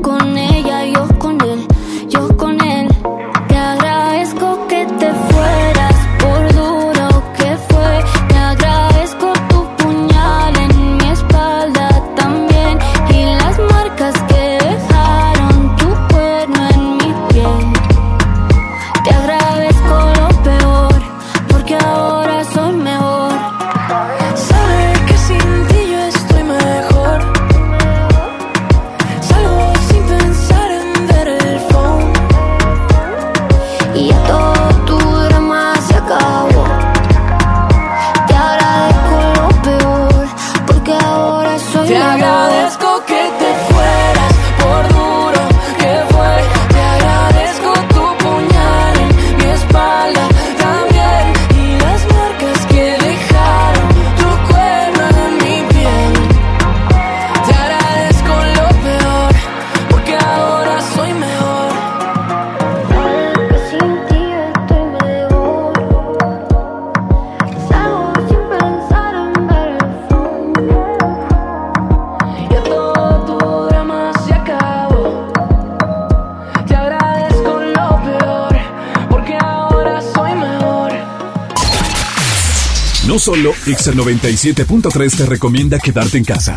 Solo 83.37 83.53
Exa 83.67 83.91
97.3 83.91 85.15
te 85.15 85.25
recomienda 85.27 85.77
quedarte 85.77 86.17
en 86.17 86.23
casa. 86.23 86.55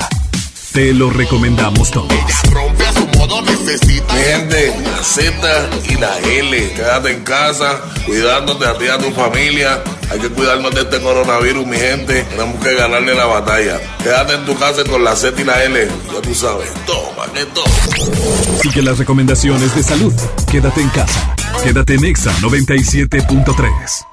Te 0.73 0.95
lo 0.95 1.11
recomendamos 1.11 1.91
todos. 1.91 2.09
rompe 2.51 2.87
a 2.87 2.93
su 2.95 3.07
modo 3.19 3.43
necesita. 3.43 4.15
Mi 4.15 4.23
gente, 4.23 4.75
la 4.83 5.05
Z 5.05 5.71
y 5.91 5.95
la 5.97 6.19
L. 6.21 6.73
Quédate 6.73 7.11
en 7.11 7.23
casa, 7.23 7.83
cuidándote 8.07 8.65
a 8.65 8.79
ti 8.79 8.87
y 8.87 8.89
a 8.89 8.97
tu 8.97 9.11
familia. 9.11 9.85
Hay 10.11 10.21
que 10.21 10.31
cuidarnos 10.31 10.75
de 10.75 10.81
este 10.81 11.03
coronavirus, 11.03 11.67
mi 11.67 11.77
gente. 11.77 12.23
Tenemos 12.23 12.65
que 12.65 12.75
ganarle 12.75 13.15
la 13.15 13.27
batalla. 13.27 13.79
Quédate 14.03 14.37
en 14.37 14.47
tu 14.47 14.57
casa 14.57 14.83
con 14.85 15.05
la 15.05 15.15
Z 15.15 15.39
y 15.39 15.45
la 15.45 15.63
L. 15.63 15.87
Ya 15.87 16.23
tú 16.23 16.35
sabes. 16.35 16.71
Toma, 16.87 17.31
que 17.35 17.45
toma. 17.45 18.59
Sigue 18.63 18.81
las 18.81 18.97
recomendaciones 18.97 19.77
de 19.77 19.83
salud. 19.83 20.15
Quédate 20.51 20.81
en 20.81 20.89
casa. 20.89 21.35
Quédate 21.63 21.97
en 21.97 22.05
Exa 22.07 22.33
97.3. 22.41 24.10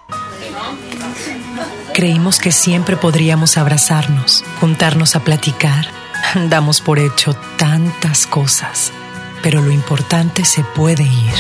Creímos 1.98 2.38
que 2.38 2.52
siempre 2.52 2.96
podríamos 2.96 3.58
abrazarnos, 3.58 4.44
juntarnos 4.60 5.16
a 5.16 5.22
platicar. 5.22 5.88
Damos 6.48 6.80
por 6.80 7.00
hecho 7.00 7.34
tantas 7.58 8.28
cosas, 8.28 8.92
pero 9.42 9.64
lo 9.64 9.72
importante 9.72 10.46
se 10.46 10.64
puede 10.64 11.02
ir, 11.02 11.34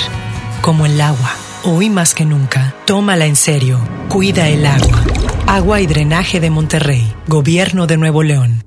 como 0.61 0.87
el 0.87 0.99
agua. 0.99 1.35
Hoy 1.63 1.91
más 1.91 2.15
que 2.15 2.25
nunca, 2.25 2.73
tómala 2.87 3.27
en 3.27 3.35
serio. 3.35 3.79
Cuida 4.09 4.49
el 4.49 4.65
agua. 4.65 5.03
Agua 5.45 5.79
y 5.79 5.85
drenaje 5.85 6.39
de 6.39 6.49
Monterrey, 6.49 7.13
Gobierno 7.27 7.85
de 7.85 7.97
Nuevo 7.97 8.23
León. 8.23 8.66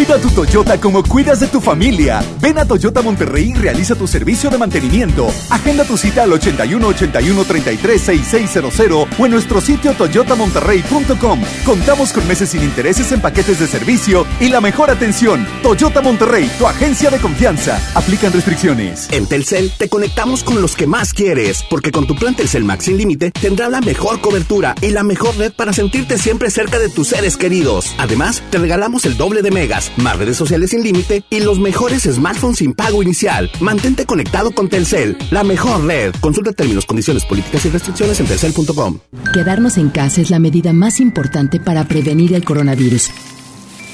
Cuida 0.00 0.18
tu 0.18 0.30
Toyota 0.30 0.80
como 0.80 1.02
cuidas 1.02 1.40
de 1.40 1.46
tu 1.46 1.60
familia. 1.60 2.24
Ven 2.40 2.56
a 2.56 2.64
Toyota 2.64 3.02
Monterrey 3.02 3.50
y 3.50 3.54
realiza 3.54 3.94
tu 3.94 4.06
servicio 4.06 4.48
de 4.48 4.56
mantenimiento. 4.56 5.28
Agenda 5.50 5.84
tu 5.84 5.98
cita 5.98 6.22
al 6.22 6.32
81 6.32 6.86
81 6.86 7.44
33 7.44 8.00
6600 8.00 9.08
o 9.18 9.26
en 9.26 9.32
nuestro 9.32 9.60
sitio 9.60 9.92
toyotamonterrey.com. 9.92 11.42
Contamos 11.66 12.14
con 12.14 12.26
meses 12.26 12.48
sin 12.48 12.62
intereses 12.62 13.12
en 13.12 13.20
paquetes 13.20 13.60
de 13.60 13.66
servicio 13.66 14.26
y 14.40 14.48
la 14.48 14.62
mejor 14.62 14.88
atención. 14.88 15.46
Toyota 15.62 16.00
Monterrey, 16.00 16.50
tu 16.58 16.66
agencia 16.66 17.10
de 17.10 17.18
confianza. 17.18 17.78
Aplican 17.94 18.32
restricciones. 18.32 19.06
En 19.12 19.26
Telcel 19.26 19.70
te 19.76 19.90
conectamos 19.90 20.42
con 20.44 20.62
los 20.62 20.76
que 20.76 20.86
más 20.86 21.12
quieres, 21.12 21.62
porque 21.68 21.92
con 21.92 22.06
tu 22.06 22.16
plan 22.16 22.34
Telcel 22.34 22.64
Max 22.64 22.86
sin 22.86 22.96
límite 22.96 23.32
tendrás 23.32 23.70
la 23.70 23.82
mejor 23.82 24.22
cobertura 24.22 24.74
y 24.80 24.92
la 24.92 25.02
mejor 25.02 25.36
red 25.36 25.52
para 25.52 25.74
sentirte 25.74 26.16
siempre 26.16 26.50
cerca 26.50 26.78
de 26.78 26.88
tus 26.88 27.08
seres 27.08 27.36
queridos. 27.36 27.94
Además, 27.98 28.42
te 28.48 28.56
regalamos 28.56 29.04
el 29.04 29.18
doble 29.18 29.42
de 29.42 29.50
megas, 29.50 29.89
más 29.96 30.18
redes 30.18 30.36
sociales 30.36 30.70
sin 30.70 30.82
límite 30.82 31.24
y 31.30 31.40
los 31.40 31.58
mejores 31.58 32.02
smartphones 32.02 32.58
sin 32.58 32.72
pago 32.72 33.02
inicial. 33.02 33.50
Mantente 33.60 34.06
conectado 34.06 34.50
con 34.50 34.68
Telcel, 34.68 35.16
la 35.30 35.44
mejor 35.44 35.84
red. 35.84 36.14
Consulta 36.20 36.52
términos, 36.52 36.86
condiciones, 36.86 37.24
políticas 37.24 37.64
y 37.66 37.70
restricciones 37.70 38.20
en 38.20 38.26
telcel.com. 38.26 38.98
Quedarnos 39.32 39.78
en 39.78 39.90
casa 39.90 40.20
es 40.20 40.30
la 40.30 40.38
medida 40.38 40.72
más 40.72 41.00
importante 41.00 41.60
para 41.60 41.86
prevenir 41.86 42.34
el 42.34 42.44
coronavirus. 42.44 43.10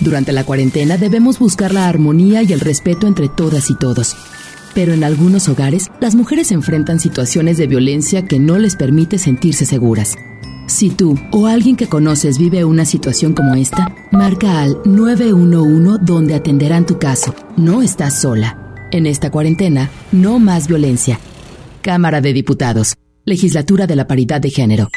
Durante 0.01 0.33
la 0.33 0.45
cuarentena 0.45 0.99
debemos 0.99 1.39
buscar 1.39 1.73
la 1.73 1.89
armonía 1.89 2.43
y 2.43 2.53
el 2.53 2.61
respeto 2.61 3.07
entre 3.07 3.29
todas 3.29 3.71
y 3.71 3.75
todos. 3.75 4.17
Pero 4.75 4.93
en 4.93 5.05
algunos 5.05 5.49
hogares, 5.49 5.91
las 6.01 6.15
mujeres 6.15 6.53
enfrentan 6.53 7.01
situaciones 7.01 7.57
de 7.57 7.67
violencia 7.67 8.27
que 8.27 8.39
no 8.39 8.59
les 8.59 8.77
permite 8.77 9.19
sentirse 9.19 9.65
seguras. 9.65 10.17
Si 10.67 10.91
tú 10.91 11.17
o 11.31 11.47
alguien 11.47 11.77
que 11.77 11.89
conoces 11.89 12.39
vive 12.39 12.65
una 12.65 12.85
situación 12.85 13.35
como 13.35 13.55
esta, 13.55 13.95
marca 14.11 14.61
al 14.61 14.79
911 14.85 16.05
donde 16.05 16.35
atenderán 16.35 16.87
tu 16.87 16.99
caso. 16.99 17.35
No 17.57 17.83
estás 17.83 18.21
sola. 18.21 18.75
En 18.91 19.07
esta 19.07 19.31
cuarentena, 19.31 19.91
no 20.13 20.39
más 20.39 20.69
violencia. 20.69 21.21
Cámara 21.83 22.21
de 22.21 22.33
Diputados. 22.33 22.97
Legislatura 23.25 23.87
de 23.87 23.97
la 23.97 24.07
Paridad 24.07 24.41
de 24.41 24.51
Género. 24.51 24.89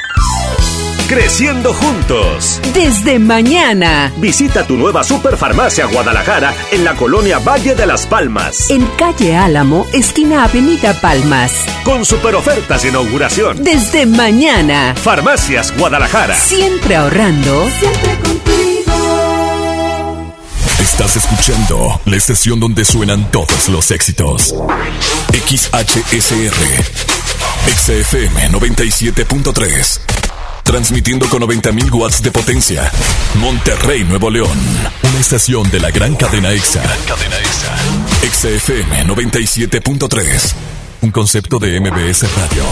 Creciendo 1.09 1.73
juntos. 1.73 2.61
Desde 2.71 3.17
mañana. 3.17 4.13
Visita 4.17 4.67
tu 4.67 4.77
nueva 4.77 5.03
Superfarmacia 5.03 5.87
Guadalajara 5.87 6.53
en 6.71 6.83
la 6.83 6.95
colonia 6.95 7.39
Valle 7.39 7.73
de 7.73 7.87
las 7.87 8.05
Palmas. 8.05 8.69
En 8.69 8.85
calle 8.95 9.35
Álamo, 9.35 9.87
esquina 9.91 10.43
Avenida 10.43 10.93
Palmas. 11.01 11.65
Con 11.83 12.05
super 12.05 12.35
ofertas 12.35 12.83
de 12.83 12.89
inauguración. 12.89 13.63
Desde 13.63 14.05
mañana. 14.05 14.93
Farmacias 14.95 15.75
Guadalajara. 15.75 16.35
Siempre 16.35 16.95
ahorrando. 16.95 17.67
Siempre 17.79 18.15
contigo. 18.19 18.93
Estás 20.79 21.15
escuchando 21.15 21.99
la 22.05 22.17
estación 22.17 22.59
donde 22.59 22.85
suenan 22.85 23.31
todos 23.31 23.67
los 23.69 23.89
éxitos. 23.89 24.53
XHSR. 25.33 26.53
XFM 27.65 28.51
97.3. 28.51 30.18
Transmitiendo 30.69 31.27
con 31.29 31.41
90.000 31.41 31.91
watts 31.91 32.21
de 32.21 32.29
potencia. 32.29 32.91
Monterrey, 33.39 34.03
Nuevo 34.03 34.29
León. 34.29 34.55
Una 35.01 35.19
estación 35.19 35.67
de 35.71 35.79
la 35.79 35.89
gran 35.89 36.15
cadena 36.15 36.51
EXA. 36.51 36.83
cadena 37.07 37.39
EXA. 37.39 37.75
XFM 38.31 39.07
97.3. 39.07 40.53
Un 41.01 41.09
concepto 41.09 41.57
de 41.57 41.79
MBS 41.79 42.21
Radio. 42.35 42.63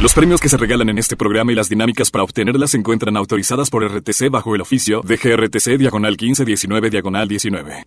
Los 0.00 0.12
premios 0.12 0.38
que 0.42 0.50
se 0.50 0.58
regalan 0.58 0.90
en 0.90 0.98
este 0.98 1.16
programa 1.16 1.50
y 1.50 1.54
las 1.54 1.70
dinámicas 1.70 2.10
para 2.10 2.24
obtenerlas 2.24 2.72
se 2.72 2.76
encuentran 2.76 3.16
autorizadas 3.16 3.70
por 3.70 3.82
RTC 3.90 4.28
bajo 4.30 4.54
el 4.54 4.60
oficio 4.60 5.00
de 5.00 5.16
GRTC 5.16 5.78
Diagonal 5.78 6.10
1519 6.12 6.90
Diagonal 6.90 7.26
19. 7.26 7.84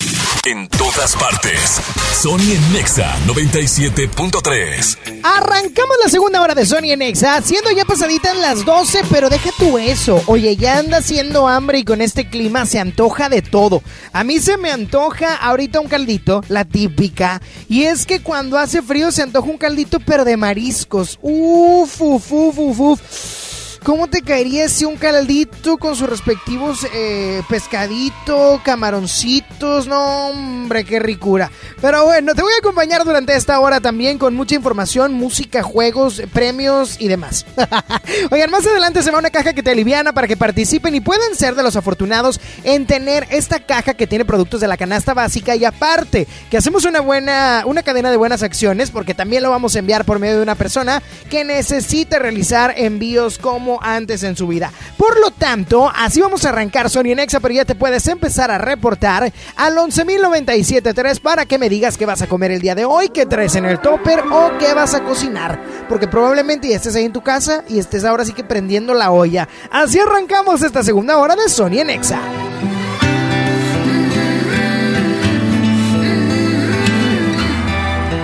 En 0.49 0.67
todas 0.67 1.15
partes. 1.15 1.79
Sony 2.19 2.53
en 2.55 2.73
Nexa 2.73 3.15
97.3. 3.27 4.97
Arrancamos 5.21 5.97
la 6.03 6.09
segunda 6.09 6.41
hora 6.41 6.55
de 6.55 6.65
Sony 6.65 6.89
en 6.91 6.99
Nexa, 6.99 7.39
siendo 7.43 7.69
ya 7.69 7.85
pasaditas 7.85 8.35
las 8.35 8.65
12, 8.65 9.01
pero 9.11 9.29
deja 9.29 9.51
tú 9.59 9.77
eso. 9.77 10.23
Oye, 10.25 10.55
ya 10.55 10.79
anda 10.79 10.97
haciendo 10.97 11.47
hambre 11.47 11.77
y 11.77 11.85
con 11.85 12.01
este 12.01 12.27
clima 12.27 12.65
se 12.65 12.79
antoja 12.79 13.29
de 13.29 13.43
todo. 13.43 13.83
A 14.11 14.23
mí 14.23 14.39
se 14.39 14.57
me 14.57 14.71
antoja 14.71 15.35
ahorita 15.35 15.81
un 15.81 15.87
caldito, 15.87 16.43
la 16.47 16.65
típica. 16.65 17.43
Y 17.67 17.83
es 17.83 18.07
que 18.07 18.21
cuando 18.21 18.57
hace 18.57 18.81
frío 18.81 19.11
se 19.11 19.21
antoja 19.21 19.47
un 19.47 19.59
caldito, 19.59 19.99
pero 19.99 20.25
de 20.25 20.35
mariscos. 20.35 21.19
Uf, 21.21 22.01
uf, 22.01 22.31
uf, 22.31 22.57
uf, 22.57 22.79
uf. 22.79 23.48
¿Cómo 23.83 24.07
te 24.07 24.21
caería 24.21 24.67
si 24.67 24.83
un 24.83 24.97
caldito 24.97 25.77
con 25.77 25.95
sus 25.95 26.09
respectivos 26.09 26.85
eh, 26.93 27.41
pescadito, 27.47 28.61
camaroncitos? 28.63 29.87
No, 29.87 30.29
hombre, 30.29 30.83
qué 30.83 30.99
ricura. 30.99 31.49
Pero 31.81 32.05
bueno, 32.05 32.35
te 32.35 32.41
voy 32.41 32.51
a 32.53 32.57
acompañar 32.57 33.05
durante 33.05 33.35
esta 33.35 33.59
hora 33.59 33.79
también 33.79 34.17
con 34.17 34.35
mucha 34.35 34.55
información, 34.55 35.13
música, 35.13 35.63
juegos, 35.63 36.21
premios 36.33 36.99
y 36.99 37.07
demás. 37.07 37.45
Oigan, 38.31 38.51
más 38.51 38.67
adelante 38.67 39.01
se 39.01 39.11
va 39.11 39.19
una 39.19 39.29
caja 39.29 39.53
que 39.53 39.63
te 39.63 39.71
aliviana 39.71 40.11
para 40.11 40.27
que 40.27 40.35
participen 40.35 40.93
y 40.95 41.01
pueden 41.01 41.35
ser 41.35 41.55
de 41.55 41.63
los 41.63 41.77
afortunados 41.77 42.41
en 42.65 42.85
tener 42.85 43.27
esta 43.29 43.65
caja 43.65 43.93
que 43.93 44.07
tiene 44.07 44.25
productos 44.25 44.59
de 44.59 44.67
la 44.67 44.77
canasta 44.77 45.13
básica 45.13 45.55
y 45.55 45.63
aparte 45.63 46.27
que 46.51 46.57
hacemos 46.57 46.83
una 46.83 46.99
buena, 46.99 47.63
una 47.65 47.83
cadena 47.83 48.11
de 48.11 48.17
buenas 48.17 48.43
acciones 48.43 48.91
porque 48.91 49.13
también 49.13 49.43
lo 49.43 49.51
vamos 49.51 49.75
a 49.75 49.79
enviar 49.79 50.03
por 50.03 50.19
medio 50.19 50.35
de 50.35 50.43
una 50.43 50.55
persona 50.55 51.01
que 51.29 51.45
necesite 51.45 52.19
realizar 52.19 52.73
envíos 52.75 53.37
como 53.37 53.68
antes 53.81 54.23
en 54.23 54.35
su 54.35 54.47
vida. 54.47 54.71
Por 54.97 55.19
lo 55.19 55.31
tanto, 55.31 55.91
así 55.93 56.21
vamos 56.21 56.45
a 56.45 56.49
arrancar 56.49 56.89
Sony 56.89 57.11
en 57.11 57.19
Exa, 57.19 57.39
pero 57.39 57.53
ya 57.53 57.65
te 57.65 57.75
puedes 57.75 58.07
empezar 58.07 58.49
a 58.49 58.57
reportar 58.57 59.31
al 59.55 59.75
11.097.3 59.75 61.19
para 61.19 61.45
que 61.45 61.59
me 61.59 61.69
digas 61.69 61.97
qué 61.97 62.05
vas 62.05 62.21
a 62.21 62.27
comer 62.27 62.51
el 62.51 62.61
día 62.61 62.75
de 62.75 62.85
hoy, 62.85 63.09
qué 63.09 63.25
traes 63.25 63.55
en 63.55 63.65
el 63.65 63.79
topper 63.79 64.23
o 64.31 64.51
qué 64.57 64.73
vas 64.73 64.93
a 64.93 65.03
cocinar. 65.03 65.59
Porque 65.87 66.07
probablemente 66.07 66.69
ya 66.69 66.77
estés 66.77 66.95
ahí 66.95 67.05
en 67.05 67.13
tu 67.13 67.21
casa 67.21 67.63
y 67.67 67.79
estés 67.79 68.05
ahora 68.05 68.25
sí 68.25 68.33
que 68.33 68.43
prendiendo 68.43 68.93
la 68.93 69.11
olla. 69.11 69.47
Así 69.71 69.99
arrancamos 69.99 70.61
esta 70.61 70.83
segunda 70.83 71.17
hora 71.17 71.35
de 71.35 71.49
Sony 71.49 71.79
en 71.79 71.89
Exa. 71.89 72.21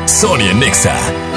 Sony 0.07 0.49
en 0.49 0.59
Nexa. 0.59 1.34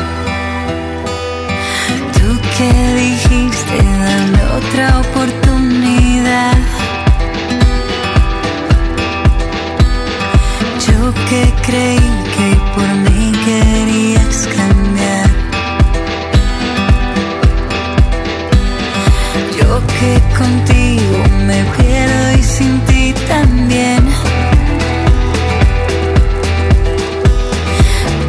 Que 2.59 2.73
dijiste 2.95 3.77
dame 3.77 4.43
otra 4.59 4.99
oportunidad. 4.99 6.57
Yo 10.89 11.15
que 11.29 11.55
creí 11.65 12.11
que 12.35 12.49
por 12.75 12.89
mí 13.05 13.33
querías 13.45 14.49
cambiar. 14.57 15.31
Yo 19.57 19.81
que 20.01 20.13
contigo 20.37 21.19
me 21.47 21.63
pierdo 21.77 22.39
y 22.39 22.43
sin 22.43 22.81
ti 22.87 23.15
también. 23.29 24.05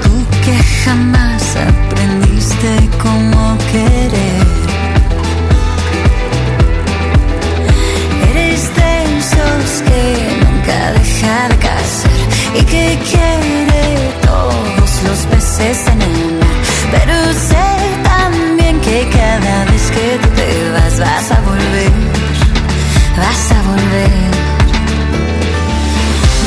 Tú 0.03 0.13
que 0.45 0.55
jamás 0.85 1.55
aprendiste 1.55 2.89
cómo 3.01 3.57
querer. 3.71 3.98
y 12.59 12.63
que 12.63 12.99
quiere 13.09 14.13
todos 14.21 14.91
los 15.07 15.19
peces 15.31 15.87
en 15.87 16.01
el 16.01 16.33
mar. 16.39 16.57
Pero 16.91 17.15
sé 17.33 17.67
también 18.03 18.79
que 18.81 18.97
cada 19.09 19.65
vez 19.65 19.83
que 19.95 20.19
tú 20.21 20.29
te 20.39 20.47
vas, 20.75 20.99
vas 20.99 21.31
a 21.31 21.39
volver, 21.41 21.91
vas 23.17 23.43
a 23.57 23.59
volver. 23.71 24.29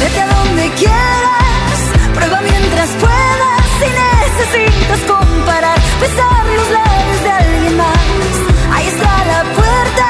Vete 0.00 0.20
a 0.20 0.26
donde 0.34 0.64
quieras, 0.82 1.78
prueba 2.14 2.40
mientras 2.50 2.88
puedas, 3.04 3.62
si 3.80 3.88
necesitas 4.02 5.00
comparar, 5.14 5.78
besar 6.00 6.44
los 6.58 6.68
labios 6.78 7.18
de 7.24 7.30
alguien 7.42 7.76
más. 7.76 8.32
Ahí 8.74 8.86
está 8.94 9.12
la 9.32 9.42
puerta 9.58 10.06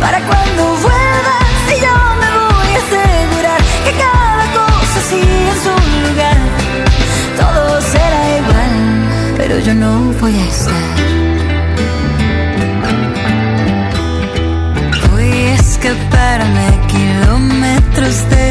para 0.00 0.18
cuando 0.28 0.62
vuelvas. 0.82 0.91
yo 9.72 9.78
no 9.78 10.12
voy 10.20 10.34
a 10.34 10.48
estar. 10.48 10.96
Voy 15.10 15.30
a 15.30 15.54
escaparme 15.54 16.80
kilómetros 16.88 18.30
de 18.30 18.41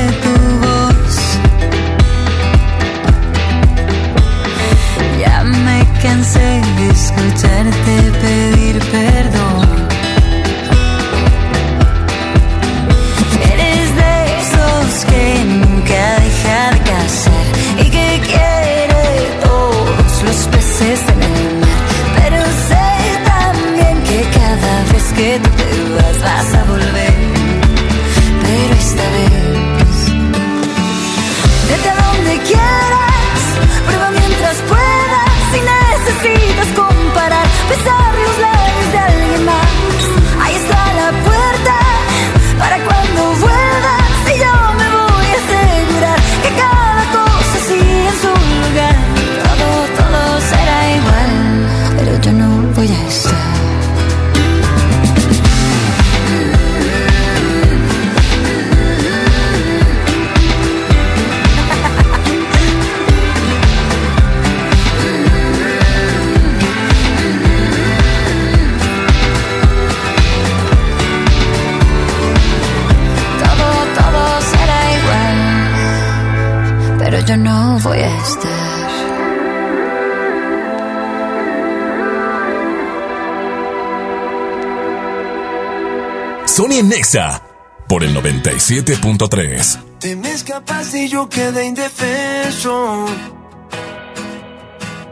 Exa 87.12 87.42
por 87.90 88.06
el 88.06 88.16
97.3. 88.16 90.00
Te 90.00 90.16
me 90.16 90.32
escapas 90.32 90.96
y 90.96 91.10
yo 91.10 91.28
quedé 91.28 91.66
indefenso. 91.66 93.06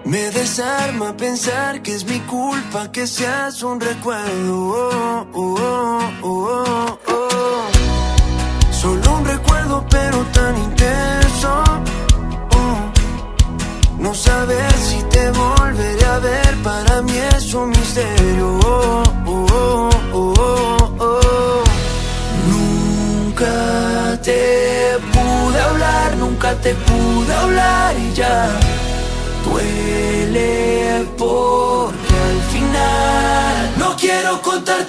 Me 0.05 0.31
desarma 0.31 1.17
pensar 1.17 1.81
que 1.81 1.93
es 1.93 2.05
mi 2.05 2.21
culpa 2.21 2.89
que 2.89 3.05
seas 3.05 3.63
un 3.63 3.81
recuerdo. 3.81 4.69
Oh, 4.69 5.27
oh, 5.34 5.55
oh. 5.59 5.89
ya 28.19 28.49
duele 29.45 31.05
porque 31.17 32.15
al 32.29 32.41
final 32.51 33.55
no 33.77 33.95
quiero 33.95 34.41
contarte 34.41 34.89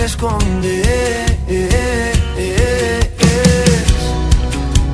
te 0.00 0.06
escondes. 0.06 1.36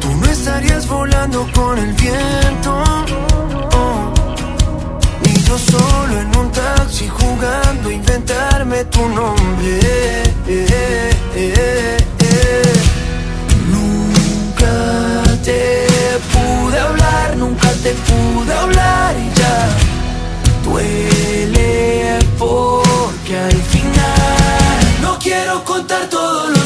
Tú 0.00 0.08
no 0.20 0.26
estarías 0.26 0.88
volando 0.88 1.46
con 1.54 1.78
el 1.78 1.92
viento. 1.92 2.72
Oh. 3.80 4.12
Ni 5.22 5.34
yo 5.42 5.56
solo 5.58 6.20
en 6.20 6.36
un 6.36 6.50
taxi 6.50 7.08
jugando 7.08 7.90
inventarme 7.90 8.84
tu 8.86 9.08
nombre. 9.08 10.22
Nunca 13.74 14.74
te 15.44 15.86
pude 16.32 16.78
hablar, 16.78 17.36
nunca 17.36 17.70
te 17.84 17.92
pude 18.06 18.52
hablar 18.52 19.14
y 19.24 19.28
ya 19.38 19.56
duele 20.64 22.18
porque 22.38 23.38
al 23.38 23.62
fin 23.72 23.85
contar 25.76 26.08
todo 26.08 26.48
lo 26.48 26.65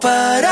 But. 0.00 0.45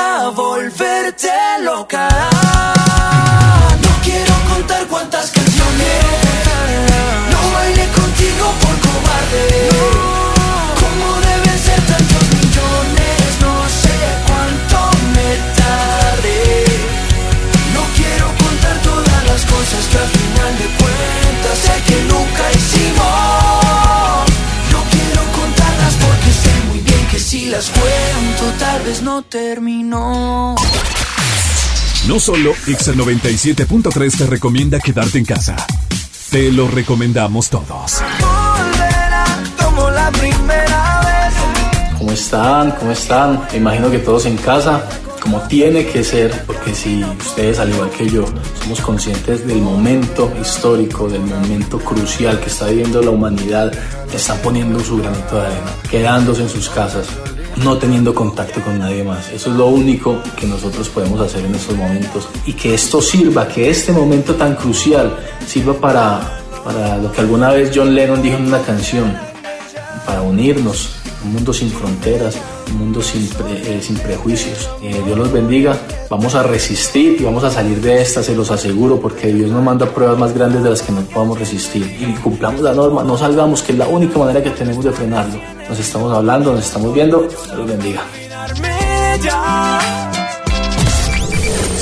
Terminó. 29.29 30.55
No 32.09 32.21
solo 32.21 32.53
Exa 32.67 32.93
97.3 32.93 34.19
te 34.19 34.27
recomienda 34.27 34.79
quedarte 34.79 35.19
en 35.19 35.25
casa. 35.25 35.57
Te 36.31 36.53
lo 36.53 36.69
recomendamos 36.69 37.49
todos. 37.49 38.03
Volverá 38.21 39.25
como 39.63 39.91
la 39.91 40.11
primera 40.11 41.01
vez. 41.01 41.99
¿Cómo 41.99 42.13
están? 42.13 42.73
¿Cómo 42.73 42.91
están? 42.91 43.47
Me 43.53 43.59
imagino 43.59 43.91
que 43.91 43.99
todos 43.99 44.27
en 44.27 44.37
casa, 44.37 44.87
como 45.21 45.41
tiene 45.49 45.87
que 45.87 46.05
ser, 46.05 46.45
porque 46.47 46.75
si 46.75 47.03
ustedes, 47.05 47.59
al 47.59 47.71
igual 47.71 47.91
que 47.91 48.09
yo, 48.09 48.27
somos 48.61 48.81
conscientes 48.81 49.47
del 49.47 49.63
momento 49.63 50.31
histórico, 50.41 51.09
del 51.09 51.23
momento 51.23 51.79
crucial 51.79 52.39
que 52.41 52.47
está 52.47 52.67
viviendo 52.67 53.01
la 53.01 53.11
humanidad, 53.11 53.73
están 54.13 54.39
poniendo 54.39 54.81
su 54.81 54.99
granito 54.99 55.37
de 55.37 55.47
arena, 55.47 55.71
quedándose 55.91 56.43
en 56.43 56.49
sus 56.49 56.69
casas, 56.69 57.07
no 57.63 57.77
teniendo 57.79 58.15
contacto 58.15 58.61
con 58.61 58.79
nadie 58.79 59.05
más. 59.05 59.31
Eso 59.31 59.51
es 59.51 59.57
lo 59.57 59.67
único 59.67 60.21
que 60.39 60.47
nosotros 60.47 60.89
podemos 60.89 61.21
hacer 61.21 61.45
en 61.45 61.55
estos 61.55 61.77
momentos 61.77 62.29
y 62.47 62.53
que 62.53 62.75
esto 62.75 63.01
sirva, 63.01 63.47
que 63.47 63.71
este 63.71 63.93
momento 63.93 64.35
tan 64.35 64.57
crucial 64.57 65.17
sirva 65.47 65.75
para, 65.75 66.43
para 66.65 66.99
lo 66.99 67.13
que 67.13 67.21
alguna 67.21 67.51
vez 67.51 67.71
John 67.75 67.95
Lennon 67.95 68.23
dijo 68.23 68.37
en 68.37 68.47
una 68.47 68.63
canción, 68.63 69.17
para 70.07 70.23
unirnos, 70.23 70.97
un 71.25 71.33
mundo 71.33 71.53
sin 71.53 71.71
fronteras, 71.71 72.37
un 72.71 72.79
mundo 72.79 73.03
sin, 73.03 73.29
eh, 73.49 73.81
sin 73.83 73.97
prejuicios. 73.97 74.69
Eh, 74.83 75.03
Dios 75.05 75.19
los 75.19 75.33
bendiga, 75.33 75.77
vamos 76.11 76.35
a 76.35 76.43
resistir 76.43 77.17
y 77.21 77.25
vamos 77.25 77.45
a 77.45 77.51
salir 77.51 77.81
de 77.81 78.03
esta, 78.03 78.23
se 78.23 78.35
los 78.35 78.51
aseguro, 78.51 79.01
porque 79.01 79.33
Dios 79.33 79.51
nos 79.51 79.63
manda 79.63 79.87
pruebas 79.87 80.19
más 80.19 80.35
grandes 80.35 80.63
de 80.63 80.71
las 80.71 80.83
que 80.83 80.93
no 80.93 81.01
podamos 81.03 81.39
resistir. 81.39 81.85
Y 82.01 82.13
cumplamos 82.21 82.61
la 82.61 82.73
norma, 82.73 83.03
no 83.03 83.17
salgamos, 83.17 83.63
que 83.63 83.73
es 83.73 83.79
la 83.79 83.87
única 83.87 84.19
manera 84.19 84.43
que 84.43 84.51
tenemos 84.51 84.85
de 84.85 84.93
frenarlo. 84.93 85.41
Nos 85.69 85.79
estamos 85.79 86.13
hablando, 86.13 86.53
nos 86.53 86.65
estamos 86.65 86.93
viendo, 86.93 87.21
Dios 87.23 87.49
los 87.57 87.67
bendiga. 87.67 88.03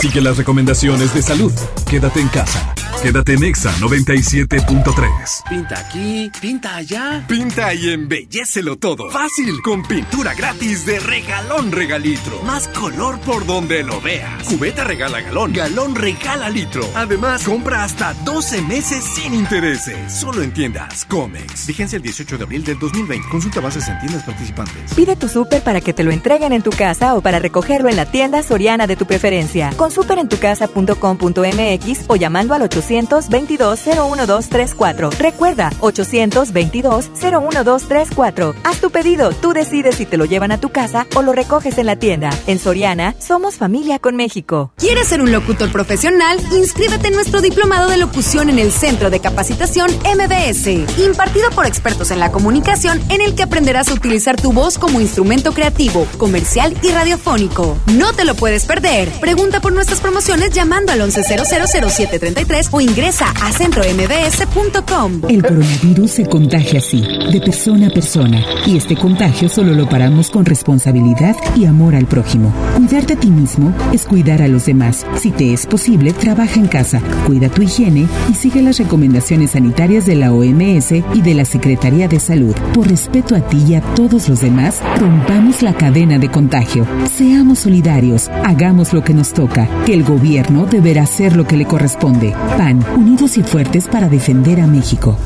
Sigue 0.01 0.21
las 0.21 0.37
recomendaciones 0.37 1.15
de 1.15 1.23
salud. 1.23 1.53
Quédate 1.89 2.21
en 2.21 2.29
casa. 2.29 2.75
Quédate 3.03 3.33
en 3.33 3.43
Exa 3.43 3.73
97.3. 3.81 5.43
Pinta 5.51 5.77
aquí, 5.77 6.31
pinta 6.41 6.77
allá. 6.77 7.25
Pinta 7.27 7.75
y 7.75 7.91
embellecelo 7.91 8.77
todo. 8.77 9.11
Fácil, 9.11 9.61
con 9.61 9.83
pintura 9.83 10.35
gratis 10.35 10.87
de 10.87 11.01
regalón 11.01 11.73
regalitro. 11.73 12.41
Más 12.45 12.69
color 12.69 13.19
por 13.19 13.45
donde 13.45 13.83
lo 13.83 14.01
veas. 14.01 14.45
Cubeta 14.45 14.85
regala 14.85 15.21
galón, 15.21 15.53
galón 15.53 15.97
regala 15.97 16.49
litro. 16.49 16.89
Además, 16.95 17.43
compra 17.43 17.83
hasta 17.83 18.15
12 18.25 18.63
meses 18.63 19.03
sin 19.03 19.35
intereses. 19.35 20.13
Solo 20.13 20.41
en 20.41 20.53
tiendas 20.53 21.05
Comex. 21.07 21.67
Vigencia 21.67 21.97
el 21.97 22.03
18 22.03 22.39
de 22.39 22.45
abril 22.45 22.63
del 22.63 22.79
2020. 22.79 23.29
Consulta 23.29 23.61
bases 23.61 23.89
en 23.89 23.99
tiendas 23.99 24.23
participantes. 24.23 24.95
Pide 24.95 25.17
tu 25.17 25.29
súper 25.29 25.61
para 25.63 25.81
que 25.81 25.93
te 25.93 26.05
lo 26.05 26.13
entreguen 26.13 26.53
en 26.53 26.63
tu 26.63 26.71
casa 26.71 27.17
o 27.17 27.21
para 27.21 27.41
recogerlo 27.41 27.89
en 27.89 27.97
la 27.97 28.07
tienda 28.07 28.45
soriana 28.45 28.87
de 28.87 28.95
tu 28.95 29.07
preferencia. 29.07 29.73
Con 29.77 29.91
superentucasa.com.mx 29.91 32.05
o 32.07 32.15
llamando 32.15 32.55
al 32.55 32.63
822-01234. 33.01 35.11
Recuerda, 35.19 35.71
822-01234. 35.81 38.55
Haz 38.65 38.81
tu 38.81 38.91
pedido, 38.91 39.31
tú 39.31 39.53
decides 39.53 39.95
si 39.97 40.07
te 40.07 40.17
lo 40.17 40.25
llevan 40.25 40.53
a 40.53 40.59
tu 40.59 40.71
casa 40.71 41.07
o 41.15 41.23
lo 41.23 41.33
recoges 41.33 41.79
en 41.79 41.87
la 41.87 41.97
tienda. 41.97 42.31
En 42.47 42.59
Soriana, 42.59 43.15
somos 43.19 43.57
familia 43.57 43.99
con 43.99 44.17
México. 44.17 44.73
¿Quieres 44.77 45.09
ser 45.09 45.23
un 45.23 45.33
locutor 45.33 45.73
profesional? 45.73 46.39
Inscríbete 46.53 47.09
en 47.09 47.15
nuestro 47.15 47.41
diplomado 47.41 47.89
de 47.89 47.97
locución 47.97 48.51
en 48.51 48.59
el 48.59 48.73
Centro 48.73 49.09
de 49.11 49.21
Capacitación 49.21 49.91
MBS, 50.05 50.67
impartido 50.99 51.51
por 51.51 51.67
expertos 51.67 52.11
en 52.11 52.21
la 52.21 52.33
comunicación, 52.33 53.01
en 53.09 53.21
el 53.21 53.35
que 53.35 53.43
aprenderás 53.43 53.89
a 53.89 53.95
utilizar 53.95 54.41
tu 54.41 54.53
voz 54.53 54.79
como 54.79 55.01
instrumento 55.01 55.53
creativo, 55.53 56.07
comercial 56.19 56.77
y 56.83 56.91
radiofónico. 56.91 57.77
No 57.95 58.13
te 58.13 58.25
lo 58.25 58.35
puedes 58.35 58.67
perder. 58.67 59.09
Pregunta 59.21 59.61
por 59.61 59.73
nuestras 59.73 60.01
promociones 60.01 60.51
llamando 60.51 60.93
al 60.93 61.01
11000733 61.01 62.69
o 62.71 62.81
ingresa 62.83 63.27
a 63.41 63.53
centrombs.com. 63.53 65.23
El 65.29 65.43
coronavirus 65.43 66.11
se 66.11 66.27
contagia 66.27 66.81
así, 66.81 67.03
de 67.31 67.41
persona 67.41 67.87
a 67.87 67.91
persona, 67.91 68.45
y 68.67 68.77
este 68.77 68.97
contagio 68.97 69.49
solo 69.49 69.73
lo 69.73 69.89
paramos 69.89 70.31
con 70.31 70.45
responsabilidad 70.45 71.37
y 71.57 71.67
amor 71.67 71.95
al 71.95 72.07
prójimo. 72.07 72.53
Cuidarte 72.77 73.15
a 73.15 73.17
ti 73.17 73.31
mismo 73.31 73.73
es 73.93 74.05
cuidar 74.05 74.43
a 74.43 74.49
los 74.49 74.67
demás. 74.67 75.07
Si 75.17 75.31
te 75.31 75.53
es 75.53 75.67
posible, 75.67 76.13
trabaja 76.13 76.59
en 76.59 76.67
casa, 76.67 77.01
cuida 77.27 77.49
tu 77.49 77.63
higiene 77.63 78.07
y 78.31 78.35
sigue 78.35 78.63
las 78.63 78.79
recomendaciones 78.79 79.53
sanitarias 79.53 80.07
de 80.07 80.17
la 80.17 80.33
OMS 80.33 80.93
y 81.15 81.23
de 81.23 81.35
la 81.35 81.45
Secretaría 81.45 82.09
de 82.09 82.19
Salud. 82.21 82.55
Por 82.75 82.89
respeto 82.89 83.37
a 83.37 83.41
ti 83.41 83.63
y 83.69 83.75
a 83.75 83.81
todos 83.95 84.29
los 84.29 84.41
demás, 84.41 84.81
rompamos 84.99 85.63
la 85.63 85.75
cadena 85.75 86.19
de 86.19 86.31
contagio. 86.31 86.87
Seamos 87.17 87.61
solidarios, 87.61 88.29
hagamos 88.45 88.93
lo 88.93 89.05
que 89.05 89.15
nos 89.15 89.33
toca, 89.33 89.69
que 89.87 89.95
el 89.95 90.03
gobierno 90.03 90.67
deberá 90.67 91.03
hacer 91.03 91.37
lo 91.37 91.47
que 91.47 91.57
le 91.57 91.65
corresponde. 91.65 92.35
PAN, 92.73 92.85
unidos 92.97 93.37
y 93.37 93.43
fuertes 93.43 93.89
para 93.89 94.09
defender 94.09 94.61
a 94.61 94.67
México. 94.67 95.17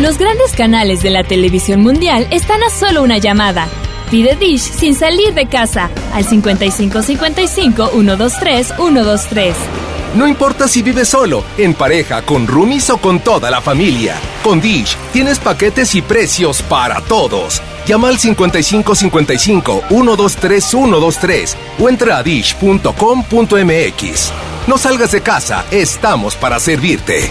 Los 0.00 0.18
grandes 0.18 0.52
canales 0.52 1.02
de 1.02 1.10
la 1.10 1.24
televisión 1.24 1.82
mundial 1.82 2.26
están 2.30 2.62
a 2.62 2.70
solo 2.70 3.02
una 3.02 3.18
llamada. 3.18 3.68
Pide 4.10 4.36
Dish 4.36 4.60
sin 4.60 4.94
salir 4.94 5.34
de 5.34 5.46
casa 5.46 5.90
al 6.14 6.24
5555 6.24 7.88
123 7.88 8.74
123. 8.76 9.56
No 10.14 10.26
importa 10.26 10.66
si 10.66 10.82
vives 10.82 11.08
solo, 11.08 11.44
en 11.58 11.74
pareja, 11.74 12.22
con 12.22 12.46
roomies 12.46 12.88
o 12.90 12.96
con 12.96 13.20
toda 13.20 13.50
la 13.50 13.60
familia. 13.60 14.14
Con 14.42 14.60
Dish 14.60 14.96
tienes 15.12 15.38
paquetes 15.38 15.94
y 15.94 16.00
precios 16.00 16.62
para 16.62 17.00
todos. 17.02 17.60
Llama 17.86 18.08
al 18.08 18.18
5555 18.18 19.84
123 19.88 20.64
123 20.64 21.56
o 21.78 21.88
entra 21.88 22.16
a 22.16 22.22
dish.com.mx. 22.22 24.32
No 24.68 24.76
salgas 24.76 25.12
de 25.12 25.22
casa, 25.22 25.64
estamos 25.70 26.36
para 26.36 26.60
servirte. 26.60 27.30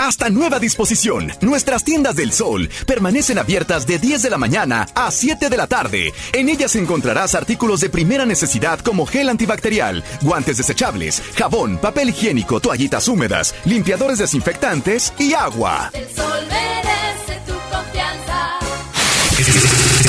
Hasta 0.00 0.30
nueva 0.30 0.58
disposición, 0.58 1.30
nuestras 1.42 1.84
tiendas 1.84 2.16
del 2.16 2.32
sol 2.32 2.70
permanecen 2.86 3.38
abiertas 3.38 3.86
de 3.86 3.98
10 3.98 4.22
de 4.22 4.30
la 4.30 4.38
mañana 4.38 4.86
a 4.94 5.10
7 5.10 5.50
de 5.50 5.56
la 5.58 5.66
tarde. 5.66 6.14
En 6.32 6.48
ellas 6.48 6.74
encontrarás 6.74 7.34
artículos 7.34 7.80
de 7.80 7.90
primera 7.90 8.24
necesidad 8.24 8.80
como 8.80 9.04
gel 9.04 9.28
antibacterial, 9.28 10.02
guantes 10.22 10.56
desechables, 10.56 11.22
jabón, 11.36 11.76
papel 11.76 12.08
higiénico, 12.08 12.60
toallitas 12.60 13.08
húmedas, 13.08 13.54
limpiadores 13.66 14.16
desinfectantes 14.16 15.12
y 15.18 15.34
agua. 15.34 15.90
El 15.92 16.08
sol 16.08 16.46
merece 16.48 17.38
tu 17.46 17.52
confianza. 17.70 18.58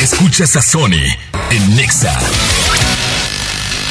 Escuchas 0.01 0.55
a 0.55 0.61
Sony 0.61 1.03
en 1.49 1.75
Nexa 1.75 2.17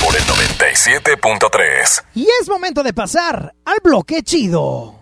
por 0.02 0.16
el 0.16 0.22
97.3. 0.22 2.04
Y 2.14 2.26
es 2.40 2.48
momento 2.48 2.82
de 2.82 2.94
pasar 2.94 3.54
al 3.66 3.80
bloque 3.84 4.22
chido. 4.22 5.00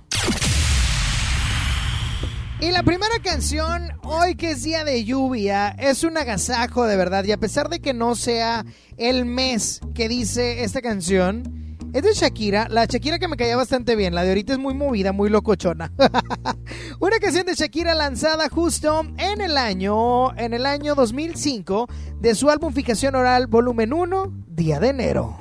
Y 2.60 2.72
la 2.72 2.82
primera 2.82 3.20
canción, 3.22 3.88
hoy 4.02 4.34
que 4.34 4.50
es 4.50 4.64
día 4.64 4.82
de 4.82 5.04
lluvia, 5.04 5.68
es 5.78 6.02
un 6.02 6.18
agasajo 6.18 6.86
de 6.86 6.96
verdad. 6.96 7.24
Y 7.24 7.30
a 7.30 7.36
pesar 7.36 7.68
de 7.68 7.78
que 7.78 7.94
no 7.94 8.16
sea 8.16 8.64
el 8.96 9.26
mes 9.26 9.80
que 9.94 10.08
dice 10.08 10.64
esta 10.64 10.82
canción, 10.82 11.54
Es 11.94 12.02
de 12.02 12.12
Shakira, 12.12 12.66
la 12.68 12.84
Shakira 12.84 13.18
que 13.18 13.28
me 13.28 13.36
caía 13.36 13.56
bastante 13.56 13.96
bien, 13.96 14.14
la 14.14 14.22
de 14.22 14.28
ahorita 14.28 14.52
es 14.52 14.58
muy 14.58 14.74
movida, 14.74 15.12
muy 15.12 15.30
locochona. 15.30 15.90
Una 17.00 17.18
canción 17.18 17.46
de 17.46 17.54
Shakira 17.54 17.94
lanzada 17.94 18.50
justo 18.50 19.06
en 19.16 19.40
el 19.40 19.56
año, 19.56 20.36
en 20.36 20.52
el 20.52 20.66
año 20.66 20.94
2005 20.94 21.86
de 22.20 22.34
su 22.34 22.50
álbum 22.50 22.74
Fijación 22.74 23.14
Oral 23.14 23.46
Volumen 23.46 23.94
1, 23.94 24.32
Día 24.48 24.80
de 24.80 24.88
Enero. 24.88 25.38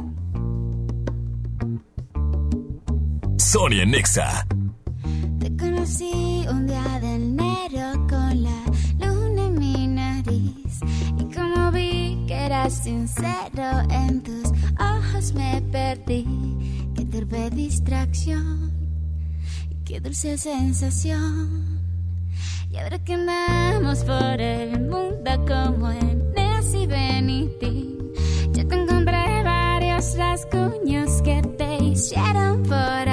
Sonia 3.38 3.86
Nexa. 3.86 4.46
Te 5.48 5.56
conocí 5.56 6.46
un 6.52 6.68
día 6.68 7.00
de 7.00 7.16
enero 7.16 8.06
con 8.10 8.44
la 8.44 8.66
luna 9.00 9.46
en 9.46 9.58
mi 9.58 9.88
nariz. 9.88 10.82
Y 11.18 11.24
como 11.34 11.72
vi 11.72 12.22
que 12.28 12.34
eras 12.34 12.84
sincero, 12.84 13.80
en 13.90 14.22
tus 14.24 14.52
ojos 14.78 15.34
me 15.34 15.62
perdí. 15.72 16.26
Qué 16.94 17.06
turbe 17.06 17.50
distracción 17.52 18.74
y 19.70 19.76
qué 19.86 20.02
dulce 20.02 20.38
sensación. 20.38 21.80
Y 22.70 22.76
ahora 22.76 23.00
que 23.00 23.14
andamos 23.14 24.04
por 24.04 24.42
el 24.42 24.82
mundo 24.82 25.32
como 25.48 25.92
en 25.92 26.30
Nancy 26.36 26.88
Benitín, 26.88 28.12
yo 28.52 28.68
te 28.68 28.76
encontré 28.76 29.44
varios 29.46 30.18
rasguños 30.18 31.22
que 31.22 31.42
te 31.58 31.86
hicieron 31.86 32.64
por 32.64 33.07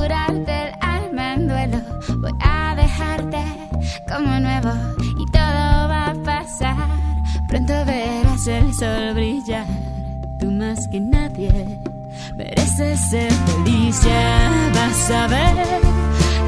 curarte 0.00 0.62
el 0.62 0.72
alma 0.80 1.34
en 1.34 1.48
duelo. 1.48 1.78
Voy 2.20 2.32
a 2.40 2.74
dejarte 2.74 3.42
como 4.08 4.40
nuevo 4.40 4.72
y 5.18 5.26
todo 5.30 5.88
va 5.92 6.10
a 6.10 6.14
pasar. 6.24 6.76
Pronto 7.48 7.74
verás 7.84 8.46
el 8.46 8.72
sol 8.72 9.14
brillar. 9.14 9.66
Tú 10.38 10.50
más 10.50 10.88
que 10.88 11.00
nadie 11.00 11.78
mereces 12.34 13.00
ser 13.10 13.32
feliz. 13.32 14.00
Ya 14.02 14.72
vas 14.74 15.10
a 15.10 15.26
ver 15.26 15.56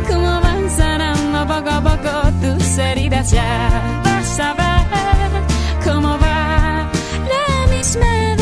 cómo 0.08 0.40
van 0.40 0.70
sanando 0.70 1.46
poco 1.46 1.70
a 1.70 1.80
poco 1.82 2.12
tus 2.40 2.78
heridas. 2.78 3.30
Ya 3.30 4.00
vas 4.04 4.40
a 4.40 4.54
ver 4.54 5.84
cómo 5.84 6.18
va 6.18 6.88
la 7.34 7.74
misma 7.74 8.41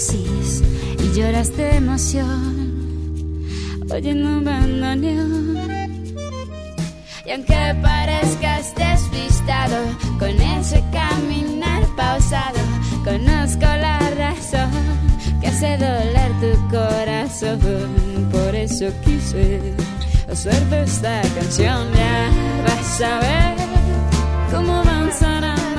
y 0.00 1.12
lloras 1.12 1.56
de 1.56 1.74
emoción, 1.74 3.42
oyendo 3.90 4.28
un 4.28 4.44
bandoneón. 4.44 5.58
Y 7.26 7.30
aunque 7.32 7.74
parezcas 7.82 8.76
despistado 8.76 9.76
con 10.20 10.40
ese 10.40 10.84
caminar 10.92 11.82
pausado, 11.96 12.60
conozco 13.04 13.66
la 13.66 13.98
razón 14.10 14.70
que 15.40 15.48
hace 15.48 15.76
doler 15.78 16.30
tu 16.40 16.68
corazón. 16.70 17.58
Por 18.30 18.54
eso 18.54 18.86
quise 19.04 19.74
hacerte 20.30 20.82
esta 20.84 21.22
canción. 21.34 21.88
Ya 21.94 22.30
vas 22.68 23.00
a 23.00 23.18
ver 23.18 23.56
cómo 24.52 24.87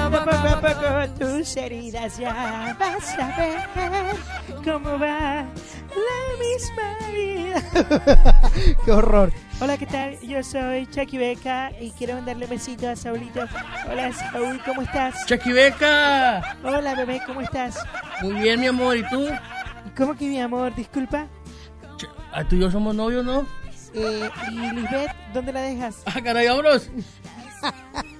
poco 0.09 1.09
tus 1.19 1.57
heridas. 1.57 2.17
Ya 2.17 2.75
vas 2.79 3.17
a 3.19 3.37
ver 3.37 4.15
cómo 4.63 4.97
va 4.97 5.45
la 5.45 6.19
misma 6.39 6.97
vida. 7.13 8.41
Qué 8.85 8.91
horror. 8.91 9.31
Hola, 9.61 9.77
¿qué 9.77 9.85
tal? 9.85 10.19
Yo 10.21 10.41
soy 10.41 10.87
Chucky 10.87 11.17
Beca 11.17 11.71
y 11.79 11.91
quiero 11.91 12.15
mandarle 12.15 12.45
un 12.45 12.51
besito 12.51 12.89
a 12.89 12.95
Saulito. 12.95 13.41
Hola, 13.89 14.13
Saúl, 14.13 14.61
¿cómo 14.65 14.81
estás? 14.81 15.25
¡Chucky 15.25 15.51
Beca! 15.51 16.57
Hola, 16.63 16.95
bebé, 16.95 17.21
¿cómo 17.25 17.41
estás? 17.41 17.77
Muy 18.21 18.35
bien, 18.35 18.61
mi 18.61 18.67
amor, 18.67 18.95
¿y 18.95 19.03
tú? 19.09 19.27
¿Cómo 19.97 20.15
que 20.15 20.27
mi 20.27 20.39
amor? 20.39 20.73
Disculpa. 20.75 21.27
Ah, 22.31 22.45
tú 22.47 22.55
y 22.55 22.59
yo 22.59 22.71
somos 22.71 22.95
novios, 22.95 23.25
¿no? 23.25 23.45
Eh, 23.93 24.29
¿Y 24.51 24.71
Lisbeth, 24.75 25.11
dónde 25.33 25.51
la 25.51 25.61
dejas? 25.61 26.03
¡Ah, 26.05 26.21
caray, 26.21 26.47
vámonos! 26.47 26.89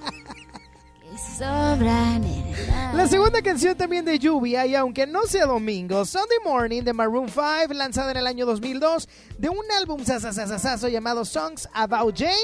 La 2.94 3.06
segunda 3.08 3.40
canción 3.42 3.76
también 3.76 4.04
de 4.04 4.18
lluvia 4.18 4.66
y 4.66 4.74
aunque 4.74 5.06
no 5.06 5.22
sea 5.26 5.46
domingo, 5.46 6.04
Sunday 6.04 6.38
Morning 6.44 6.82
de 6.82 6.92
Maroon 6.92 7.28
5, 7.28 7.72
lanzada 7.72 8.10
en 8.10 8.18
el 8.18 8.26
año 8.26 8.44
2002 8.46 9.08
de 9.38 9.48
un 9.48 9.64
álbum 9.78 10.04
sasasasasazo 10.04 10.88
llamado 10.88 11.24
Songs 11.24 11.68
About 11.72 12.14
Jane. 12.16 12.34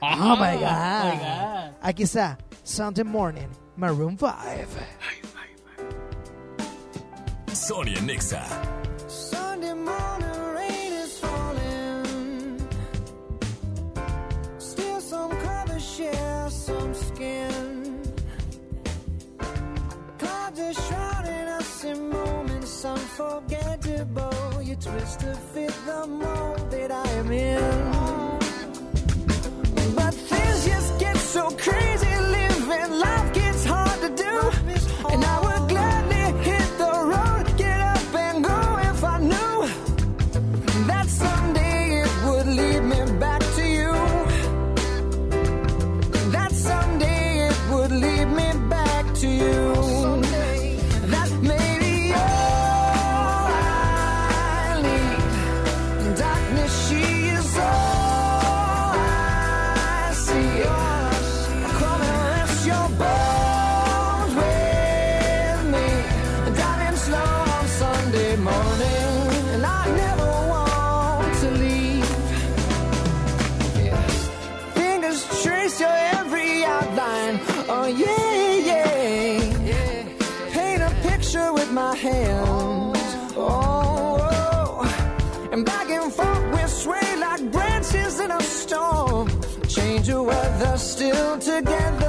Ah, 0.00 0.16
oh 0.18 0.36
my 0.36 0.56
oh 0.56 0.60
god. 0.60 1.14
my 1.14 1.18
God. 1.18 1.74
Aquí 1.82 2.02
está 2.04 2.38
Sunday 2.62 3.04
Morning, 3.04 3.48
Maroon 3.76 4.16
5. 4.18 4.28
Sonia 7.52 8.00
Nexa. 8.02 8.42
Sunday 9.08 9.72
morning 9.72 10.54
rain 10.54 10.92
is 10.92 11.18
falling. 11.18 12.60
Still 14.58 15.00
some 15.00 15.30
colors 15.40 15.82
share 15.82 16.50
some 16.50 16.94
skin. 16.94 17.75
Are 20.58 20.72
shrouding 20.72 21.48
us 21.58 21.84
in 21.84 22.08
moments 22.08 22.82
unforgettable. 22.82 24.62
You 24.62 24.74
twist 24.76 25.20
to 25.20 25.34
fit 25.52 25.74
the 25.84 26.06
mold 26.06 26.70
that 26.70 26.90
I 26.90 27.06
am 27.20 27.30
in. 27.30 28.40
But 29.94 30.14
things 30.14 30.64
just 30.64 30.98
get 30.98 31.16
so 31.18 31.50
crazy. 31.50 32.06
Living 32.06 32.92
life 32.98 33.34
gets 33.34 33.66
hard 33.66 34.00
to 34.00 34.08
do. 34.24 34.50
And 35.12 35.22
I 35.26 35.45
together 91.62 92.05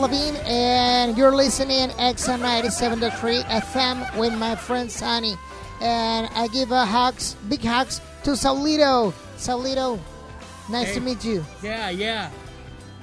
Levine, 0.00 0.36
and 0.46 1.16
you're 1.16 1.34
listening 1.34 1.90
XM 1.90 2.40
97.3 2.40 3.42
FM 3.44 4.16
with 4.18 4.32
my 4.34 4.56
friend 4.56 4.90
Sunny. 4.90 5.36
And 5.80 6.28
I 6.34 6.48
give 6.48 6.70
a 6.72 6.84
hugs, 6.84 7.34
big 7.48 7.62
hugs 7.62 8.00
to 8.24 8.30
Saulito. 8.32 9.12
Saulito, 9.38 9.98
nice 10.68 10.88
Hey. 10.88 10.94
to 10.94 11.00
meet 11.00 11.24
you. 11.24 11.44
Yeah, 11.62 11.90
yeah. 11.90 12.30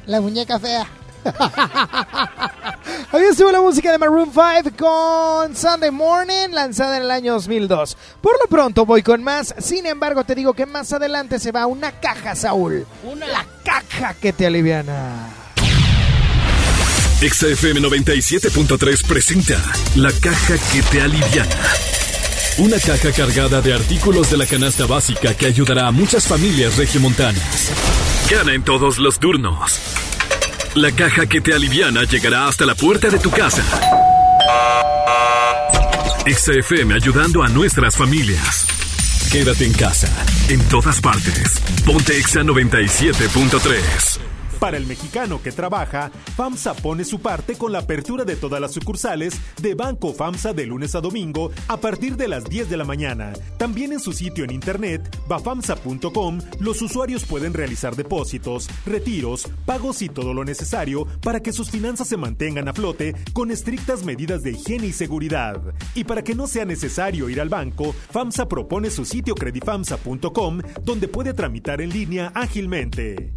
La 0.07 0.19
muñeca 0.21 0.59
fea. 0.59 0.87
Ahí 3.11 3.23
estuvo 3.29 3.51
la 3.51 3.59
música 3.61 3.91
de 3.91 3.97
Maroon 3.97 4.31
5 4.31 4.71
con 4.77 5.55
Sunday 5.55 5.91
Morning, 5.91 6.49
lanzada 6.51 6.97
en 6.97 7.03
el 7.03 7.11
año 7.11 7.33
2002. 7.33 7.97
Por 8.21 8.33
lo 8.41 8.47
pronto 8.49 8.85
voy 8.85 9.01
con 9.03 9.23
más, 9.23 9.53
sin 9.59 9.85
embargo 9.87 10.23
te 10.23 10.35
digo 10.35 10.53
que 10.53 10.65
más 10.65 10.93
adelante 10.93 11.39
se 11.39 11.51
va 11.51 11.65
una 11.65 11.91
caja, 11.99 12.33
Saúl. 12.35 12.85
La 13.19 13.45
caja 13.63 14.13
que 14.13 14.31
te 14.31 14.45
aliviana. 14.47 15.27
XFM 17.19 17.81
97.3 17.81 19.03
presenta 19.07 19.59
La 19.95 20.11
caja 20.11 20.53
que 20.71 20.83
te 20.83 21.01
aliviana. 21.01 21.49
Una 22.59 22.79
caja 22.79 23.11
cargada 23.11 23.59
de 23.59 23.73
artículos 23.73 24.29
de 24.29 24.37
la 24.37 24.45
canasta 24.45 24.85
básica 24.85 25.33
que 25.33 25.47
ayudará 25.47 25.87
a 25.87 25.91
muchas 25.91 26.27
familias 26.27 26.77
regiomontanas. 26.77 27.71
Gana 28.29 28.53
en 28.53 28.63
todos 28.63 28.99
los 28.99 29.17
turnos. 29.17 29.79
La 30.75 30.91
caja 30.91 31.25
que 31.25 31.41
te 31.41 31.55
aliviana 31.55 32.03
llegará 32.03 32.47
hasta 32.47 32.67
la 32.67 32.75
puerta 32.75 33.09
de 33.09 33.17
tu 33.17 33.31
casa. 33.31 33.63
XFM 36.27 36.93
ayudando 36.93 37.41
a 37.41 37.49
nuestras 37.49 37.97
familias. 37.97 38.67
Quédate 39.31 39.65
en 39.65 39.73
casa, 39.73 40.07
en 40.49 40.59
todas 40.69 41.01
partes. 41.01 41.63
Ponte 41.83 42.15
Exa 42.15 42.41
97.3. 42.41 44.36
Para 44.59 44.77
el 44.77 44.87
mexicano 44.87 45.39
que 45.41 45.51
trabaja, 45.51 46.09
FAMSA 46.35 46.73
pone 46.73 47.05
su 47.05 47.19
parte 47.19 47.55
con 47.55 47.71
la 47.71 47.79
apertura 47.79 48.25
de 48.25 48.35
todas 48.35 48.59
las 48.59 48.71
sucursales 48.71 49.39
de 49.61 49.75
Banco 49.75 50.13
FAMSA 50.13 50.53
de 50.53 50.65
lunes 50.65 50.95
a 50.95 51.01
domingo 51.01 51.51
a 51.67 51.77
partir 51.77 52.17
de 52.17 52.27
las 52.27 52.43
10 52.45 52.67
de 52.67 52.77
la 52.77 52.83
mañana. 52.83 53.33
También 53.57 53.93
en 53.93 53.99
su 53.99 54.13
sitio 54.13 54.43
en 54.43 54.51
internet, 54.51 55.15
bafamsa.com, 55.27 56.39
los 56.59 56.81
usuarios 56.81 57.23
pueden 57.25 57.53
realizar 57.53 57.95
depósitos, 57.95 58.67
retiros, 58.83 59.47
pagos 59.65 60.01
y 60.01 60.09
todo 60.09 60.33
lo 60.33 60.43
necesario 60.43 61.05
para 61.21 61.39
que 61.39 61.53
sus 61.53 61.69
finanzas 61.69 62.07
se 62.07 62.17
mantengan 62.17 62.67
a 62.67 62.73
flote 62.73 63.15
con 63.33 63.51
estrictas 63.51 64.03
medidas 64.03 64.41
de 64.41 64.53
higiene 64.53 64.87
y 64.87 64.91
seguridad. 64.91 65.61
Y 65.93 66.03
para 66.05 66.23
que 66.23 66.33
no 66.33 66.47
sea 66.47 66.65
necesario 66.65 67.29
ir 67.29 67.41
al 67.41 67.49
banco, 67.49 67.93
FAMSA 68.09 68.49
propone 68.49 68.89
su 68.89 69.05
sitio 69.05 69.35
credifamsa.com 69.35 70.61
donde 70.81 71.07
puede 71.07 71.35
tramitar 71.35 71.79
en 71.79 71.91
línea 71.91 72.31
ágilmente. 72.33 73.36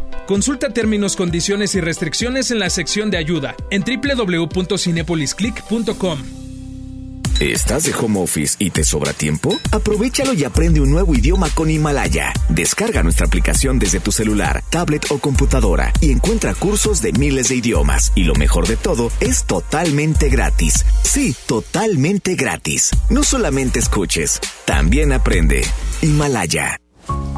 Consulta 0.31 0.69
términos, 0.69 1.17
condiciones 1.17 1.75
y 1.75 1.81
restricciones 1.81 2.49
en 2.51 2.59
la 2.59 2.69
sección 2.69 3.11
de 3.11 3.17
ayuda 3.17 3.53
en 3.69 3.83
www.cinepolisclick.com. 3.83 6.19
¿Estás 7.41 7.83
de 7.83 7.93
home 7.93 8.21
office 8.21 8.55
y 8.57 8.69
te 8.69 8.85
sobra 8.85 9.11
tiempo? 9.11 9.53
Aprovechalo 9.73 10.31
y 10.31 10.45
aprende 10.45 10.79
un 10.79 10.89
nuevo 10.89 11.13
idioma 11.15 11.49
con 11.49 11.69
Himalaya. 11.69 12.31
Descarga 12.47 13.03
nuestra 13.03 13.25
aplicación 13.25 13.77
desde 13.77 13.99
tu 13.99 14.13
celular, 14.13 14.63
tablet 14.69 15.05
o 15.09 15.19
computadora 15.19 15.91
y 15.99 16.11
encuentra 16.11 16.53
cursos 16.53 17.01
de 17.01 17.11
miles 17.11 17.49
de 17.49 17.57
idiomas. 17.57 18.13
Y 18.15 18.23
lo 18.23 18.35
mejor 18.35 18.69
de 18.69 18.77
todo, 18.77 19.11
es 19.19 19.43
totalmente 19.43 20.29
gratis. 20.29 20.85
Sí, 21.03 21.35
totalmente 21.45 22.35
gratis. 22.35 22.91
No 23.09 23.25
solamente 23.25 23.79
escuches, 23.79 24.39
también 24.63 25.11
aprende. 25.11 25.65
Himalaya. 26.01 26.77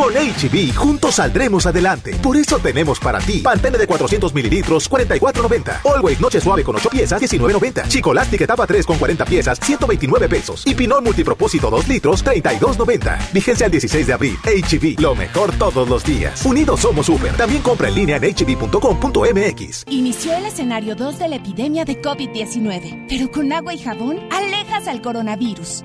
Con 0.00 0.14
HB, 0.14 0.74
juntos 0.74 1.16
saldremos 1.16 1.66
adelante. 1.66 2.14
Por 2.22 2.34
eso 2.34 2.58
tenemos 2.58 2.98
para 2.98 3.18
ti 3.18 3.40
Pantene 3.40 3.76
de 3.76 3.86
400 3.86 4.32
mililitros, 4.32 4.90
44.90. 4.90 5.80
Always 5.94 6.18
Noche 6.18 6.40
Suave 6.40 6.64
con 6.64 6.74
8 6.74 6.88
piezas, 6.88 7.20
19.90. 7.20 7.86
Chicolastic 7.86 8.40
etapa 8.40 8.66
3 8.66 8.86
con 8.86 8.96
40 8.96 9.26
piezas, 9.26 9.60
129 9.60 10.26
pesos. 10.26 10.66
Y 10.66 10.74
Pinol 10.74 11.04
Multipropósito 11.04 11.68
2 11.68 11.88
litros, 11.88 12.24
32.90. 12.24 13.30
Vigencia 13.30 13.66
el 13.66 13.72
16 13.72 14.06
de 14.06 14.12
abril. 14.14 14.38
HB, 14.42 15.00
lo 15.02 15.14
mejor 15.14 15.52
todos 15.58 15.86
los 15.86 16.02
días. 16.02 16.46
Unidos 16.46 16.80
somos 16.80 17.04
super. 17.04 17.34
También 17.34 17.60
compra 17.60 17.88
en 17.88 17.94
línea 17.96 18.16
en 18.16 18.34
hb.com.mx. 18.34 19.84
Inició 19.86 20.34
el 20.34 20.46
escenario 20.46 20.96
2 20.96 21.18
de 21.18 21.28
la 21.28 21.36
epidemia 21.36 21.84
de 21.84 22.00
COVID-19, 22.00 23.04
pero 23.06 23.30
con 23.30 23.52
agua 23.52 23.74
y 23.74 23.78
jabón 23.78 24.18
alejas 24.30 24.88
al 24.88 25.02
coronavirus. 25.02 25.84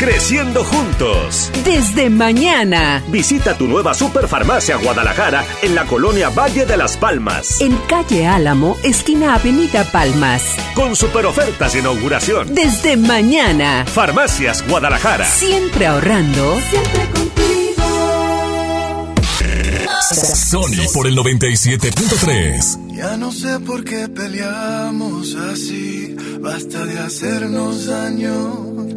Creciendo 0.00 0.64
juntos. 0.64 1.52
Desde 1.62 2.08
mañana. 2.08 3.04
Visita 3.08 3.58
tu 3.58 3.68
nueva 3.68 3.92
Superfarmacia 3.92 4.76
Guadalajara 4.76 5.44
en 5.60 5.74
la 5.74 5.84
colonia 5.84 6.30
Valle 6.30 6.64
de 6.64 6.78
las 6.78 6.96
Palmas. 6.96 7.60
En 7.60 7.76
calle 7.86 8.26
Álamo, 8.26 8.78
esquina 8.82 9.34
Avenida 9.34 9.84
Palmas. 9.84 10.56
Con 10.74 10.96
super 10.96 11.26
ofertas 11.26 11.74
de 11.74 11.80
inauguración. 11.80 12.54
Desde 12.54 12.96
mañana. 12.96 13.84
Farmacias 13.84 14.66
Guadalajara. 14.66 15.26
Siempre 15.26 15.86
ahorrando. 15.86 16.58
Siempre 16.70 17.10
Sony 20.50 20.90
por 20.92 21.06
el 21.06 21.16
97.3. 21.16 22.94
Ya 22.96 23.16
no 23.16 23.30
sé 23.30 23.60
por 23.60 23.84
qué 23.84 24.08
peleamos 24.08 25.36
así. 25.36 26.16
Basta 26.40 26.84
de 26.84 26.98
hacernos 26.98 27.86
daño, 27.86 28.69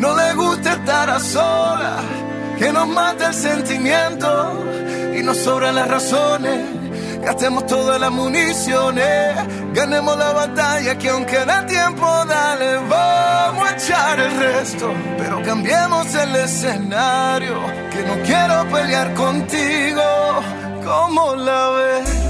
no 0.00 0.16
les 0.16 0.34
gusta 0.34 0.72
estar 0.72 1.10
a 1.10 1.20
solas. 1.20 2.04
Que 2.58 2.72
nos 2.72 2.88
mate 2.88 3.24
el 3.26 3.34
sentimiento 3.34 4.64
y 5.16 5.22
nos 5.22 5.36
sobran 5.38 5.74
las 5.74 5.88
razones. 5.88 6.80
Gastemos 7.22 7.66
todas 7.66 8.00
las 8.00 8.10
municiones, 8.10 9.36
ganemos 9.74 10.16
la 10.16 10.32
batalla 10.32 10.96
que 10.96 11.10
aunque 11.10 11.44
da 11.44 11.66
tiempo, 11.66 12.06
dale, 12.26 12.76
vamos 12.88 13.68
a 13.68 13.76
echar 13.76 14.20
el 14.20 14.38
resto. 14.38 14.90
Pero 15.18 15.42
cambiemos 15.42 16.14
el 16.14 16.34
escenario, 16.36 17.60
que 17.90 18.02
no 18.04 18.22
quiero 18.24 18.66
pelear 18.70 19.12
contigo, 19.14 20.02
¿cómo 20.82 21.36
la 21.36 21.68
ves? 21.70 22.29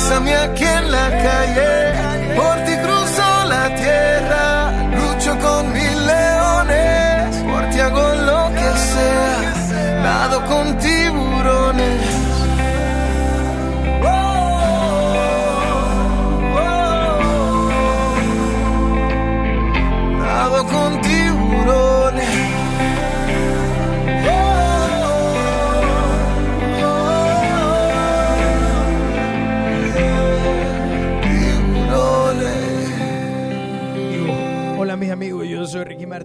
bésame 0.00 0.34
aquí 0.34 0.64
en 0.64 0.90
la 0.90 1.10
calle, 1.10 2.34
por 2.36 2.56
ti 2.64 2.74
cruzo 2.84 3.44
la 3.48 3.74
tierra, 3.74 4.72
lucho 4.96 5.38
con 5.38 5.72
mil 5.72 5.79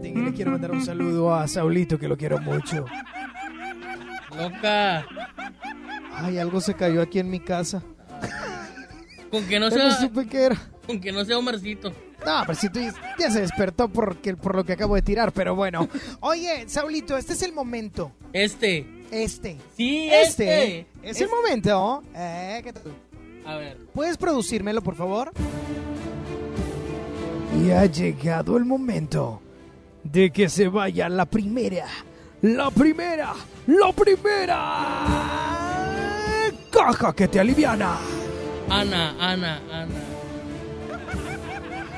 y 0.03 0.13
le 0.13 0.33
quiero 0.33 0.51
mandar 0.51 0.71
un 0.71 0.83
saludo 0.85 1.33
a 1.33 1.47
Saulito 1.47 1.97
que 1.97 2.07
lo 2.07 2.17
quiero 2.17 2.39
mucho. 2.39 2.85
Loca. 4.37 5.05
Ay, 6.13 6.37
algo 6.37 6.59
se 6.61 6.73
cayó 6.73 7.01
aquí 7.01 7.19
en 7.19 7.29
mi 7.29 7.39
casa. 7.39 7.81
Con 9.31 9.45
que 9.47 9.59
no 9.59 9.69
sea. 9.71 9.91
supe 9.91 10.27
que 10.27 10.43
era. 10.43 10.57
Con 10.85 10.99
que 10.99 11.11
no 11.11 11.23
sea 11.25 11.37
Omarcito. 11.37 11.91
No, 12.25 12.41
pero 12.45 12.55
si 12.57 12.69
tú 12.69 12.79
ya 13.19 13.29
se 13.29 13.41
despertó 13.41 13.87
porque, 13.89 14.35
por 14.35 14.55
lo 14.55 14.63
que 14.63 14.73
acabo 14.73 14.95
de 14.95 15.01
tirar, 15.01 15.31
pero 15.31 15.55
bueno. 15.55 15.87
Oye, 16.21 16.65
Saulito, 16.67 17.17
este 17.17 17.33
es 17.33 17.41
el 17.43 17.53
momento. 17.53 18.11
Este. 18.33 18.85
Este. 19.11 19.57
Sí, 19.77 20.09
Este. 20.11 20.79
este. 20.79 20.87
Es 21.03 21.21
el 21.21 21.29
momento. 21.29 22.03
Eh, 22.15 22.61
¿qué 22.63 22.73
tal? 22.73 22.83
A 23.45 23.55
ver. 23.57 23.77
¿Puedes 23.93 24.17
producírmelo, 24.17 24.81
por 24.81 24.95
favor? 24.95 25.31
Y 27.63 27.71
ha 27.71 27.85
llegado 27.85 28.57
el 28.57 28.65
momento 28.65 29.41
de 30.05 30.31
que 30.31 30.47
se 30.49 30.67
vaya 30.67 31.09
la 31.09 31.25
primera, 31.25 31.87
la 32.41 32.71
primera, 32.71 33.33
la 33.67 33.91
primera 33.91 34.85
caja 36.71 37.13
que 37.13 37.27
te 37.27 37.39
aliviana. 37.39 37.97
Ana, 38.69 39.15
Ana, 39.19 39.61
Ana. 39.71 39.95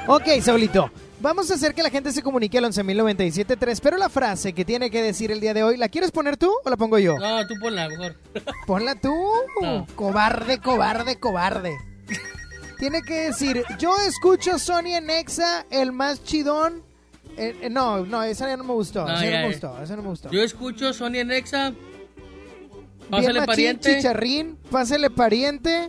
Ok, 0.08 0.28
Saulito. 0.42 0.90
Vamos 1.20 1.50
a 1.50 1.56
hacer 1.56 1.74
que 1.74 1.82
la 1.82 1.90
gente 1.90 2.12
se 2.12 2.22
comunique 2.22 2.60
al 2.60 2.66
11.097.3, 2.66 3.80
pero 3.82 3.98
la 3.98 4.08
frase 4.08 4.54
que 4.54 4.64
tiene 4.64 4.92
que 4.92 5.02
decir 5.02 5.32
el 5.32 5.40
día 5.40 5.54
de 5.56 5.64
hoy, 5.64 5.76
¿la 5.76 5.90
quieres 5.90 6.12
poner 6.12 6.38
tú 6.38 6.54
o 6.64 6.70
la 6.70 6.78
pongo 6.78 7.00
yo? 7.00 7.18
No, 7.18 7.48
tú 7.48 7.56
ponla 7.60 7.90
mejor. 7.90 8.16
Ponla 8.68 8.94
tú. 8.96 9.12
Cobarde, 9.96 10.60
cobarde, 10.60 11.20
cobarde. 11.20 11.76
Tiene 12.78 13.02
que 13.02 13.16
decir, 13.16 13.64
yo 13.80 13.96
escucho 14.08 14.60
Sony 14.60 14.94
en 14.94 15.10
Exa, 15.10 15.66
el 15.72 15.92
más 15.92 16.24
chidón. 16.24 16.84
Eh, 17.38 17.56
eh, 17.62 17.70
no, 17.70 18.06
no, 18.06 18.24
esa 18.24 18.48
ya 18.48 18.58
no 18.58 18.64
me 18.64 18.74
gustó. 18.74 19.06
No, 19.06 19.14
esa 19.14 19.24
ya, 19.26 19.30
no 19.30 19.36
me 19.38 19.42
ya. 19.44 19.48
gustó, 19.48 19.84
esa 19.84 19.96
no 19.96 20.02
me 20.02 20.10
gustó. 20.10 20.30
Yo 20.32 20.42
escucho 20.44 20.92
Sonia 20.94 21.24
Nexa. 21.24 21.70
Bien 21.70 23.10
Pásale 23.10 23.34
machín, 23.40 23.46
pariente. 23.46 23.96
chicharrín, 23.96 24.58
pásele 24.70 25.10
pariente. 25.10 25.88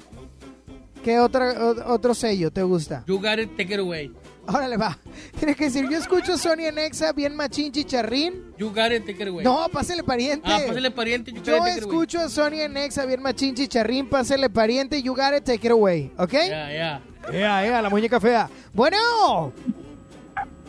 ¿Qué 1.03 1.19
otra, 1.19 1.53
o- 1.65 1.93
otro 1.95 2.15
sello 2.15 2.51
te 2.53 2.63
gusta? 2.63 3.03
You 3.07 3.17
got 3.19 3.39
it, 3.39 3.57
take 3.57 3.73
it 3.75 3.81
away. 3.81 4.13
Órale, 4.47 4.77
va. 4.77 4.97
Tienes 5.39 5.57
que 5.57 5.65
decir, 5.65 5.89
yo 5.91 5.99
escucho 5.99 6.39
Sony 6.39 6.65
en 6.67 6.79
Exa, 6.79 7.13
bien 7.13 7.35
machín, 7.37 7.71
chicharrín. 7.73 8.55
You 8.57 8.69
got 8.69 8.93
it, 8.93 9.05
take 9.05 9.23
it 9.23 9.29
away. 9.29 9.45
No, 9.45 9.67
pásele 9.71 10.03
pariente. 10.03 10.49
Ah, 10.51 10.61
pásale 10.67 10.91
pariente. 10.91 11.31
You 11.33 11.39
got 11.39 11.47
Yo 11.47 11.57
it, 11.57 11.63
take 11.65 11.79
escucho 11.81 12.21
a 12.21 12.29
Sony 12.29 12.61
en 12.61 12.77
Exa, 12.77 13.05
bien 13.05 13.21
machín, 13.23 13.55
chicharrín, 13.55 14.09
pásele 14.09 14.49
pariente, 14.49 15.03
you 15.03 15.15
got 15.15 15.35
it, 15.37 15.45
take 15.45 15.67
it 15.67 15.73
away, 15.73 16.13
¿ok? 16.19 16.33
Ya, 16.33 16.73
ya. 16.73 17.03
Ea, 17.33 17.67
ea, 17.67 17.83
la 17.83 17.91
muñeca 17.91 18.19
fea. 18.21 18.49
Bueno, 18.73 19.53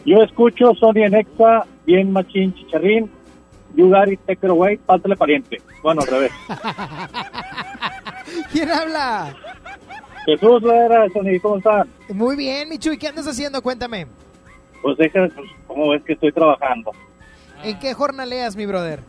Yo 0.06 0.24
escucho 0.24 0.74
Sony 0.76 1.04
en 1.06 1.16
Exa, 1.16 1.66
bien 1.86 2.12
machín 2.12 2.54
chicharrín, 2.54 3.10
you 3.76 3.90
got 3.90 4.08
it, 4.08 4.20
take 4.26 4.46
it 4.46 4.50
away, 4.50 4.78
pásale 4.78 5.16
pariente. 5.16 5.62
Bueno, 5.84 6.02
al 6.02 6.08
revés. 6.08 6.32
¿quién 8.52 8.70
habla? 8.70 9.36
Jesús 10.26 10.62
Vera, 10.62 11.08
Sony, 11.10 11.40
¿cómo 11.42 11.58
están? 11.58 11.90
Muy 12.10 12.36
bien, 12.36 12.70
Michu, 12.70 12.92
¿y 12.92 12.98
qué 12.98 13.08
andas 13.08 13.28
haciendo? 13.28 13.62
Cuéntame. 13.62 14.08
Pues 14.82 14.98
déjame, 14.98 15.30
pues, 15.30 15.50
¿cómo 15.68 15.90
ves 15.90 16.04
que 16.04 16.14
estoy 16.14 16.32
trabajando? 16.32 16.92
¿En 17.64 17.78
qué 17.80 17.94
jornaleas, 17.94 18.56
mi 18.56 18.66
brother? 18.66 19.02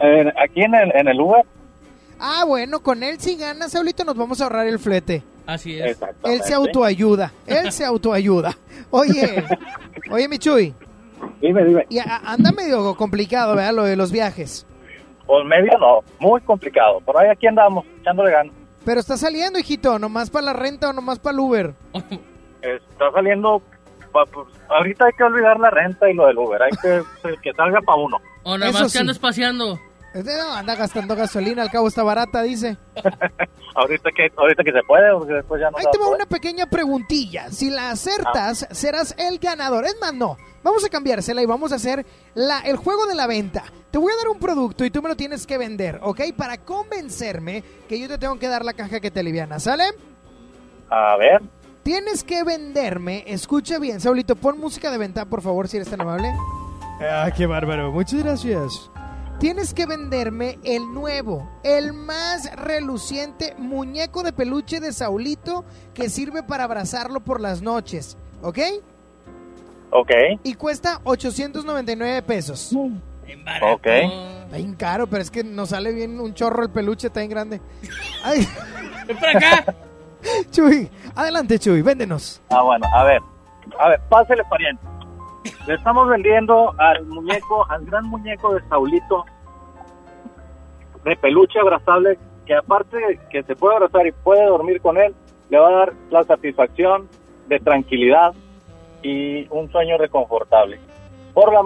Eh, 0.00 0.32
aquí 0.42 0.62
en 0.62 0.74
el, 0.74 0.92
en 0.94 1.08
el 1.08 1.20
Uber. 1.20 1.44
Ah, 2.18 2.44
bueno, 2.46 2.80
con 2.80 3.02
él 3.02 3.20
si 3.20 3.36
ganas, 3.36 3.72
Saulito, 3.72 4.04
nos 4.04 4.16
vamos 4.16 4.40
a 4.40 4.44
ahorrar 4.44 4.66
el 4.66 4.78
flete. 4.78 5.22
Así 5.48 5.80
es. 5.80 5.98
Él 6.24 6.42
se 6.42 6.52
autoayuda, 6.52 7.32
él 7.46 7.72
se 7.72 7.82
autoayuda. 7.82 8.54
Oye, 8.90 9.42
oye, 10.10 10.28
Michuy. 10.28 10.74
Dime, 11.40 11.64
dime. 11.64 11.86
Y 11.88 11.98
anda 12.00 12.52
medio 12.52 12.94
complicado, 12.96 13.56
¿verdad? 13.56 13.72
Lo 13.72 13.84
de 13.84 13.96
los 13.96 14.12
viajes. 14.12 14.66
Pues 15.26 15.46
medio 15.46 15.72
no, 15.78 16.00
muy 16.20 16.42
complicado. 16.42 17.00
Por 17.00 17.18
ahí 17.18 17.28
aquí 17.30 17.46
andamos, 17.46 17.86
echándole 18.02 18.30
ganas. 18.30 18.52
Pero 18.84 19.00
está 19.00 19.16
saliendo, 19.16 19.58
hijito, 19.58 19.98
nomás 19.98 20.28
para 20.28 20.44
la 20.46 20.52
renta 20.52 20.90
o 20.90 20.92
nomás 20.92 21.18
para 21.18 21.32
el 21.32 21.40
Uber. 21.40 21.74
Está 22.62 23.10
saliendo, 23.14 23.62
pa- 24.12 24.26
pues, 24.26 24.48
ahorita 24.68 25.06
hay 25.06 25.12
que 25.16 25.24
olvidar 25.24 25.58
la 25.58 25.70
renta 25.70 26.10
y 26.10 26.14
lo 26.14 26.26
del 26.26 26.36
Uber, 26.38 26.62
hay 26.62 26.70
que 26.82 27.02
que 27.42 27.52
salga 27.54 27.80
para 27.80 27.98
uno. 28.02 28.18
O 28.42 28.58
nada 28.58 28.70
Eso 28.70 28.80
más 28.80 28.92
que 28.92 28.98
sí. 28.98 28.98
andas 28.98 29.18
paseando. 29.18 29.78
Este, 30.18 30.36
no, 30.36 30.52
anda 30.52 30.74
gastando 30.74 31.14
gasolina, 31.16 31.62
al 31.62 31.70
cabo 31.70 31.88
está 31.88 32.02
barata, 32.02 32.42
dice. 32.42 32.76
Ahorita 33.74 34.10
que, 34.10 34.32
ahorita 34.36 34.64
que 34.64 34.72
se 34.72 34.82
puede, 34.82 35.12
porque 35.12 35.34
después 35.34 35.60
ya 35.60 35.70
no 35.70 35.78
Ahí 35.78 35.84
te 35.92 35.98
va 35.98 36.08
una 36.08 36.26
pequeña 36.26 36.66
preguntilla. 36.66 37.48
Si 37.52 37.70
la 37.70 37.90
acertas, 37.90 38.66
serás 38.72 39.14
el 39.16 39.38
ganador. 39.38 39.84
Es 39.84 39.96
más, 40.00 40.12
no. 40.12 40.36
Vamos 40.64 40.84
a 40.84 40.88
cambiársela 40.88 41.42
y 41.42 41.46
vamos 41.46 41.70
a 41.70 41.76
hacer 41.76 42.04
la, 42.34 42.58
el 42.60 42.76
juego 42.76 43.06
de 43.06 43.14
la 43.14 43.28
venta. 43.28 43.62
Te 43.92 43.98
voy 43.98 44.12
a 44.12 44.16
dar 44.16 44.28
un 44.30 44.40
producto 44.40 44.84
y 44.84 44.90
tú 44.90 45.00
me 45.00 45.08
lo 45.08 45.14
tienes 45.14 45.46
que 45.46 45.58
vender, 45.58 46.00
¿ok? 46.02 46.22
Para 46.36 46.58
convencerme 46.58 47.62
que 47.88 48.00
yo 48.00 48.08
te 48.08 48.18
tengo 48.18 48.36
que 48.36 48.48
dar 48.48 48.64
la 48.64 48.72
caja 48.72 48.98
que 48.98 49.12
te 49.12 49.20
aliviana, 49.20 49.60
¿sale? 49.60 49.84
A 50.90 51.16
ver, 51.16 51.40
Tienes 51.88 52.22
que 52.22 52.44
venderme, 52.44 53.24
escucha 53.26 53.78
bien, 53.78 53.98
Saulito, 53.98 54.36
pon 54.36 54.58
música 54.58 54.90
de 54.90 54.98
venta, 54.98 55.24
por 55.24 55.40
favor, 55.40 55.68
si 55.68 55.78
eres 55.78 55.88
tan 55.88 56.02
amable. 56.02 56.30
Ah, 57.00 57.30
qué 57.34 57.46
bárbaro, 57.46 57.90
muchas 57.90 58.22
gracias. 58.22 58.90
Tienes 59.38 59.72
que 59.72 59.86
venderme 59.86 60.58
el 60.64 60.92
nuevo, 60.92 61.48
el 61.62 61.92
más 61.92 62.50
reluciente 62.56 63.54
muñeco 63.56 64.24
de 64.24 64.32
peluche 64.32 64.80
de 64.80 64.92
Saulito 64.92 65.64
que 65.94 66.10
sirve 66.10 66.42
para 66.42 66.64
abrazarlo 66.64 67.20
por 67.20 67.40
las 67.40 67.62
noches, 67.62 68.18
¿ok? 68.42 68.58
Ok. 69.90 70.10
Y 70.42 70.54
cuesta 70.54 71.00
899 71.04 72.22
pesos. 72.22 72.74
Ok. 73.62 73.86
Está 73.86 74.56
bien 74.56 74.74
caro, 74.74 75.06
pero 75.06 75.22
es 75.22 75.30
que 75.30 75.44
nos 75.44 75.68
sale 75.68 75.92
bien 75.92 76.18
un 76.18 76.34
chorro 76.34 76.64
el 76.64 76.70
peluche, 76.70 77.06
está 77.06 77.20
bien 77.20 77.30
grande. 77.30 77.60
Ay. 78.24 78.44
Ven 79.06 79.16
para 79.18 79.38
acá. 79.38 79.74
Chuy, 80.50 80.90
adelante 81.14 81.60
Chuy, 81.60 81.80
véndenos. 81.82 82.42
Ah, 82.50 82.62
bueno, 82.62 82.86
a 82.92 83.04
ver. 83.04 83.22
A 83.78 83.88
ver, 83.90 84.00
pásele, 84.08 84.42
pariente. 84.50 84.82
Le 85.66 85.74
estamos 85.74 86.08
vendiendo 86.08 86.74
al 86.78 87.04
muñeco, 87.06 87.66
al 87.70 87.84
gran 87.84 88.04
muñeco 88.06 88.54
de 88.54 88.62
Saulito, 88.68 89.24
de 91.04 91.16
peluche 91.16 91.58
abrazable, 91.58 92.18
que 92.46 92.54
aparte 92.54 92.96
de 92.96 93.20
que 93.30 93.42
se 93.44 93.54
puede 93.56 93.76
abrazar 93.76 94.06
y 94.06 94.12
puede 94.12 94.44
dormir 94.46 94.80
con 94.80 94.96
él, 94.96 95.14
le 95.50 95.58
va 95.58 95.68
a 95.68 95.72
dar 95.72 95.92
la 96.10 96.22
satisfacción 96.24 97.08
de 97.48 97.58
tranquilidad 97.60 98.34
y 99.02 99.46
un 99.50 99.70
sueño 99.70 99.96
reconfortable. 99.98 100.80
Por 101.34 101.52
la 101.52 101.62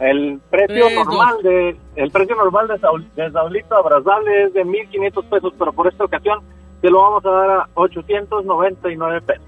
el 0.00 0.40
precio 0.50 0.86
normal 1.04 1.36
de 1.42 1.76
el 1.96 2.10
precio 2.10 2.34
normal 2.34 2.66
de, 2.68 2.74
Saul- 2.80 3.08
de 3.14 3.30
Saulito 3.30 3.76
abrazable 3.76 4.44
es 4.44 4.52
de 4.54 4.64
1500 4.64 5.24
pesos, 5.26 5.52
pero 5.58 5.72
por 5.72 5.86
esta 5.86 6.04
ocasión 6.04 6.40
se 6.80 6.90
lo 6.90 7.00
vamos 7.00 7.24
a 7.24 7.30
dar 7.30 7.50
a 7.50 7.68
899 7.74 9.20
pesos. 9.22 9.44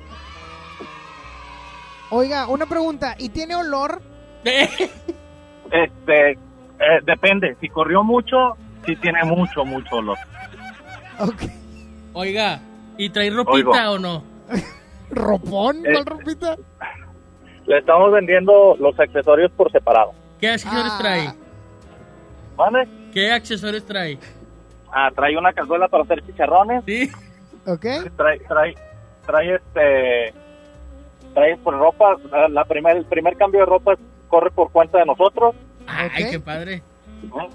Oiga, 2.10 2.46
una 2.48 2.66
pregunta, 2.66 3.14
¿y 3.18 3.28
tiene 3.30 3.54
olor? 3.56 4.00
Este, 5.72 6.32
eh, 6.32 7.00
depende, 7.04 7.56
si 7.60 7.68
corrió 7.68 8.04
mucho, 8.04 8.56
si 8.86 8.94
tiene 8.96 9.24
mucho, 9.24 9.64
mucho 9.64 9.96
olor. 9.96 10.18
Oiga, 12.12 12.60
¿y 12.96 13.08
trae 13.10 13.30
ropita 13.30 13.90
Oigo. 13.90 13.94
o 13.94 13.98
no? 13.98 14.24
¿Ropón? 15.10 15.78
Eh. 15.84 15.92
¿Cuál 15.92 16.06
ropita? 16.06 16.56
Le 17.66 17.78
estamos 17.78 18.12
vendiendo 18.12 18.76
los 18.78 18.98
accesorios 19.00 19.50
por 19.52 19.72
separado. 19.72 20.12
¿Qué 20.38 20.50
accesorios 20.50 20.92
Ah. 20.92 20.98
trae? 21.00 21.32
¿Vale? 22.56 22.88
¿Qué 23.12 23.32
accesorios 23.32 23.84
trae? 23.86 24.18
Ah, 24.92 25.10
trae 25.16 25.36
una 25.36 25.52
cazuela 25.52 25.88
para 25.88 26.04
hacer 26.04 26.24
chicharrones. 26.26 26.84
Sí. 26.86 27.10
Ok. 27.66 27.86
Trae, 28.16 28.38
trae, 28.46 28.74
trae 29.26 29.54
este, 29.56 30.34
trae 31.34 31.56
por 31.58 31.76
ropa, 31.78 32.16
la- 32.48 32.64
primer, 32.64 32.96
el 32.96 33.04
primer 33.06 33.36
cambio 33.36 33.60
de 33.60 33.66
ropa 33.66 33.92
corre 34.28 34.50
por 34.50 34.70
cuenta 34.72 34.98
de 34.98 35.04
nosotros. 35.06 35.54
Ay, 35.86 36.30
qué 36.30 36.40
padre. 36.40 36.82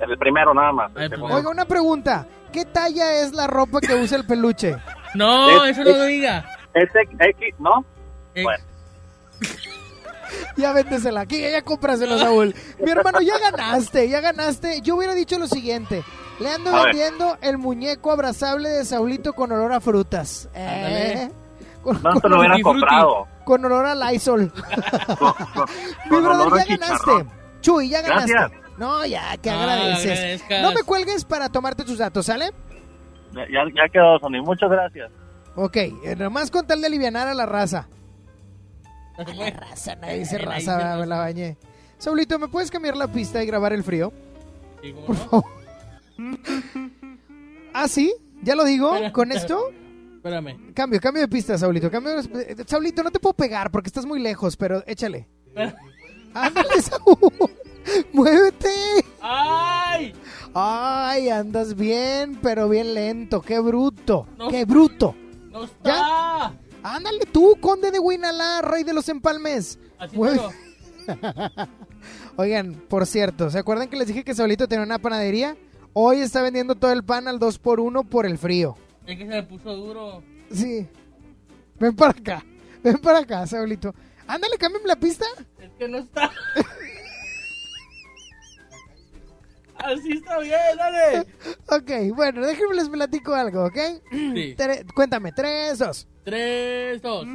El 0.02 0.18
primero 0.18 0.54
nada 0.54 0.72
más. 0.72 0.92
segundo. 0.94 1.36
Oiga, 1.36 1.50
una 1.50 1.66
pregunta, 1.66 2.26
¿qué 2.52 2.66
talla 2.66 3.22
es 3.22 3.34
la 3.34 3.48
ropa 3.48 3.80
que 3.82 3.94
usa 3.96 4.18
el 4.18 4.26
peluche? 4.26 4.76
No, 5.16 5.64
Es- 5.66 5.72
eso 5.78 5.84
no 5.84 5.90
es- 5.92 5.98
lo 5.98 6.04
diga. 6.06 6.46
Es 6.74 6.90
X, 6.96 7.56
¿no? 7.60 7.84
Bueno. 8.44 8.64
Ya 10.58 10.74
véndesela, 10.74 11.22
aquí 11.22 11.40
ya 11.42 11.62
cómprasela, 11.62 12.18
Saúl. 12.18 12.54
Mi 12.84 12.92
hermano, 12.92 13.22
ya 13.22 13.40
ganaste, 13.40 14.10
ya 14.10 14.20
ganaste. 14.22 14.82
Yo 14.82 14.96
hubiera 14.98 15.16
dicho 15.16 15.40
lo 15.40 15.48
siguiente. 15.48 16.04
Le 16.40 16.50
ando 16.52 16.70
A 16.76 16.84
ver. 16.86 16.96
vendiendo 16.96 17.38
el 17.42 17.58
muñeco 17.58 18.12
abrazable 18.12 18.70
de 18.70 18.86
Saulito 18.86 19.34
con 19.34 19.52
olor 19.52 19.72
a 19.74 19.80
frutas. 19.80 20.50
Eh, 20.54 21.30
con, 21.82 22.02
No 22.04 22.20
te 22.20 22.30
lo 22.30 22.40
hubieran 22.40 22.62
comprado. 22.62 23.28
Con 23.50 23.66
olor 23.66 23.84
a 23.84 23.96
Lysol. 23.96 24.42
Mi 24.44 24.52
con 26.08 26.24
brother, 26.24 26.48
olor 26.48 26.60
ya 26.60 26.78
ganaste. 26.78 27.26
Chuy, 27.62 27.90
ya 27.90 28.02
ganaste. 28.04 28.32
Gracias. 28.32 28.62
No, 28.78 29.04
ya, 29.08 29.38
que 29.38 29.50
No, 29.50 29.60
agradeces. 29.60 30.44
No 30.62 30.72
me 30.72 30.84
cuelgues 30.84 31.26
para 31.26 31.50
tomarte 31.50 31.84
tus 31.84 31.98
datos, 31.98 32.28
¿sale? 32.28 32.52
Ya, 33.34 33.64
ya 33.76 33.90
quedó, 33.92 34.20
Sony. 34.20 34.44
Muchas 34.44 34.70
gracias. 34.70 35.12
Ok, 35.56 35.78
eh, 35.78 36.16
nomás 36.16 36.52
con 36.52 36.68
tal 36.68 36.80
de 36.80 36.86
alivianar 36.86 37.28
a 37.28 37.34
la 37.34 37.48
raza. 37.48 37.90
A 39.18 39.34
la 39.34 39.50
raza, 39.50 39.96
nadie 39.96 40.20
dice 40.20 40.38
raza, 40.38 40.98
me 40.98 41.08
la 41.08 41.18
bañé. 41.18 41.58
Saulito, 41.98 42.38
¿me 42.38 42.50
puedes 42.50 42.70
cambiar 42.70 42.96
la 42.98 43.08
pista 43.08 43.42
y 43.42 43.48
grabar 43.48 43.74
el 43.74 43.84
frío? 43.84 44.14
Por 45.08 45.16
favor. 45.16 45.46
¿Ah, 47.74 47.88
sí? 47.88 48.14
¿Ya 48.44 48.54
lo 48.54 48.64
digo? 48.64 48.96
¿Con 49.12 49.32
esto? 49.32 49.72
Espérame. 50.20 50.74
Cambio, 50.74 51.00
cambio 51.00 51.22
de 51.22 51.30
pista, 51.30 51.58
Saulito. 51.58 51.90
Cambio 51.90 52.22
de- 52.22 52.42
eh, 52.42 52.56
Saulito, 52.68 53.02
no 53.04 53.10
te 53.10 53.20
puedo 53.20 53.34
pegar 53.34 53.72
porque 53.72 53.88
estás 53.88 54.06
muy 54.06 54.20
lejos, 54.20 54.58
pero 54.58 54.84
échale. 54.86 55.30
Ándale, 56.34 56.82
Saúl. 56.82 57.18
Muévete. 58.14 58.70
¡Ay! 59.22 60.14
Ay, 60.54 61.30
andas 61.30 61.74
bien, 61.74 62.38
pero 62.42 62.68
bien 62.68 62.94
lento. 62.94 63.42
Qué 63.42 63.60
bruto. 63.60 64.28
Qué 64.50 64.66
bruto. 64.66 65.16
¡No 65.52 65.64
está! 65.64 65.90
¿Ya? 65.90 66.54
Ándale 66.84 67.26
tú, 67.32 67.56
conde 67.62 67.92
de 67.92 68.00
Winalá, 68.00 68.62
rey 68.62 68.84
de 68.84 68.94
los 68.94 69.08
empalmes. 69.10 69.80
Así 69.98 70.18
Oigan, 72.36 72.74
por 72.90 73.06
cierto, 73.06 73.50
¿se 73.50 73.60
acuerdan 73.60 73.90
que 73.90 73.98
les 73.98 74.08
dije 74.08 74.24
que 74.24 74.36
Saulito 74.36 74.68
tenía 74.68 74.86
una 74.86 75.00
panadería? 75.00 75.58
Hoy 75.94 76.20
está 76.20 76.42
vendiendo 76.42 76.76
todo 76.76 76.92
el 76.92 77.04
pan 77.04 77.28
al 77.28 77.40
2x1 77.40 78.08
por 78.08 78.26
el 78.26 78.38
frío. 78.38 78.78
Es 79.10 79.18
que 79.18 79.24
se 79.24 79.30
me 79.30 79.44
puso 79.44 79.76
duro. 79.76 80.24
Sí. 80.52 80.88
Ven 81.80 81.96
para 81.96 82.12
acá. 82.12 82.46
Ven 82.84 82.98
para 83.00 83.20
acá, 83.20 83.48
Saulito. 83.48 83.94
Ándale, 84.28 84.58
cámbiame 84.58 84.88
la 84.88 84.96
pista. 84.96 85.26
Es 85.60 85.72
que 85.80 85.88
no 85.88 85.98
está. 85.98 86.30
Así 89.76 90.12
está 90.12 90.40
bien, 90.40 90.60
dale. 90.78 91.26
Ok, 91.70 92.14
bueno, 92.16 92.46
déjenme 92.46 92.76
les 92.76 92.90
platico 92.90 93.34
algo, 93.34 93.66
¿ok? 93.66 93.78
Sí. 94.12 94.56
Tre- 94.58 94.86
cuéntame, 94.94 95.32
tres, 95.32 95.80
dos. 95.80 96.06
Tres, 96.24 97.02
dos. 97.02 97.26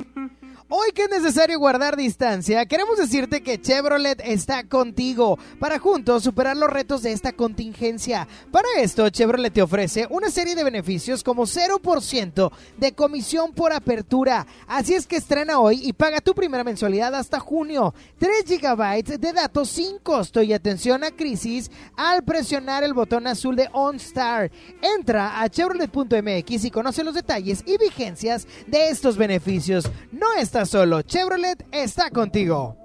Hoy 0.76 0.90
que 0.90 1.04
es 1.04 1.08
necesario 1.08 1.56
guardar 1.60 1.96
distancia, 1.96 2.66
queremos 2.66 2.98
decirte 2.98 3.44
que 3.44 3.60
Chevrolet 3.60 4.20
está 4.24 4.64
contigo 4.64 5.38
para 5.60 5.78
juntos 5.78 6.24
superar 6.24 6.56
los 6.56 6.68
retos 6.68 7.02
de 7.02 7.12
esta 7.12 7.30
contingencia. 7.30 8.26
Para 8.50 8.66
esto, 8.78 9.08
Chevrolet 9.08 9.52
te 9.52 9.62
ofrece 9.62 10.08
una 10.10 10.30
serie 10.30 10.56
de 10.56 10.64
beneficios 10.64 11.22
como 11.22 11.44
0% 11.44 12.50
de 12.76 12.92
comisión 12.92 13.52
por 13.52 13.72
apertura. 13.72 14.48
Así 14.66 14.94
es 14.94 15.06
que 15.06 15.14
estrena 15.14 15.60
hoy 15.60 15.80
y 15.80 15.92
paga 15.92 16.20
tu 16.20 16.34
primera 16.34 16.64
mensualidad 16.64 17.14
hasta 17.14 17.38
junio. 17.38 17.94
3 18.18 18.60
GB 18.60 19.18
de 19.20 19.32
datos 19.32 19.68
sin 19.68 20.00
costo 20.00 20.42
y 20.42 20.52
atención 20.52 21.04
a 21.04 21.12
crisis 21.12 21.70
al 21.96 22.24
presionar 22.24 22.82
el 22.82 22.94
botón 22.94 23.28
azul 23.28 23.54
de 23.54 23.68
OnStar. 23.72 24.50
Entra 24.82 25.40
a 25.40 25.48
chevrolet.mx 25.48 26.64
y 26.64 26.70
conoce 26.72 27.04
los 27.04 27.14
detalles 27.14 27.62
y 27.64 27.78
vigencias 27.78 28.48
de 28.66 28.88
estos 28.88 29.16
beneficios. 29.16 29.88
No 30.10 30.34
estás 30.34 30.63
solo, 30.66 31.02
Chevrolet 31.02 31.66
está 31.72 32.10
contigo. 32.10 32.76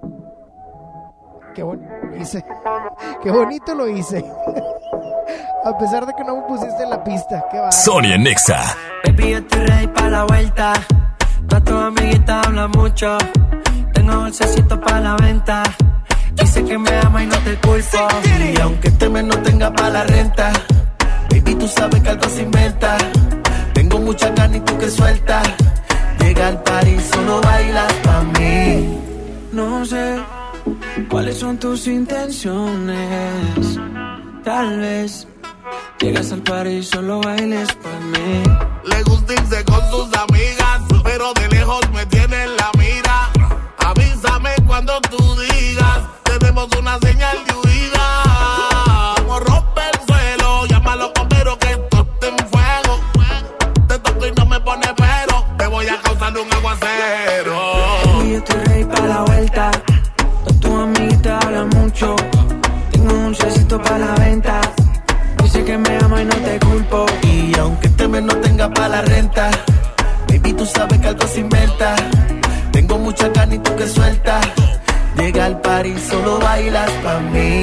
Qué 1.54 1.62
bonito 1.62 1.92
lo 2.02 2.16
hice. 2.16 2.44
Qué 3.22 3.30
bonito 3.30 3.74
lo 3.74 3.88
hice. 3.88 4.24
A 5.64 5.76
pesar 5.78 6.06
de 6.06 6.14
que 6.14 6.24
no 6.24 6.36
me 6.36 6.42
pusiste 6.42 6.82
en 6.82 6.90
la 6.90 7.02
pista. 7.04 7.44
Qué 7.50 7.58
va. 7.58 7.70
Sony 7.72 8.12
en 8.14 8.22
Nexa. 8.22 8.76
Baby, 9.04 9.30
yo 9.30 9.38
estoy 9.38 9.66
ready 9.66 9.86
para 9.88 10.10
la 10.10 10.24
vuelta. 10.24 10.72
Todas 11.48 11.64
tus 11.64 11.74
amiguitas 11.74 12.46
hablan 12.46 12.70
mucho. 12.70 13.18
Tengo 13.92 14.20
bolsecito 14.20 14.80
para 14.80 15.00
la 15.00 15.16
venta. 15.16 15.62
Dice 16.34 16.64
que 16.64 16.78
me 16.78 16.90
ama 17.00 17.22
y 17.24 17.26
no 17.26 17.38
te 17.38 17.54
culpo. 17.56 18.08
Y 18.54 18.60
aunque 18.60 18.88
este 18.88 19.08
mes 19.08 19.24
no 19.24 19.36
tenga 19.42 19.72
para 19.72 19.90
la 19.90 20.04
renta, 20.04 20.52
baby, 21.30 21.54
tú 21.56 21.68
sabes 21.68 22.00
que 22.00 22.08
algo 22.08 22.28
se 22.28 22.42
inventa. 22.42 22.96
Tengo 23.74 23.98
muchas 23.98 24.34
ganas 24.34 24.56
y 24.56 24.60
tú 24.60 24.78
que 24.78 24.88
sueltas. 24.88 25.42
Llega 26.20 26.48
al 26.48 26.62
party, 26.62 26.96
solo 27.12 27.40
bailas 27.40 27.92
pa' 28.04 28.22
mí. 28.38 28.98
No 29.52 29.84
sé 29.84 30.22
cuáles 31.08 31.38
son 31.38 31.58
tus 31.58 31.86
intenciones. 31.86 33.78
Tal 34.44 34.78
vez 34.78 35.26
llegas 36.00 36.32
al 36.32 36.42
party 36.42 36.70
y 36.70 36.82
solo 36.82 37.20
bailes 37.20 37.68
pa' 37.82 38.00
mí. 38.12 38.42
Le 38.84 39.02
gusta 39.04 39.32
irse 39.34 39.64
con 39.64 39.82
sus 39.90 40.08
amigas, 40.24 40.80
pero 41.04 41.32
de 41.34 41.48
lejos 41.48 41.80
me 41.92 42.06
tiene 42.06 42.44
en 42.44 42.56
la 42.56 42.70
mira. 42.78 43.30
Avísame 43.78 44.50
cuando 44.66 45.00
tú 45.02 45.18
digas, 45.40 46.00
tenemos 46.24 46.68
una 46.78 46.98
señal 47.00 47.36
de 47.46 47.54
huida. 47.54 47.99
Causar 56.20 56.38
un 56.38 56.52
aguacero. 56.52 58.24
Y 58.24 58.30
yo 58.32 58.38
estoy 58.38 58.64
ready 58.64 58.84
para 58.84 59.06
la 59.06 59.20
vuelta. 59.22 59.70
Todas 60.44 60.60
tus 60.60 60.72
amiguitas 60.72 61.44
hablan 61.44 61.68
mucho. 61.70 62.16
Tengo 62.92 63.12
un 63.12 63.24
dulcecito 63.24 63.82
para 63.82 63.98
la 63.98 64.14
venta. 64.14 64.60
Dice 65.42 65.64
que 65.64 65.78
me 65.78 65.96
ama 65.98 66.22
y 66.22 66.24
no 66.26 66.36
te 66.36 66.58
culpo. 66.60 67.06
Y 67.22 67.58
aunque 67.58 67.86
este 67.86 68.08
mes 68.08 68.22
no 68.22 68.36
tenga 68.36 68.68
para 68.70 68.88
la 68.88 69.02
renta, 69.02 69.50
baby, 70.28 70.52
tú 70.52 70.66
sabes 70.66 70.98
que 71.00 71.08
algo 71.08 71.26
se 71.26 71.40
inventa. 71.40 71.96
Tengo 72.72 72.98
mucha 72.98 73.28
ganas 73.28 73.54
y 73.56 73.58
tú 73.58 73.74
que 73.76 73.88
sueltas. 73.88 74.46
Llega 75.16 75.46
al 75.46 75.60
party, 75.60 75.98
solo 75.98 76.38
bailas 76.38 76.90
pa' 77.02 77.20
mí. 77.20 77.62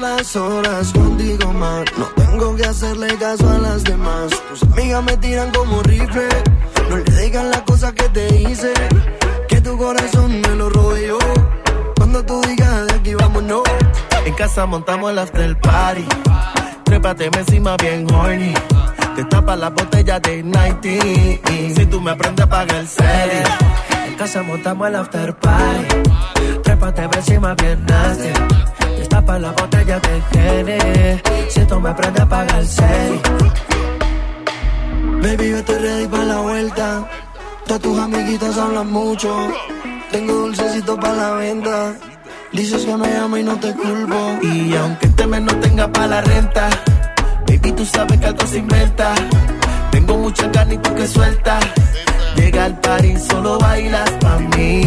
Las 0.00 0.36
horas 0.36 0.92
contigo 0.92 1.52
más. 1.52 1.84
No 1.98 2.06
tengo 2.16 2.56
que 2.56 2.64
hacerle 2.64 3.08
caso 3.18 3.48
a 3.48 3.58
las 3.58 3.84
demás. 3.84 4.30
Tus 4.48 4.62
amigas 4.62 5.02
me 5.02 5.16
tiran 5.16 5.50
como 5.50 5.82
rifle. 5.82 6.28
No 6.88 6.96
le 6.98 7.22
digan 7.22 7.50
las 7.50 7.62
cosas 7.62 7.92
que 7.92 8.08
te 8.08 8.40
hice. 8.40 8.72
Que 9.48 9.60
tu 9.60 9.76
corazón 9.76 10.40
me 10.40 10.54
lo 10.56 10.70
rodeó. 10.70 11.18
Cuando 11.96 12.24
tú 12.24 12.40
digas 12.42 12.86
de 12.86 12.94
aquí 12.94 13.14
vámonos. 13.14 13.62
En 14.24 14.34
casa 14.34 14.66
montamos 14.66 15.10
el 15.10 15.18
after 15.18 15.60
party. 15.60 16.06
Trépate 16.84 17.30
encima 17.36 17.76
bien 17.76 18.06
horny. 18.12 18.54
Te 19.16 19.24
tapa 19.24 19.56
la 19.56 19.70
botella 19.70 20.20
de 20.20 20.42
90. 20.42 21.74
Si 21.74 21.86
tú 21.86 22.00
me 22.00 22.12
aprendes 22.12 22.44
a 22.44 22.48
pagar 22.48 22.76
el 22.76 22.88
cel. 22.88 23.30
En 24.06 24.14
casa 24.14 24.42
montamos 24.42 24.88
el 24.88 24.96
after 24.96 25.34
party. 25.34 25.86
Trépate 26.62 27.02
encima 27.02 27.54
bien 27.54 27.84
nasty. 27.86 28.81
Te 29.02 29.08
tapa 29.08 29.36
la 29.36 29.50
botella 29.50 29.98
de 29.98 30.22
Gene. 30.30 31.22
Si 31.48 31.60
tú 31.64 31.80
me 31.80 31.90
aprendes 31.90 32.22
a 32.22 32.28
pagar 32.28 32.60
el 32.60 32.68
cel. 32.68 33.20
Baby, 35.20 35.50
yo 35.50 35.56
estoy 35.56 35.78
ready 35.78 36.06
para 36.06 36.24
la 36.24 36.40
vuelta. 36.40 37.08
Todas 37.66 37.82
tus 37.82 37.98
amiguitas 37.98 38.56
hablan 38.56 38.92
mucho. 38.92 39.28
Tengo 40.12 40.32
dulcecito 40.32 40.94
para 41.00 41.14
la 41.14 41.30
venta. 41.32 41.96
Dices 42.52 42.84
que 42.84 42.96
me 42.96 43.16
amo 43.16 43.36
y 43.38 43.42
no 43.42 43.56
te 43.56 43.74
culpo. 43.74 44.38
Y 44.40 44.76
aunque 44.76 45.06
este 45.06 45.26
mes 45.26 45.42
no 45.42 45.56
tenga 45.56 45.90
para 45.90 46.06
la 46.06 46.20
renta, 46.20 46.68
baby, 47.48 47.72
tú 47.72 47.84
sabes 47.84 48.20
que 48.20 48.26
algo 48.26 48.46
se 48.46 48.58
inventa. 48.58 49.14
Tengo 49.90 50.16
mucha 50.16 50.48
carne 50.52 50.74
y 50.74 50.78
tú 50.78 50.94
que 50.94 51.08
suelta. 51.08 51.58
Llega 52.36 52.66
al 52.66 52.78
party, 52.78 53.16
solo 53.18 53.58
bailas 53.58 54.10
pa' 54.20 54.38
mí. 54.56 54.86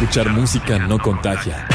Escuchar 0.00 0.30
música 0.30 0.78
no 0.78 0.98
contagia. 0.98 1.68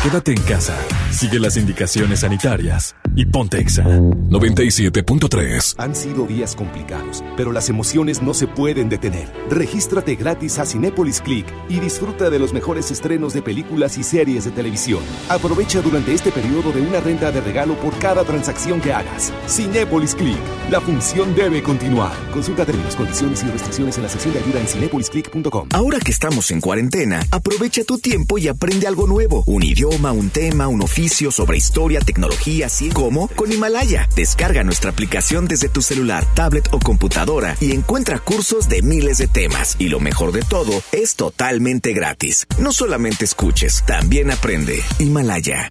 Quédate 0.00 0.30
en 0.30 0.40
casa, 0.42 0.78
sigue 1.10 1.40
las 1.40 1.56
indicaciones 1.56 2.20
sanitarias 2.20 2.94
y 3.16 3.24
ponte 3.26 3.58
Exa 3.58 3.84
97.3. 3.84 5.74
Han 5.78 5.94
sido 5.96 6.26
días 6.26 6.54
complicados, 6.54 7.24
pero 7.36 7.50
las 7.52 7.68
emociones 7.70 8.22
no 8.22 8.34
se 8.34 8.46
pueden 8.46 8.88
detener. 8.88 9.28
Regístrate 9.50 10.14
gratis 10.16 10.58
a 10.58 10.66
Cinépolis 10.66 11.20
Click 11.20 11.46
y 11.68 11.80
disfruta 11.80 12.30
de 12.30 12.38
los 12.38 12.52
mejores 12.52 12.90
estrenos 12.90 13.32
de 13.32 13.42
películas 13.42 13.96
y 13.98 14.02
series 14.02 14.44
de 14.44 14.50
televisión. 14.50 15.00
Aprovecha 15.28 15.80
durante 15.80 16.12
este 16.12 16.30
periodo 16.30 16.72
de 16.72 16.82
una 16.82 17.00
renta 17.00 17.32
de 17.32 17.40
regalo 17.40 17.74
por 17.76 17.98
cada 17.98 18.24
transacción 18.24 18.80
que 18.80 18.92
hagas. 18.92 19.32
Cinépolis 19.48 20.14
Click. 20.14 20.38
La 20.70 20.80
función 20.80 21.34
debe 21.34 21.62
continuar. 21.62 22.12
Consulta 22.32 22.66
términos, 22.66 22.94
condiciones 22.94 23.42
y 23.42 23.46
restricciones 23.46 23.96
en 23.96 24.02
la 24.02 24.08
sección 24.10 24.34
de 24.34 24.40
ayuda 24.40 24.60
en 24.60 24.68
cinepolisclick.com. 24.68 25.68
Ahora 25.72 25.98
que 25.98 26.10
estamos 26.10 26.50
en 26.50 26.60
cuarentena, 26.60 27.22
aprovecha 27.30 27.82
tu 27.84 27.98
tiempo 27.98 28.36
y 28.38 28.48
aprende 28.48 28.86
algo 28.86 29.06
nuevo. 29.06 29.42
Un 29.46 29.62
idioma, 29.62 30.12
un 30.12 30.28
tema, 30.28 30.68
un 30.68 30.82
oficio 30.82 30.97
sobre 31.08 31.56
historia, 31.56 32.00
tecnología, 32.00 32.66
así 32.66 32.88
como 32.88 33.28
con 33.28 33.52
Himalaya. 33.52 34.08
Descarga 34.16 34.64
nuestra 34.64 34.90
aplicación 34.90 35.46
desde 35.46 35.68
tu 35.68 35.80
celular, 35.80 36.26
tablet 36.34 36.68
o 36.72 36.80
computadora 36.80 37.56
y 37.60 37.72
encuentra 37.72 38.18
cursos 38.18 38.68
de 38.68 38.82
miles 38.82 39.18
de 39.18 39.28
temas. 39.28 39.76
Y 39.78 39.88
lo 39.88 40.00
mejor 40.00 40.32
de 40.32 40.42
todo, 40.42 40.82
es 40.90 41.14
totalmente 41.14 41.92
gratis. 41.92 42.46
No 42.58 42.72
solamente 42.72 43.24
escuches, 43.24 43.84
también 43.86 44.30
aprende. 44.30 44.82
Himalaya. 44.98 45.70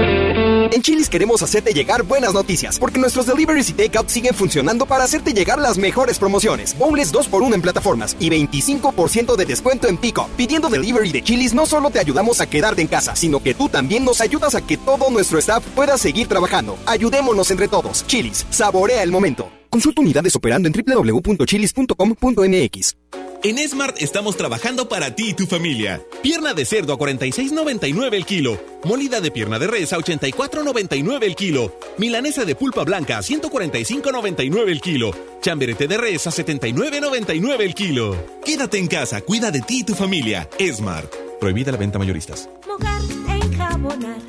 En 0.71 0.81
Chilis 0.81 1.09
queremos 1.09 1.43
hacerte 1.43 1.73
llegar 1.73 2.03
buenas 2.03 2.33
noticias, 2.33 2.79
porque 2.79 2.97
nuestros 2.97 3.25
deliveries 3.25 3.69
y 3.69 3.73
takeout 3.73 4.07
siguen 4.07 4.33
funcionando 4.33 4.85
para 4.85 5.03
hacerte 5.03 5.33
llegar 5.33 5.59
las 5.59 5.77
mejores 5.77 6.17
promociones. 6.17 6.77
Boneless 6.79 7.13
2x1 7.13 7.55
en 7.55 7.61
plataformas 7.61 8.15
y 8.21 8.29
25% 8.29 9.35
de 9.35 9.45
descuento 9.45 9.89
en 9.89 9.97
pico. 9.97 10.29
Pidiendo 10.37 10.69
delivery 10.69 11.11
de 11.11 11.23
Chilis 11.23 11.53
no 11.53 11.65
solo 11.65 11.89
te 11.89 11.99
ayudamos 11.99 12.39
a 12.39 12.47
quedarte 12.47 12.81
en 12.81 12.87
casa, 12.87 13.17
sino 13.17 13.43
que 13.43 13.53
tú 13.53 13.67
también 13.67 14.05
nos 14.05 14.21
ayudas 14.21 14.55
a 14.55 14.65
que 14.65 14.77
todo 14.77 15.09
nuestro 15.09 15.39
staff 15.39 15.65
pueda 15.75 15.97
seguir 15.97 16.29
trabajando. 16.29 16.77
Ayudémonos 16.85 17.51
entre 17.51 17.67
todos. 17.67 18.07
Chilis, 18.07 18.45
saborea 18.49 19.03
el 19.03 19.11
momento. 19.11 19.51
Consulta 19.69 20.01
unidades 20.01 20.37
operando 20.37 20.69
en 20.69 20.73
www.chilis.com.mx. 20.73 23.20
En 23.43 23.57
Smart 23.67 23.99
estamos 23.99 24.37
trabajando 24.37 24.87
para 24.87 25.15
ti 25.15 25.29
y 25.29 25.33
tu 25.33 25.47
familia. 25.47 25.99
Pierna 26.21 26.53
de 26.53 26.63
cerdo 26.63 26.93
a 26.93 26.99
46.99 26.99 28.13
el 28.13 28.23
kilo. 28.23 28.59
Molida 28.83 29.19
de 29.19 29.31
pierna 29.31 29.57
de 29.57 29.65
res 29.65 29.93
a 29.93 29.97
84.99 29.97 31.23
el 31.23 31.35
kilo. 31.35 31.75
Milanesa 31.97 32.45
de 32.45 32.53
pulpa 32.53 32.83
blanca 32.83 33.17
a 33.17 33.21
145.99 33.21 34.69
el 34.69 34.79
kilo. 34.79 35.11
Chamberete 35.41 35.87
de 35.87 35.97
res 35.97 36.27
a 36.27 36.29
79.99 36.29 37.61
el 37.61 37.73
kilo. 37.73 38.15
Quédate 38.45 38.77
en 38.77 38.87
casa, 38.87 39.21
cuida 39.21 39.49
de 39.49 39.61
ti 39.61 39.79
y 39.79 39.83
tu 39.85 39.95
familia. 39.95 40.47
Smart. 40.71 41.11
Prohibida 41.39 41.71
la 41.71 41.79
venta 41.79 41.97
mayoristas. 41.97 42.47
Mojar, 42.67 43.01
enjabonar, 43.27 44.21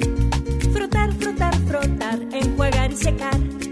frotar, 0.72 1.12
frotar, 1.18 1.54
frotar, 1.66 2.18
enjuagar 2.32 2.90
y 2.90 2.96
secar. 2.96 3.71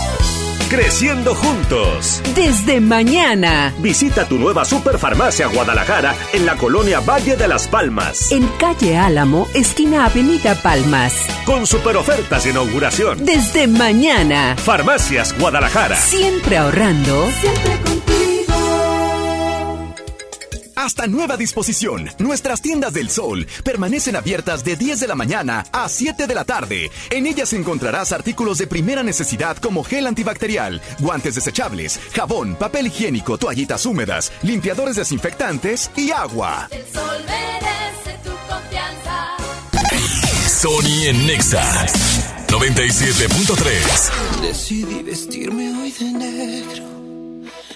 Creciendo 0.71 1.35
juntos. 1.35 2.21
Desde 2.33 2.79
mañana. 2.79 3.73
Visita 3.79 4.25
tu 4.25 4.39
nueva 4.39 4.63
Superfarmacia 4.63 5.47
Guadalajara 5.47 6.15
en 6.31 6.45
la 6.45 6.55
colonia 6.55 7.01
Valle 7.01 7.35
de 7.35 7.45
las 7.49 7.67
Palmas. 7.67 8.31
En 8.31 8.47
calle 8.57 8.97
Álamo, 8.97 9.49
esquina 9.53 10.05
Avenida 10.05 10.55
Palmas. 10.55 11.13
Con 11.45 11.67
super 11.67 11.97
ofertas 11.97 12.45
de 12.45 12.51
inauguración. 12.51 13.25
Desde 13.25 13.67
mañana. 13.67 14.55
Farmacias 14.55 15.37
Guadalajara. 15.37 15.97
Siempre 15.97 16.55
ahorrando. 16.55 17.27
Siempre 17.41 17.77
contigo. 17.81 18.30
Hasta 20.83 21.07
nueva 21.07 21.37
disposición. 21.37 22.09
Nuestras 22.17 22.61
tiendas 22.61 22.93
del 22.93 23.09
sol 23.09 23.47
permanecen 23.63 24.15
abiertas 24.15 24.63
de 24.63 24.75
10 24.75 24.99
de 24.99 25.07
la 25.07 25.15
mañana 25.15 25.65
a 25.71 25.87
7 25.87 26.27
de 26.27 26.35
la 26.35 26.43
tarde. 26.43 26.89
En 27.09 27.27
ellas 27.27 27.53
encontrarás 27.53 28.11
artículos 28.11 28.57
de 28.57 28.67
primera 28.67 29.03
necesidad 29.03 29.57
como 29.57 29.83
gel 29.83 30.07
antibacterial, 30.07 30.81
guantes 30.99 31.35
desechables, 31.35 31.99
jabón, 32.13 32.55
papel 32.55 32.87
higiénico, 32.87 33.37
toallitas 33.37 33.85
húmedas, 33.85 34.31
limpiadores 34.41 34.95
desinfectantes 34.95 35.91
y 35.95 36.11
agua. 36.11 36.67
El 36.71 36.83
sol 36.91 37.23
merece 37.27 38.17
tu 38.23 38.31
confianza. 38.49 39.37
Sony 40.47 41.07
en 41.07 41.27
Nexa 41.27 41.85
97.3. 42.51 44.41
Decidí 44.41 45.03
vestirme 45.03 45.71
hoy 45.81 45.91
de 45.91 46.11
negro, 46.11 46.83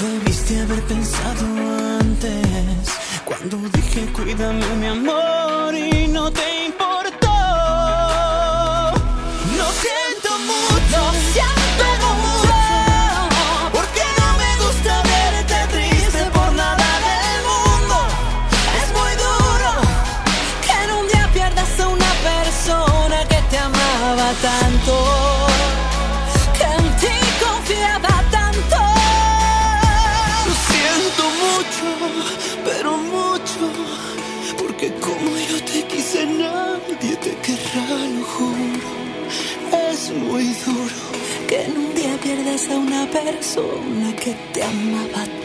Debiste 0.00 0.60
haber 0.60 0.82
pensado 0.82 1.46
antes. 2.00 2.88
Cuando 3.24 3.56
dije 3.72 4.06
cuídame 4.12 4.66
mi 4.80 4.86
amor 4.86 5.74
y 5.74 6.08
no 6.08 6.30
te 6.30 6.66
importó. 6.66 7.05
Persona 43.56 44.14
que 44.16 44.34
te 44.52 44.62
amaba 44.62 45.35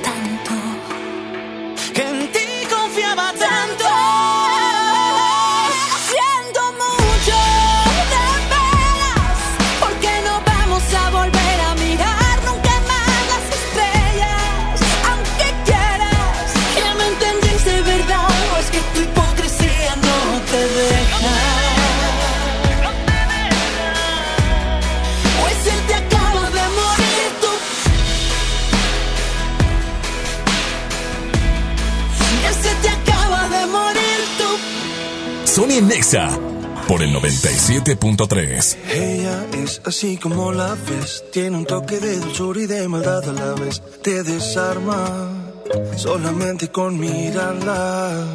en 35.82 35.88
Nexa 35.88 36.30
por 36.88 37.02
el 37.02 37.14
97.3. 37.16 38.78
Ella 38.94 39.46
es 39.54 39.82
así 39.86 40.18
como 40.18 40.52
la 40.52 40.76
ves, 40.76 41.24
tiene 41.32 41.58
un 41.58 41.66
toque 41.66 42.00
de 42.00 42.20
dulzura 42.20 42.62
y 42.62 42.68
de 42.68 42.88
maldad 42.88 43.28
a 43.30 43.34
la 43.34 43.54
vez. 43.54 43.82
Te 44.04 44.24
desarma 44.24 45.30
solamente 45.96 46.70
con 46.70 47.00
mirarla. 47.00 48.26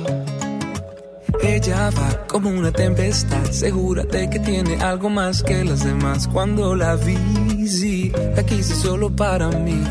Ella 1.42 1.90
va 1.90 2.26
como 2.26 2.50
una 2.50 2.72
tempestad, 2.72 3.50
segura 3.50 4.04
de 4.04 4.28
que 4.30 4.38
tiene 4.40 4.76
algo 4.76 5.08
más 5.10 5.42
que 5.42 5.64
las 5.64 5.84
demás. 5.84 6.28
Cuando 6.28 6.74
la 6.74 6.96
vi, 6.96 7.68
sí, 7.68 8.12
la 8.34 8.44
quise 8.44 8.74
solo 8.74 9.14
para 9.14 9.48
mí. 9.48 9.82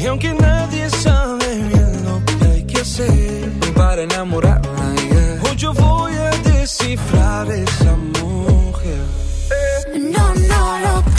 Y 0.00 0.06
aunque 0.06 0.34
nadie 0.34 0.90
sabe 0.90 1.56
bien 1.56 2.04
lo 2.04 2.22
que 2.24 2.44
hay 2.44 2.64
que 2.64 2.80
hacer 2.80 3.50
para 3.74 4.02
enamorarla, 4.02 4.83
yo 5.56 5.72
voy 5.72 6.12
a 6.12 6.30
descifrar 6.30 7.50
esa 7.50 7.96
mujer. 7.96 9.04
No, 9.94 10.34
no 10.34 10.78
lo 10.78 11.02
creo. 11.02 11.13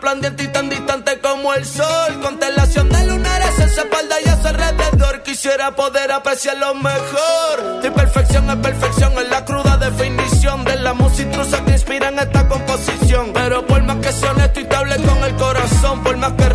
Escultor, 0.00 0.10
resplandeciente 0.10 0.44
y 0.44 0.48
tan 0.48 0.68
distante 0.68 1.18
como 1.20 1.54
el 1.54 1.64
sol. 1.64 2.20
Constelación 2.22 2.88
de 2.88 3.04
lunares 3.06 3.58
en 3.58 3.70
su 3.70 3.80
espalda 3.80 4.16
y 4.24 4.28
a 4.28 4.40
su 4.40 4.48
alrededor. 4.48 5.22
Quisiera 5.22 5.74
poder 5.74 6.12
apreciarlo 6.12 6.74
mejor. 6.74 7.80
Tu 7.82 7.92
perfección 7.92 8.50
es 8.50 8.56
perfección, 8.56 9.12
es 9.18 9.28
la 9.28 9.44
cruda 9.44 9.76
definición 9.76 10.64
de 10.64 10.76
la 10.76 10.94
música 10.94 11.20
que 11.64 11.72
inspira 11.72 12.08
en 12.08 12.18
esta 12.18 12.48
composición. 12.48 13.32
Pero 13.32 13.66
por 13.66 13.82
más 13.82 13.96
que 13.96 14.12
sea 14.12 14.30
honesto 14.32 14.60
y 14.60 14.64
te 14.64 14.76
hable 14.76 14.96
con 14.96 15.18
el 15.24 15.34
corazón, 15.36 16.02
por 16.02 16.16
más 16.16 16.32
que 16.32 16.48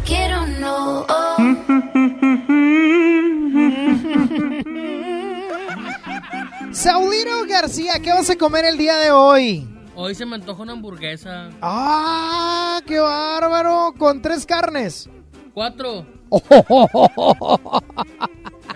no 0.00 0.06
quiero, 0.06 0.46
no. 0.46 1.06
Saulino 6.72 7.44
García, 7.46 7.94
¿qué 8.02 8.10
vas 8.10 8.30
a 8.30 8.36
comer 8.36 8.64
el 8.64 8.78
día 8.78 8.96
de 8.98 9.10
hoy? 9.10 9.68
Hoy 9.94 10.14
se 10.14 10.24
me 10.24 10.36
antoja 10.36 10.62
una 10.62 10.72
hamburguesa. 10.72 11.50
¡Ah, 11.60 12.80
qué 12.86 12.98
bárbaro! 12.98 13.92
Con 13.98 14.22
tres 14.22 14.46
carnes. 14.46 15.10
Cuatro. 15.52 16.06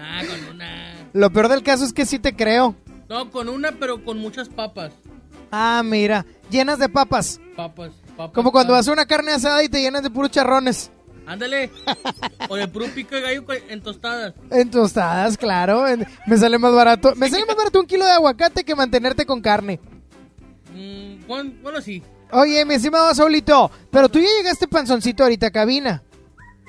Ah, 0.06 0.22
con 0.28 0.54
una. 0.54 1.08
Lo 1.12 1.30
peor 1.30 1.48
del 1.48 1.62
caso 1.62 1.84
es 1.84 1.92
que 1.92 2.04
sí 2.06 2.18
te 2.18 2.36
creo. 2.36 2.74
No, 3.08 3.30
con 3.30 3.48
una, 3.48 3.72
pero 3.72 4.04
con 4.04 4.18
muchas 4.18 4.48
papas. 4.48 4.92
Ah, 5.50 5.82
mira, 5.84 6.26
llenas 6.50 6.78
de 6.78 6.88
papas. 6.88 7.40
Papas, 7.56 7.92
papas. 8.16 8.34
Como 8.34 8.52
cuando 8.52 8.72
papas. 8.72 8.86
vas 8.86 8.88
a 8.88 8.92
una 8.92 9.06
carne 9.06 9.32
asada 9.32 9.64
y 9.64 9.68
te 9.68 9.80
llenas 9.80 10.02
de 10.02 10.10
puros 10.10 10.30
charrones. 10.30 10.90
Ándale. 11.26 11.70
O 12.48 12.56
de 12.56 12.68
puro 12.68 12.86
pico 12.88 13.14
de 13.14 13.22
gallo 13.22 13.44
en 13.70 13.80
tostadas. 13.80 14.34
En 14.50 14.70
tostadas, 14.70 15.38
claro. 15.38 15.84
me 16.26 16.36
sale 16.36 16.58
más 16.58 16.74
barato. 16.74 17.14
Me 17.16 17.30
sale 17.30 17.46
más 17.46 17.56
barato 17.56 17.80
un 17.80 17.86
kilo 17.86 18.04
de 18.04 18.10
aguacate 18.10 18.64
que 18.64 18.74
mantenerte 18.74 19.24
con 19.24 19.40
carne. 19.40 19.80
Mm, 20.74 21.26
bueno, 21.26 21.52
bueno, 21.62 21.80
sí. 21.80 22.02
Oye, 22.32 22.64
mi 22.66 22.74
estimado 22.74 23.14
Saulito, 23.14 23.70
pero 23.90 24.08
tú 24.10 24.18
ya 24.18 24.28
llegaste 24.36 24.68
panzoncito 24.68 25.22
ahorita 25.22 25.46
a 25.46 25.50
cabina. 25.50 26.02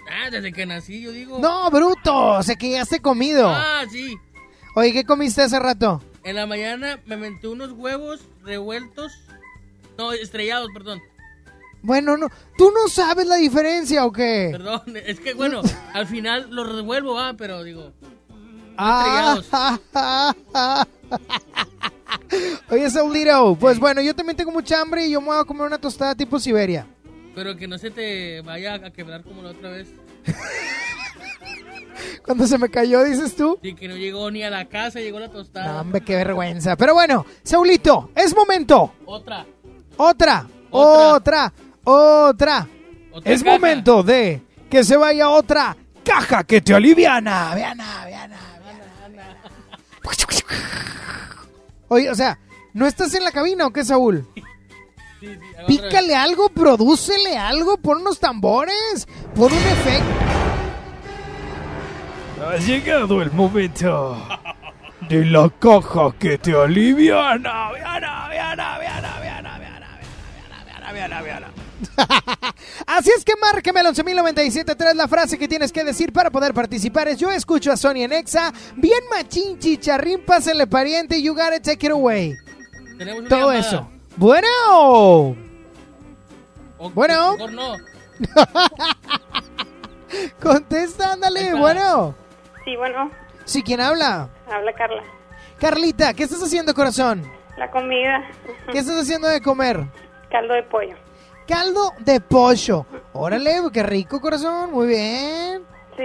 Ah, 0.09 0.29
desde 0.29 0.53
que 0.53 0.65
nací, 0.65 1.01
yo 1.01 1.11
digo. 1.11 1.39
No, 1.39 1.69
bruto, 1.71 2.15
o 2.37 2.43
sea 2.43 2.55
que 2.55 2.71
ya 2.71 2.83
has 2.83 2.99
comido. 3.01 3.49
Ah, 3.49 3.83
sí. 3.91 4.15
Oye, 4.75 4.93
¿qué 4.93 5.03
comiste 5.03 5.41
hace 5.41 5.59
rato? 5.59 6.01
En 6.23 6.35
la 6.35 6.45
mañana 6.45 6.99
me 7.05 7.17
menté 7.17 7.47
unos 7.47 7.71
huevos 7.71 8.21
revueltos. 8.43 9.13
No, 9.97 10.13
estrellados, 10.13 10.69
perdón. 10.73 11.01
Bueno, 11.85 12.17
no, 12.17 12.27
¿tú 12.57 12.71
no 12.71 12.89
sabes 12.89 13.27
la 13.27 13.35
diferencia 13.35 14.05
o 14.05 14.11
qué? 14.11 14.49
Perdón, 14.51 14.81
es 15.05 15.19
que 15.19 15.35
bueno, 15.35 15.61
al 15.93 16.07
final 16.07 16.47
los 16.49 16.73
revuelvo, 16.73 17.19
ah, 17.19 17.35
pero 17.37 17.63
digo. 17.63 17.91
Ah, 18.77 19.37
Oye, 22.69 22.89
Saulito, 22.89 23.55
pues 23.59 23.79
bueno, 23.79 24.01
yo 24.01 24.15
también 24.15 24.35
tengo 24.35 24.51
mucha 24.51 24.81
hambre 24.81 25.05
y 25.05 25.11
yo 25.11 25.21
me 25.21 25.27
voy 25.27 25.39
a 25.39 25.43
comer 25.43 25.67
una 25.67 25.77
tostada 25.77 26.15
tipo 26.15 26.39
Siberia. 26.39 26.87
Pero 27.35 27.55
que 27.55 27.67
no 27.67 27.77
se 27.77 27.91
te 27.91 28.41
vaya 28.41 28.73
a 28.73 28.91
quebrar 28.91 29.23
como 29.23 29.43
la 29.43 29.51
otra 29.51 29.69
vez. 29.69 29.89
Cuando 32.25 32.47
se 32.47 32.57
me 32.57 32.69
cayó, 32.69 33.03
dices 33.03 33.35
tú. 33.35 33.59
Y 33.61 33.75
que 33.75 33.87
no 33.87 33.95
llegó 33.95 34.31
ni 34.31 34.41
a 34.41 34.49
la 34.49 34.65
casa, 34.65 34.99
llegó 34.99 35.19
la 35.19 35.29
tostada. 35.29 35.73
No, 35.73 35.81
hombre, 35.81 36.01
qué 36.01 36.15
vergüenza. 36.15 36.75
Pero 36.75 36.95
bueno, 36.95 37.25
Saulito, 37.43 38.09
es 38.15 38.35
momento. 38.35 38.93
Otra. 39.05 39.45
Otra, 39.97 40.47
otra, 40.71 41.15
otra. 41.15 41.53
Otra 41.85 42.67
es 43.23 43.43
caja. 43.43 43.55
momento 43.55 44.03
de 44.03 44.41
que 44.69 44.83
se 44.83 44.97
vaya 44.97 45.29
otra 45.29 45.77
caja 46.03 46.43
que 46.43 46.61
te 46.61 46.73
aliviana. 46.73 47.55
Veana, 47.55 48.05
veana, 48.05 48.05
veana. 48.05 49.35
Oye, 51.87 52.09
o 52.09 52.15
sea, 52.15 52.39
¿no 52.73 52.87
estás 52.87 53.13
en 53.13 53.23
la 53.23 53.31
cabina 53.31 53.67
o 53.67 53.71
qué, 53.71 53.85
Saúl? 53.85 54.27
Sí, 54.33 54.41
sí, 55.21 55.27
vez. 55.27 55.65
Pícale 55.67 56.15
algo, 56.15 56.49
prodúcele 56.49 57.37
algo, 57.37 57.77
pon 57.77 58.01
unos 58.01 58.19
tambores, 58.19 59.07
pon 59.35 59.51
un 59.51 59.57
efecto. 59.57 60.05
Ha 62.47 62.57
llegado 62.57 63.21
el 63.21 63.31
momento 63.31 64.17
de 65.07 65.25
la 65.25 65.49
caja 65.59 66.13
que 66.19 66.37
te 66.37 66.53
aliviana. 66.53 67.71
Veana, 67.71 68.27
veana, 68.29 68.77
veana, 68.77 69.19
veana, 69.19 69.19
veana, 69.19 69.59
veana, 70.65 70.91
veana, 70.91 71.21
veana. 71.21 71.54
Así 72.87 73.11
es 73.15 73.23
que 73.25 73.33
márqueme 73.39 73.79
al 73.81 73.87
11.097.3 73.87 74.93
la 74.93 75.07
frase 75.07 75.37
que 75.37 75.47
tienes 75.47 75.71
que 75.71 75.83
decir 75.83 76.11
para 76.13 76.29
poder 76.31 76.53
participar 76.53 77.07
es 77.07 77.17
yo 77.19 77.29
escucho 77.31 77.71
a 77.71 77.77
Sony 77.77 78.03
en 78.03 78.13
Exa, 78.13 78.53
bien 78.75 78.99
machín, 79.09 79.59
chicharrín, 79.59 80.23
pásale 80.25 80.67
pariente, 80.67 81.21
you 81.21 81.33
gotta 81.33 81.59
take 81.61 81.85
it 81.85 81.91
away. 81.91 82.35
Tenemos 82.97 83.27
Todo 83.27 83.39
llamada. 83.51 83.59
eso. 83.59 83.89
Bueno. 84.15 84.47
O- 86.77 86.89
Bueno. 86.93 87.33
mejor 87.33 87.51
no. 87.53 87.75
Contesta, 90.41 91.13
ándale, 91.13 91.53
bueno. 91.55 92.15
Sí, 92.63 92.75
bueno, 92.77 93.11
Sí, 93.45 93.61
¿quién 93.61 93.79
habla? 93.81 94.29
habla 94.51 94.73
Carla. 94.73 95.03
Carlita, 95.59 96.13
¿qué 96.13 96.23
estás 96.23 96.41
haciendo, 96.41 96.73
corazón? 96.73 97.23
La 97.57 97.69
comida, 97.69 98.23
¿Qué 98.71 98.79
estás 98.79 98.97
haciendo 99.01 99.27
de 99.27 99.41
comer? 99.41 99.85
caldo 100.31 100.53
de 100.53 100.63
pollo. 100.63 100.95
Caldo 101.47 101.91
de 101.99 102.19
pollo. 102.21 102.85
Órale, 103.13 103.61
qué 103.71 103.83
rico, 103.83 104.19
corazón. 104.19 104.71
Muy 104.71 104.87
bien. 104.87 105.63
Sí, 105.97 106.03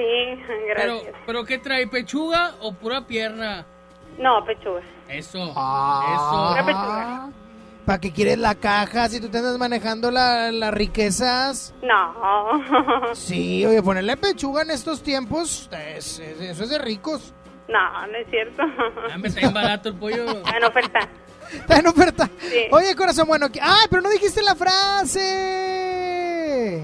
Pero, 0.76 0.94
gracias. 0.96 1.14
pero 1.26 1.44
¿qué 1.44 1.58
trae? 1.58 1.86
¿Pechuga 1.88 2.54
o 2.60 2.72
pura 2.72 3.06
pierna? 3.06 3.66
No, 4.18 4.44
pechuga. 4.44 4.82
Eso. 5.08 5.52
Ah. 5.56 6.52
Pura 6.52 6.66
pechuga. 6.66 7.28
¿Para 7.86 7.98
qué 8.00 8.12
quieres 8.12 8.38
la 8.38 8.54
caja 8.54 9.08
si 9.08 9.20
tú 9.20 9.28
te 9.30 9.38
andas 9.38 9.58
manejando 9.58 10.10
la- 10.12 10.52
las 10.52 10.72
riquezas? 10.72 11.74
No. 11.82 13.10
Sí, 13.14 13.64
oye, 13.66 13.82
ponerle 13.82 14.16
pechuga 14.16 14.62
en 14.62 14.70
estos 14.70 15.02
tiempos, 15.02 15.68
es- 15.96 16.20
es- 16.20 16.40
eso 16.40 16.62
es 16.64 16.70
de 16.70 16.78
ricos. 16.78 17.34
No, 17.66 18.06
no 18.06 18.16
es 18.18 18.28
cierto. 18.30 18.62
Ah, 19.12 19.18
me 19.18 19.28
está 19.28 19.40
bien 19.40 19.52
barato 19.54 19.88
el 19.88 19.94
pollo. 19.96 20.24
En 20.56 20.64
oferta. 20.64 21.00
Está 21.54 21.78
en 21.78 21.86
oferta. 21.86 22.28
Sí. 22.40 22.66
Oye, 22.70 22.94
corazón, 22.94 23.26
bueno, 23.28 23.50
que- 23.50 23.60
¡ay, 23.62 23.86
pero 23.90 24.02
no 24.02 24.10
dijiste 24.10 24.42
la 24.42 24.54
frase! 24.54 25.20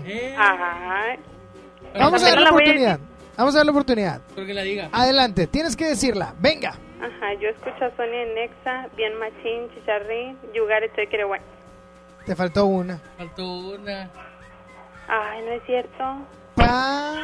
Eh, 0.06 0.34
Ajá. 0.36 1.16
Vamos 1.98 2.22
a 2.22 2.28
darle 2.28 2.44
la 2.44 2.50
oportunidad. 2.50 3.00
Vamos 3.36 3.54
a 3.54 3.58
darle 3.58 3.70
oportunidad. 3.70 4.20
Porque 4.34 4.54
la 4.54 4.62
diga. 4.62 4.88
Adelante, 4.92 5.46
tienes 5.46 5.76
que 5.76 5.84
decirla. 5.86 6.34
Venga. 6.38 6.70
Ajá, 7.00 7.34
yo 7.40 7.48
escucho 7.48 7.84
a 7.84 7.94
Sonia 7.96 8.22
en 8.22 8.34
Nexa, 8.34 8.88
bien 8.96 9.18
machín, 9.18 9.68
chicharrín, 9.74 10.38
yugar 10.54 10.82
y 10.84 10.88
take 10.90 11.14
it 11.16 11.22
away. 11.22 11.40
Te 12.24 12.34
faltó 12.34 12.66
una. 12.66 12.98
Faltó 13.18 13.46
una. 13.46 14.10
Ay, 15.08 15.42
no 15.44 15.52
es 15.52 15.62
cierto. 15.66 16.26
Pa... 16.54 17.14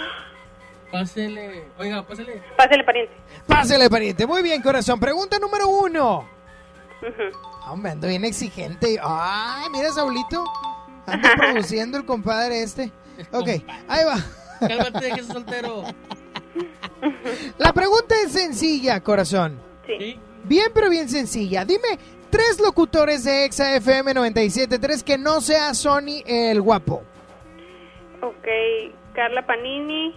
Pásele. 0.92 1.64
Oiga, 1.78 2.02
pásele. 2.02 2.42
Pásale, 2.56 2.84
pariente. 2.84 3.12
Pásele, 3.46 3.88
pariente. 3.90 4.26
Muy 4.26 4.42
bien, 4.42 4.60
corazón. 4.62 5.00
Pregunta 5.00 5.38
número 5.38 5.66
uno. 5.68 6.28
Ujú. 7.02 7.38
Hombre, 7.70 7.92
ando 7.92 8.08
bien 8.08 8.24
exigente. 8.24 8.98
Ay, 9.02 9.68
mira, 9.70 9.90
Saulito. 9.90 10.44
Anda 11.06 11.34
produciendo 11.36 11.98
el 11.98 12.04
compadre 12.04 12.62
este. 12.62 12.92
Ok, 13.32 13.48
ahí 13.88 14.04
va. 14.04 14.16
Cálmate, 14.60 15.10
que 15.12 15.20
es 15.20 15.26
soltero. 15.28 15.82
La 17.58 17.72
pregunta 17.72 18.14
es 18.24 18.32
sencilla, 18.32 19.00
corazón. 19.00 19.60
Sí. 19.86 20.18
Bien, 20.44 20.70
pero 20.74 20.88
bien 20.90 21.08
sencilla. 21.08 21.64
Dime 21.64 21.98
tres 22.30 22.60
locutores 22.60 23.24
de 23.24 23.44
Exa 23.44 23.74
FM 23.76 24.14
97.3 24.14 25.02
que 25.02 25.18
no 25.18 25.40
sea 25.40 25.74
Sony 25.74 26.22
el 26.26 26.60
guapo. 26.60 27.02
Ok, 28.22 28.46
Carla 29.14 29.44
Panini, 29.46 30.14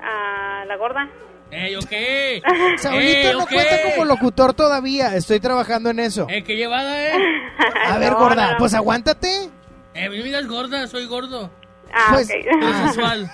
a 0.00 0.64
la 0.66 0.76
gorda. 0.76 1.08
¡Ey, 1.50 1.74
ok! 1.76 1.90
Saulito 2.78 3.28
¡Ey, 3.28 3.32
no 3.32 3.42
ok! 3.44 3.50
cuenta 3.52 3.76
como 3.90 4.04
locutor 4.04 4.54
todavía. 4.54 5.14
Estoy 5.16 5.40
trabajando 5.40 5.90
en 5.90 5.98
eso. 6.00 6.26
¡Eh, 6.28 6.44
qué 6.44 6.56
llevada, 6.56 7.08
eh! 7.08 7.12
A 7.86 7.98
ver, 7.98 8.12
No, 8.12 8.18
gorda, 8.18 8.52
no, 8.52 8.58
pues 8.58 8.72
aguántate. 8.74 9.50
Eh, 9.94 10.04
no 10.04 10.10
me 10.10 10.22
digas 10.22 10.46
gorda, 10.46 10.86
soy 10.86 11.06
gordo. 11.06 11.50
Ah, 11.92 12.10
Pues- 12.12 12.28
ok. 12.30 12.62
Soy 12.62 12.72
sensual. 12.84 13.30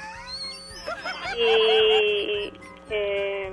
y 1.38 2.52
eh, 2.90 3.52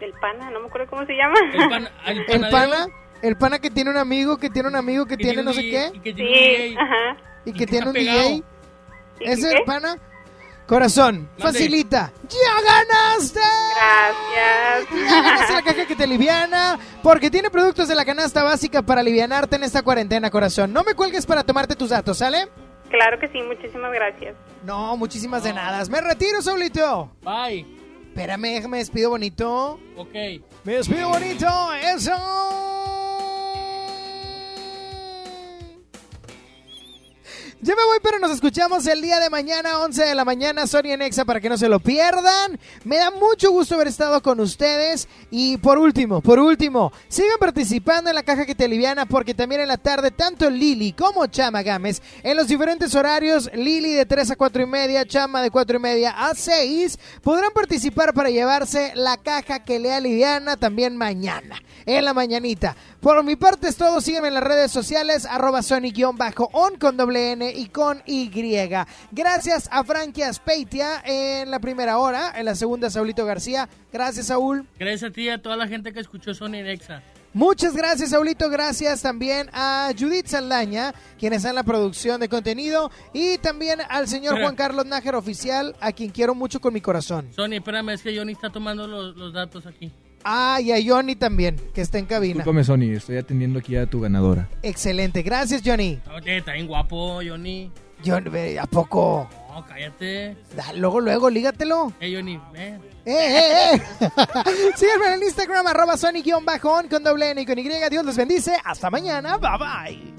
el 0.00 0.12
pana, 0.20 0.50
no 0.50 0.60
me 0.60 0.66
acuerdo 0.68 0.86
cómo 0.88 1.04
se 1.06 1.14
llama. 1.14 1.34
El, 1.52 1.68
pan, 1.68 1.88
el 2.06 2.18
El 2.28 2.50
pana, 2.50 2.86
el 3.22 3.36
pana 3.36 3.58
que 3.58 3.70
tiene 3.70 3.90
un 3.90 3.96
amigo, 3.98 4.38
que 4.38 4.50
tiene 4.50 4.68
un 4.68 4.76
amigo 4.76 5.04
que 5.06 5.16
que 5.16 5.24
tiene 5.24 5.42
no 5.42 5.50
un 5.50 5.56
sé 5.56 5.62
DJ, 5.62 5.90
qué. 5.92 5.96
y 5.96 6.00
que 6.00 6.12
tiene 6.14 6.30
un 6.30 6.34
Sí, 6.36 6.40
DJ. 6.68 6.76
ajá. 6.78 7.16
Y 7.44 7.50
y 7.50 7.52
que 7.52 7.58
que 7.58 7.66
tiene 7.66 7.86
un 7.88 7.92
pegado. 7.92 8.18
DJ. 8.20 8.42
¿Y 9.20 9.24
Ese 9.30 9.48
qué? 9.50 9.56
el 9.58 9.64
pana 9.64 9.98
Corazón, 10.66 11.28
facilita. 11.38 12.12
¡Ya 12.28 12.60
ganaste! 12.60 13.40
Gracias. 13.76 15.10
Ya 15.10 15.22
ganaste 15.22 15.52
la 15.52 15.62
caja 15.62 15.86
que 15.86 15.94
te 15.94 16.04
aliviana, 16.04 16.78
porque 17.04 17.30
tiene 17.30 17.50
productos 17.50 17.86
de 17.86 17.94
la 17.94 18.04
canasta 18.04 18.42
básica 18.42 18.82
para 18.82 19.00
alivianarte 19.00 19.56
en 19.56 19.62
esta 19.62 19.82
cuarentena, 19.82 20.28
corazón. 20.30 20.72
No 20.72 20.82
me 20.82 20.94
cuelgues 20.94 21.24
para 21.24 21.44
tomarte 21.44 21.76
tus 21.76 21.90
datos, 21.90 22.18
¿sale? 22.18 22.48
Claro 22.90 23.18
que 23.20 23.28
sí, 23.28 23.40
muchísimas 23.42 23.92
gracias. 23.92 24.34
No, 24.64 24.96
muchísimas 24.96 25.44
de 25.44 25.52
nada. 25.52 25.84
Me 25.86 26.00
retiro, 26.00 26.42
Saulito. 26.42 27.12
Bye. 27.22 27.64
Espérame, 28.08 28.66
me 28.68 28.78
despido 28.78 29.10
bonito. 29.10 29.78
Ok. 29.96 30.14
Me 30.64 30.72
despido 30.76 31.10
bonito. 31.10 31.46
Eso. 31.74 32.12
Ya 37.62 37.74
me 37.74 37.82
voy, 37.84 37.98
pero 38.02 38.18
nos 38.18 38.32
escuchamos 38.32 38.86
el 38.86 39.00
día 39.00 39.18
de 39.18 39.30
mañana, 39.30 39.78
11 39.78 40.04
de 40.04 40.14
la 40.14 40.26
mañana, 40.26 40.66
Sony 40.66 40.90
en 40.90 41.00
Exa, 41.00 41.24
para 41.24 41.40
que 41.40 41.48
no 41.48 41.56
se 41.56 41.70
lo 41.70 41.80
pierdan. 41.80 42.60
Me 42.84 42.98
da 42.98 43.10
mucho 43.10 43.50
gusto 43.50 43.76
haber 43.76 43.88
estado 43.88 44.20
con 44.20 44.40
ustedes. 44.40 45.08
Y 45.30 45.56
por 45.56 45.78
último, 45.78 46.20
por 46.20 46.38
último, 46.38 46.92
sigan 47.08 47.38
participando 47.40 48.10
en 48.10 48.14
la 48.14 48.24
caja 48.24 48.44
que 48.44 48.54
te 48.54 48.66
aliviana, 48.66 49.06
porque 49.06 49.32
también 49.32 49.62
en 49.62 49.68
la 49.68 49.78
tarde, 49.78 50.10
tanto 50.10 50.50
Lili 50.50 50.92
como 50.92 51.26
Chama 51.28 51.62
Gámez, 51.62 52.02
en 52.22 52.36
los 52.36 52.46
diferentes 52.46 52.94
horarios, 52.94 53.50
Lili 53.54 53.94
de 53.94 54.04
3 54.04 54.32
a 54.32 54.36
4 54.36 54.62
y 54.62 54.66
media, 54.66 55.06
Chama 55.06 55.40
de 55.40 55.50
4 55.50 55.78
y 55.78 55.80
media 55.80 56.10
a 56.10 56.34
6, 56.34 56.98
podrán 57.22 57.52
participar 57.52 58.12
para 58.12 58.28
llevarse 58.28 58.92
la 58.94 59.16
caja 59.16 59.64
que 59.64 59.78
le 59.78 59.94
aliviana 59.94 60.58
también 60.58 60.94
mañana, 60.94 61.56
en 61.86 62.04
la 62.04 62.12
mañanita. 62.12 62.76
Por 63.00 63.22
mi 63.24 63.36
parte 63.36 63.68
es 63.68 63.76
todo, 63.76 64.00
síganme 64.00 64.28
en 64.28 64.34
las 64.34 64.44
redes 64.44 64.70
sociales, 64.70 65.24
arroba 65.24 65.62
Sony-on 65.62 66.18
con 66.78 66.96
doble 66.96 67.32
N 67.32 67.45
y 67.54 67.66
con 67.66 68.02
Y. 68.06 68.30
Gracias 69.12 69.68
a 69.70 69.84
Frankie 69.84 70.22
Aspeitia 70.22 71.02
en 71.04 71.50
la 71.50 71.60
primera 71.60 71.98
hora, 71.98 72.32
en 72.36 72.44
la 72.44 72.54
segunda 72.54 72.90
Saulito 72.90 73.24
García. 73.24 73.68
Gracias, 73.92 74.26
Saúl. 74.26 74.66
Gracias 74.78 75.10
a 75.10 75.12
ti 75.12 75.22
y 75.22 75.28
a 75.28 75.40
toda 75.40 75.56
la 75.56 75.68
gente 75.68 75.92
que 75.92 76.00
escuchó 76.00 76.34
Sony 76.34 76.62
Nexa. 76.62 77.02
Muchas 77.32 77.76
gracias, 77.76 78.10
Saulito. 78.10 78.48
Gracias 78.48 79.02
también 79.02 79.50
a 79.52 79.92
Judith 79.98 80.26
Saldaña, 80.26 80.94
quien 81.18 81.34
está 81.34 81.50
en 81.50 81.54
la 81.54 81.64
producción 81.64 82.18
de 82.18 82.30
contenido. 82.30 82.90
Y 83.12 83.36
también 83.38 83.80
al 83.90 84.08
señor 84.08 84.34
Espera. 84.34 84.42
Juan 84.46 84.56
Carlos 84.56 84.86
Nájera 84.86 85.18
Oficial, 85.18 85.76
a 85.80 85.92
quien 85.92 86.10
quiero 86.10 86.34
mucho 86.34 86.60
con 86.60 86.72
mi 86.72 86.80
corazón. 86.80 87.28
Sony, 87.34 87.56
espérame, 87.56 87.90
es 87.90 88.02
que 88.02 88.16
Johnny 88.16 88.32
está 88.32 88.50
tomando 88.50 88.86
los, 88.86 89.14
los 89.16 89.34
datos 89.34 89.66
aquí. 89.66 89.92
Ah, 90.28 90.60
y 90.60 90.72
a 90.72 90.78
Johnny 90.84 91.14
también, 91.14 91.54
que 91.72 91.80
está 91.80 91.98
en 91.98 92.06
cabina. 92.06 92.38
Discúlpame, 92.38 92.64
Sony, 92.64 92.96
estoy 92.96 93.16
atendiendo 93.16 93.60
aquí 93.60 93.76
a 93.76 93.86
tu 93.86 94.00
ganadora. 94.00 94.48
Excelente. 94.60 95.22
Gracias, 95.22 95.62
Johnny. 95.64 96.00
Oye, 96.12 96.38
está 96.38 96.54
bien 96.54 96.66
guapo, 96.66 97.20
Johnny. 97.24 97.70
Johnny, 98.04 98.28
ve, 98.28 98.58
¿a 98.58 98.66
poco? 98.66 99.28
No, 99.54 99.64
cállate. 99.64 100.36
Da- 100.56 100.72
luego, 100.72 101.00
luego, 101.00 101.30
lígatelo. 101.30 101.92
Eh, 102.00 102.12
Johnny, 102.12 102.40
ven. 102.52 102.80
¡Eh, 103.04 103.14
eh, 103.14 103.74
eh! 103.74 103.80
Síganme 104.74 105.06
en 105.06 105.12
el 105.12 105.22
Instagram, 105.22 105.64
arroba 105.68 105.96
Sony-on 105.96 106.44
con 106.90 107.04
doble 107.04 107.30
N 107.30 107.42
y 107.42 107.46
con 107.46 107.56
Y. 107.56 107.68
Dios 107.88 108.04
los 108.04 108.16
bendice. 108.16 108.56
Hasta 108.64 108.90
mañana. 108.90 109.36
Bye, 109.38 109.58
bye. 109.60 110.12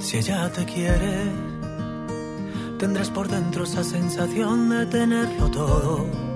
Si 0.00 0.16
ella 0.16 0.50
te 0.50 0.64
quiere, 0.64 1.24
tendrás 2.78 3.10
por 3.10 3.28
dentro 3.28 3.64
esa 3.64 3.84
sensación 3.84 4.70
de 4.70 4.86
tenerlo 4.86 5.50
todo. 5.50 6.35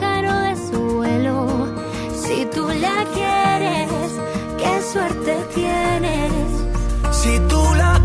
Si 2.13 2.45
tú 2.45 2.67
la 2.67 3.05
quieres, 3.13 3.89
qué 4.57 4.81
suerte 4.91 5.45
tienes. 5.53 6.31
Si 7.11 7.39
tú 7.49 7.61
la 7.75 8.00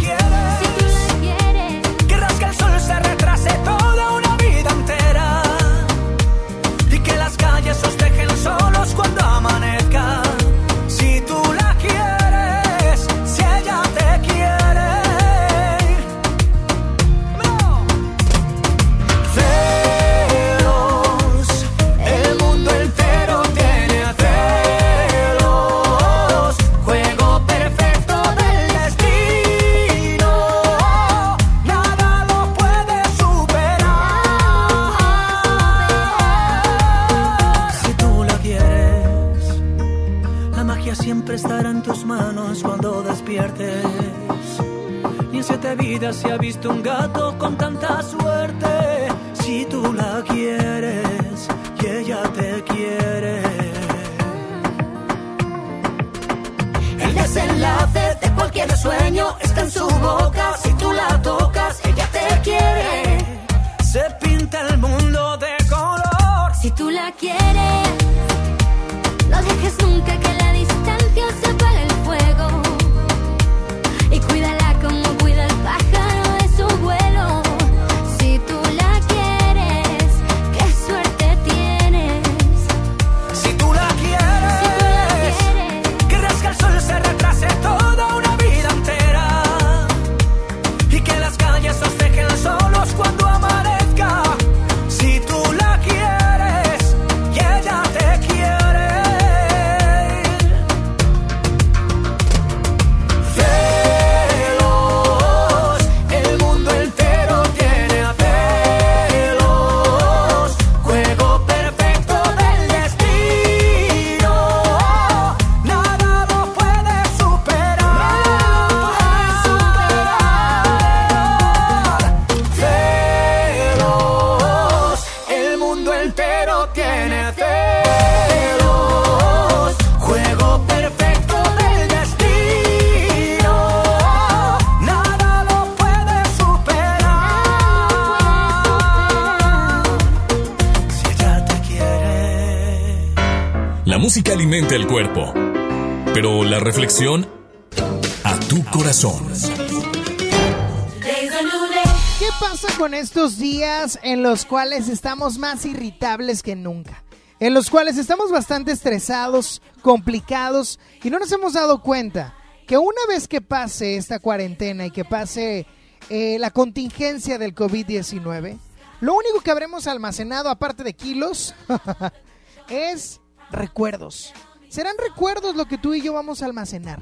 los 154.37 154.45
cuales 154.45 154.91
estamos 154.91 155.39
más 155.39 155.65
irritables 155.65 156.43
que 156.43 156.55
nunca? 156.55 157.03
En 157.41 157.55
los 157.55 157.71
cuales 157.71 157.97
estamos 157.97 158.31
bastante 158.31 158.71
estresados, 158.71 159.63
complicados 159.81 160.79
y 161.03 161.09
no 161.09 161.19
nos 161.19 161.33
hemos 161.33 161.55
dado 161.55 161.81
cuenta 161.81 162.35
que 162.67 162.77
una 162.77 163.01
vez 163.09 163.29
que 163.29 163.41
pase 163.41 163.97
esta 163.97 164.19
cuarentena 164.19 164.85
y 164.85 164.91
que 164.91 165.07
pase 165.07 165.67
eh, 166.11 166.37
la 166.39 166.51
contingencia 166.51 167.39
del 167.39 167.55
COVID-19, 167.55 168.59
lo 169.01 169.15
único 169.15 169.41
que 169.41 169.51
habremos 169.51 169.87
almacenado, 169.87 170.51
aparte 170.51 170.85
de 170.85 170.93
kilos, 170.93 171.55
es 172.69 173.23
recuerdos. 173.51 174.35
Serán 174.69 174.97
recuerdos 174.99 175.57
lo 175.57 175.65
que 175.65 175.79
tú 175.79 175.95
y 175.95 176.03
yo 176.03 176.13
vamos 176.13 176.43
a 176.43 176.45
almacenar. 176.45 177.01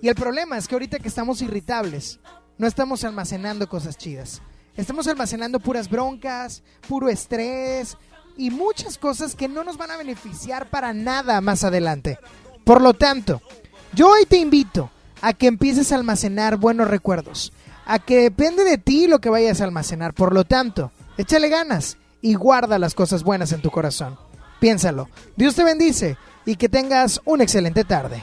Y 0.00 0.06
el 0.06 0.14
problema 0.14 0.56
es 0.56 0.68
que 0.68 0.76
ahorita 0.76 1.00
que 1.00 1.08
estamos 1.08 1.42
irritables, 1.42 2.20
no 2.58 2.68
estamos 2.68 3.02
almacenando 3.02 3.68
cosas 3.68 3.98
chidas. 3.98 4.40
Estamos 4.76 5.06
almacenando 5.08 5.58
puras 5.58 5.88
broncas, 5.88 6.62
puro 6.86 7.08
estrés 7.08 7.96
y 8.36 8.50
muchas 8.50 8.98
cosas 8.98 9.34
que 9.34 9.48
no 9.48 9.64
nos 9.64 9.78
van 9.78 9.90
a 9.90 9.96
beneficiar 9.96 10.68
para 10.68 10.92
nada 10.92 11.40
más 11.40 11.64
adelante. 11.64 12.18
Por 12.64 12.82
lo 12.82 12.92
tanto, 12.92 13.40
yo 13.94 14.10
hoy 14.10 14.26
te 14.26 14.36
invito 14.36 14.90
a 15.22 15.32
que 15.32 15.46
empieces 15.46 15.92
a 15.92 15.94
almacenar 15.94 16.56
buenos 16.56 16.88
recuerdos. 16.88 17.52
A 17.86 17.98
que 17.98 18.22
depende 18.22 18.64
de 18.64 18.78
ti 18.78 19.06
lo 19.06 19.20
que 19.20 19.30
vayas 19.30 19.60
a 19.60 19.64
almacenar. 19.64 20.12
Por 20.12 20.34
lo 20.34 20.44
tanto, 20.44 20.90
échale 21.16 21.48
ganas 21.48 21.96
y 22.20 22.34
guarda 22.34 22.78
las 22.78 22.94
cosas 22.94 23.22
buenas 23.22 23.52
en 23.52 23.62
tu 23.62 23.70
corazón. 23.70 24.18
Piénsalo. 24.60 25.08
Dios 25.36 25.54
te 25.54 25.64
bendice 25.64 26.18
y 26.44 26.56
que 26.56 26.68
tengas 26.68 27.20
una 27.24 27.44
excelente 27.44 27.84
tarde. 27.84 28.22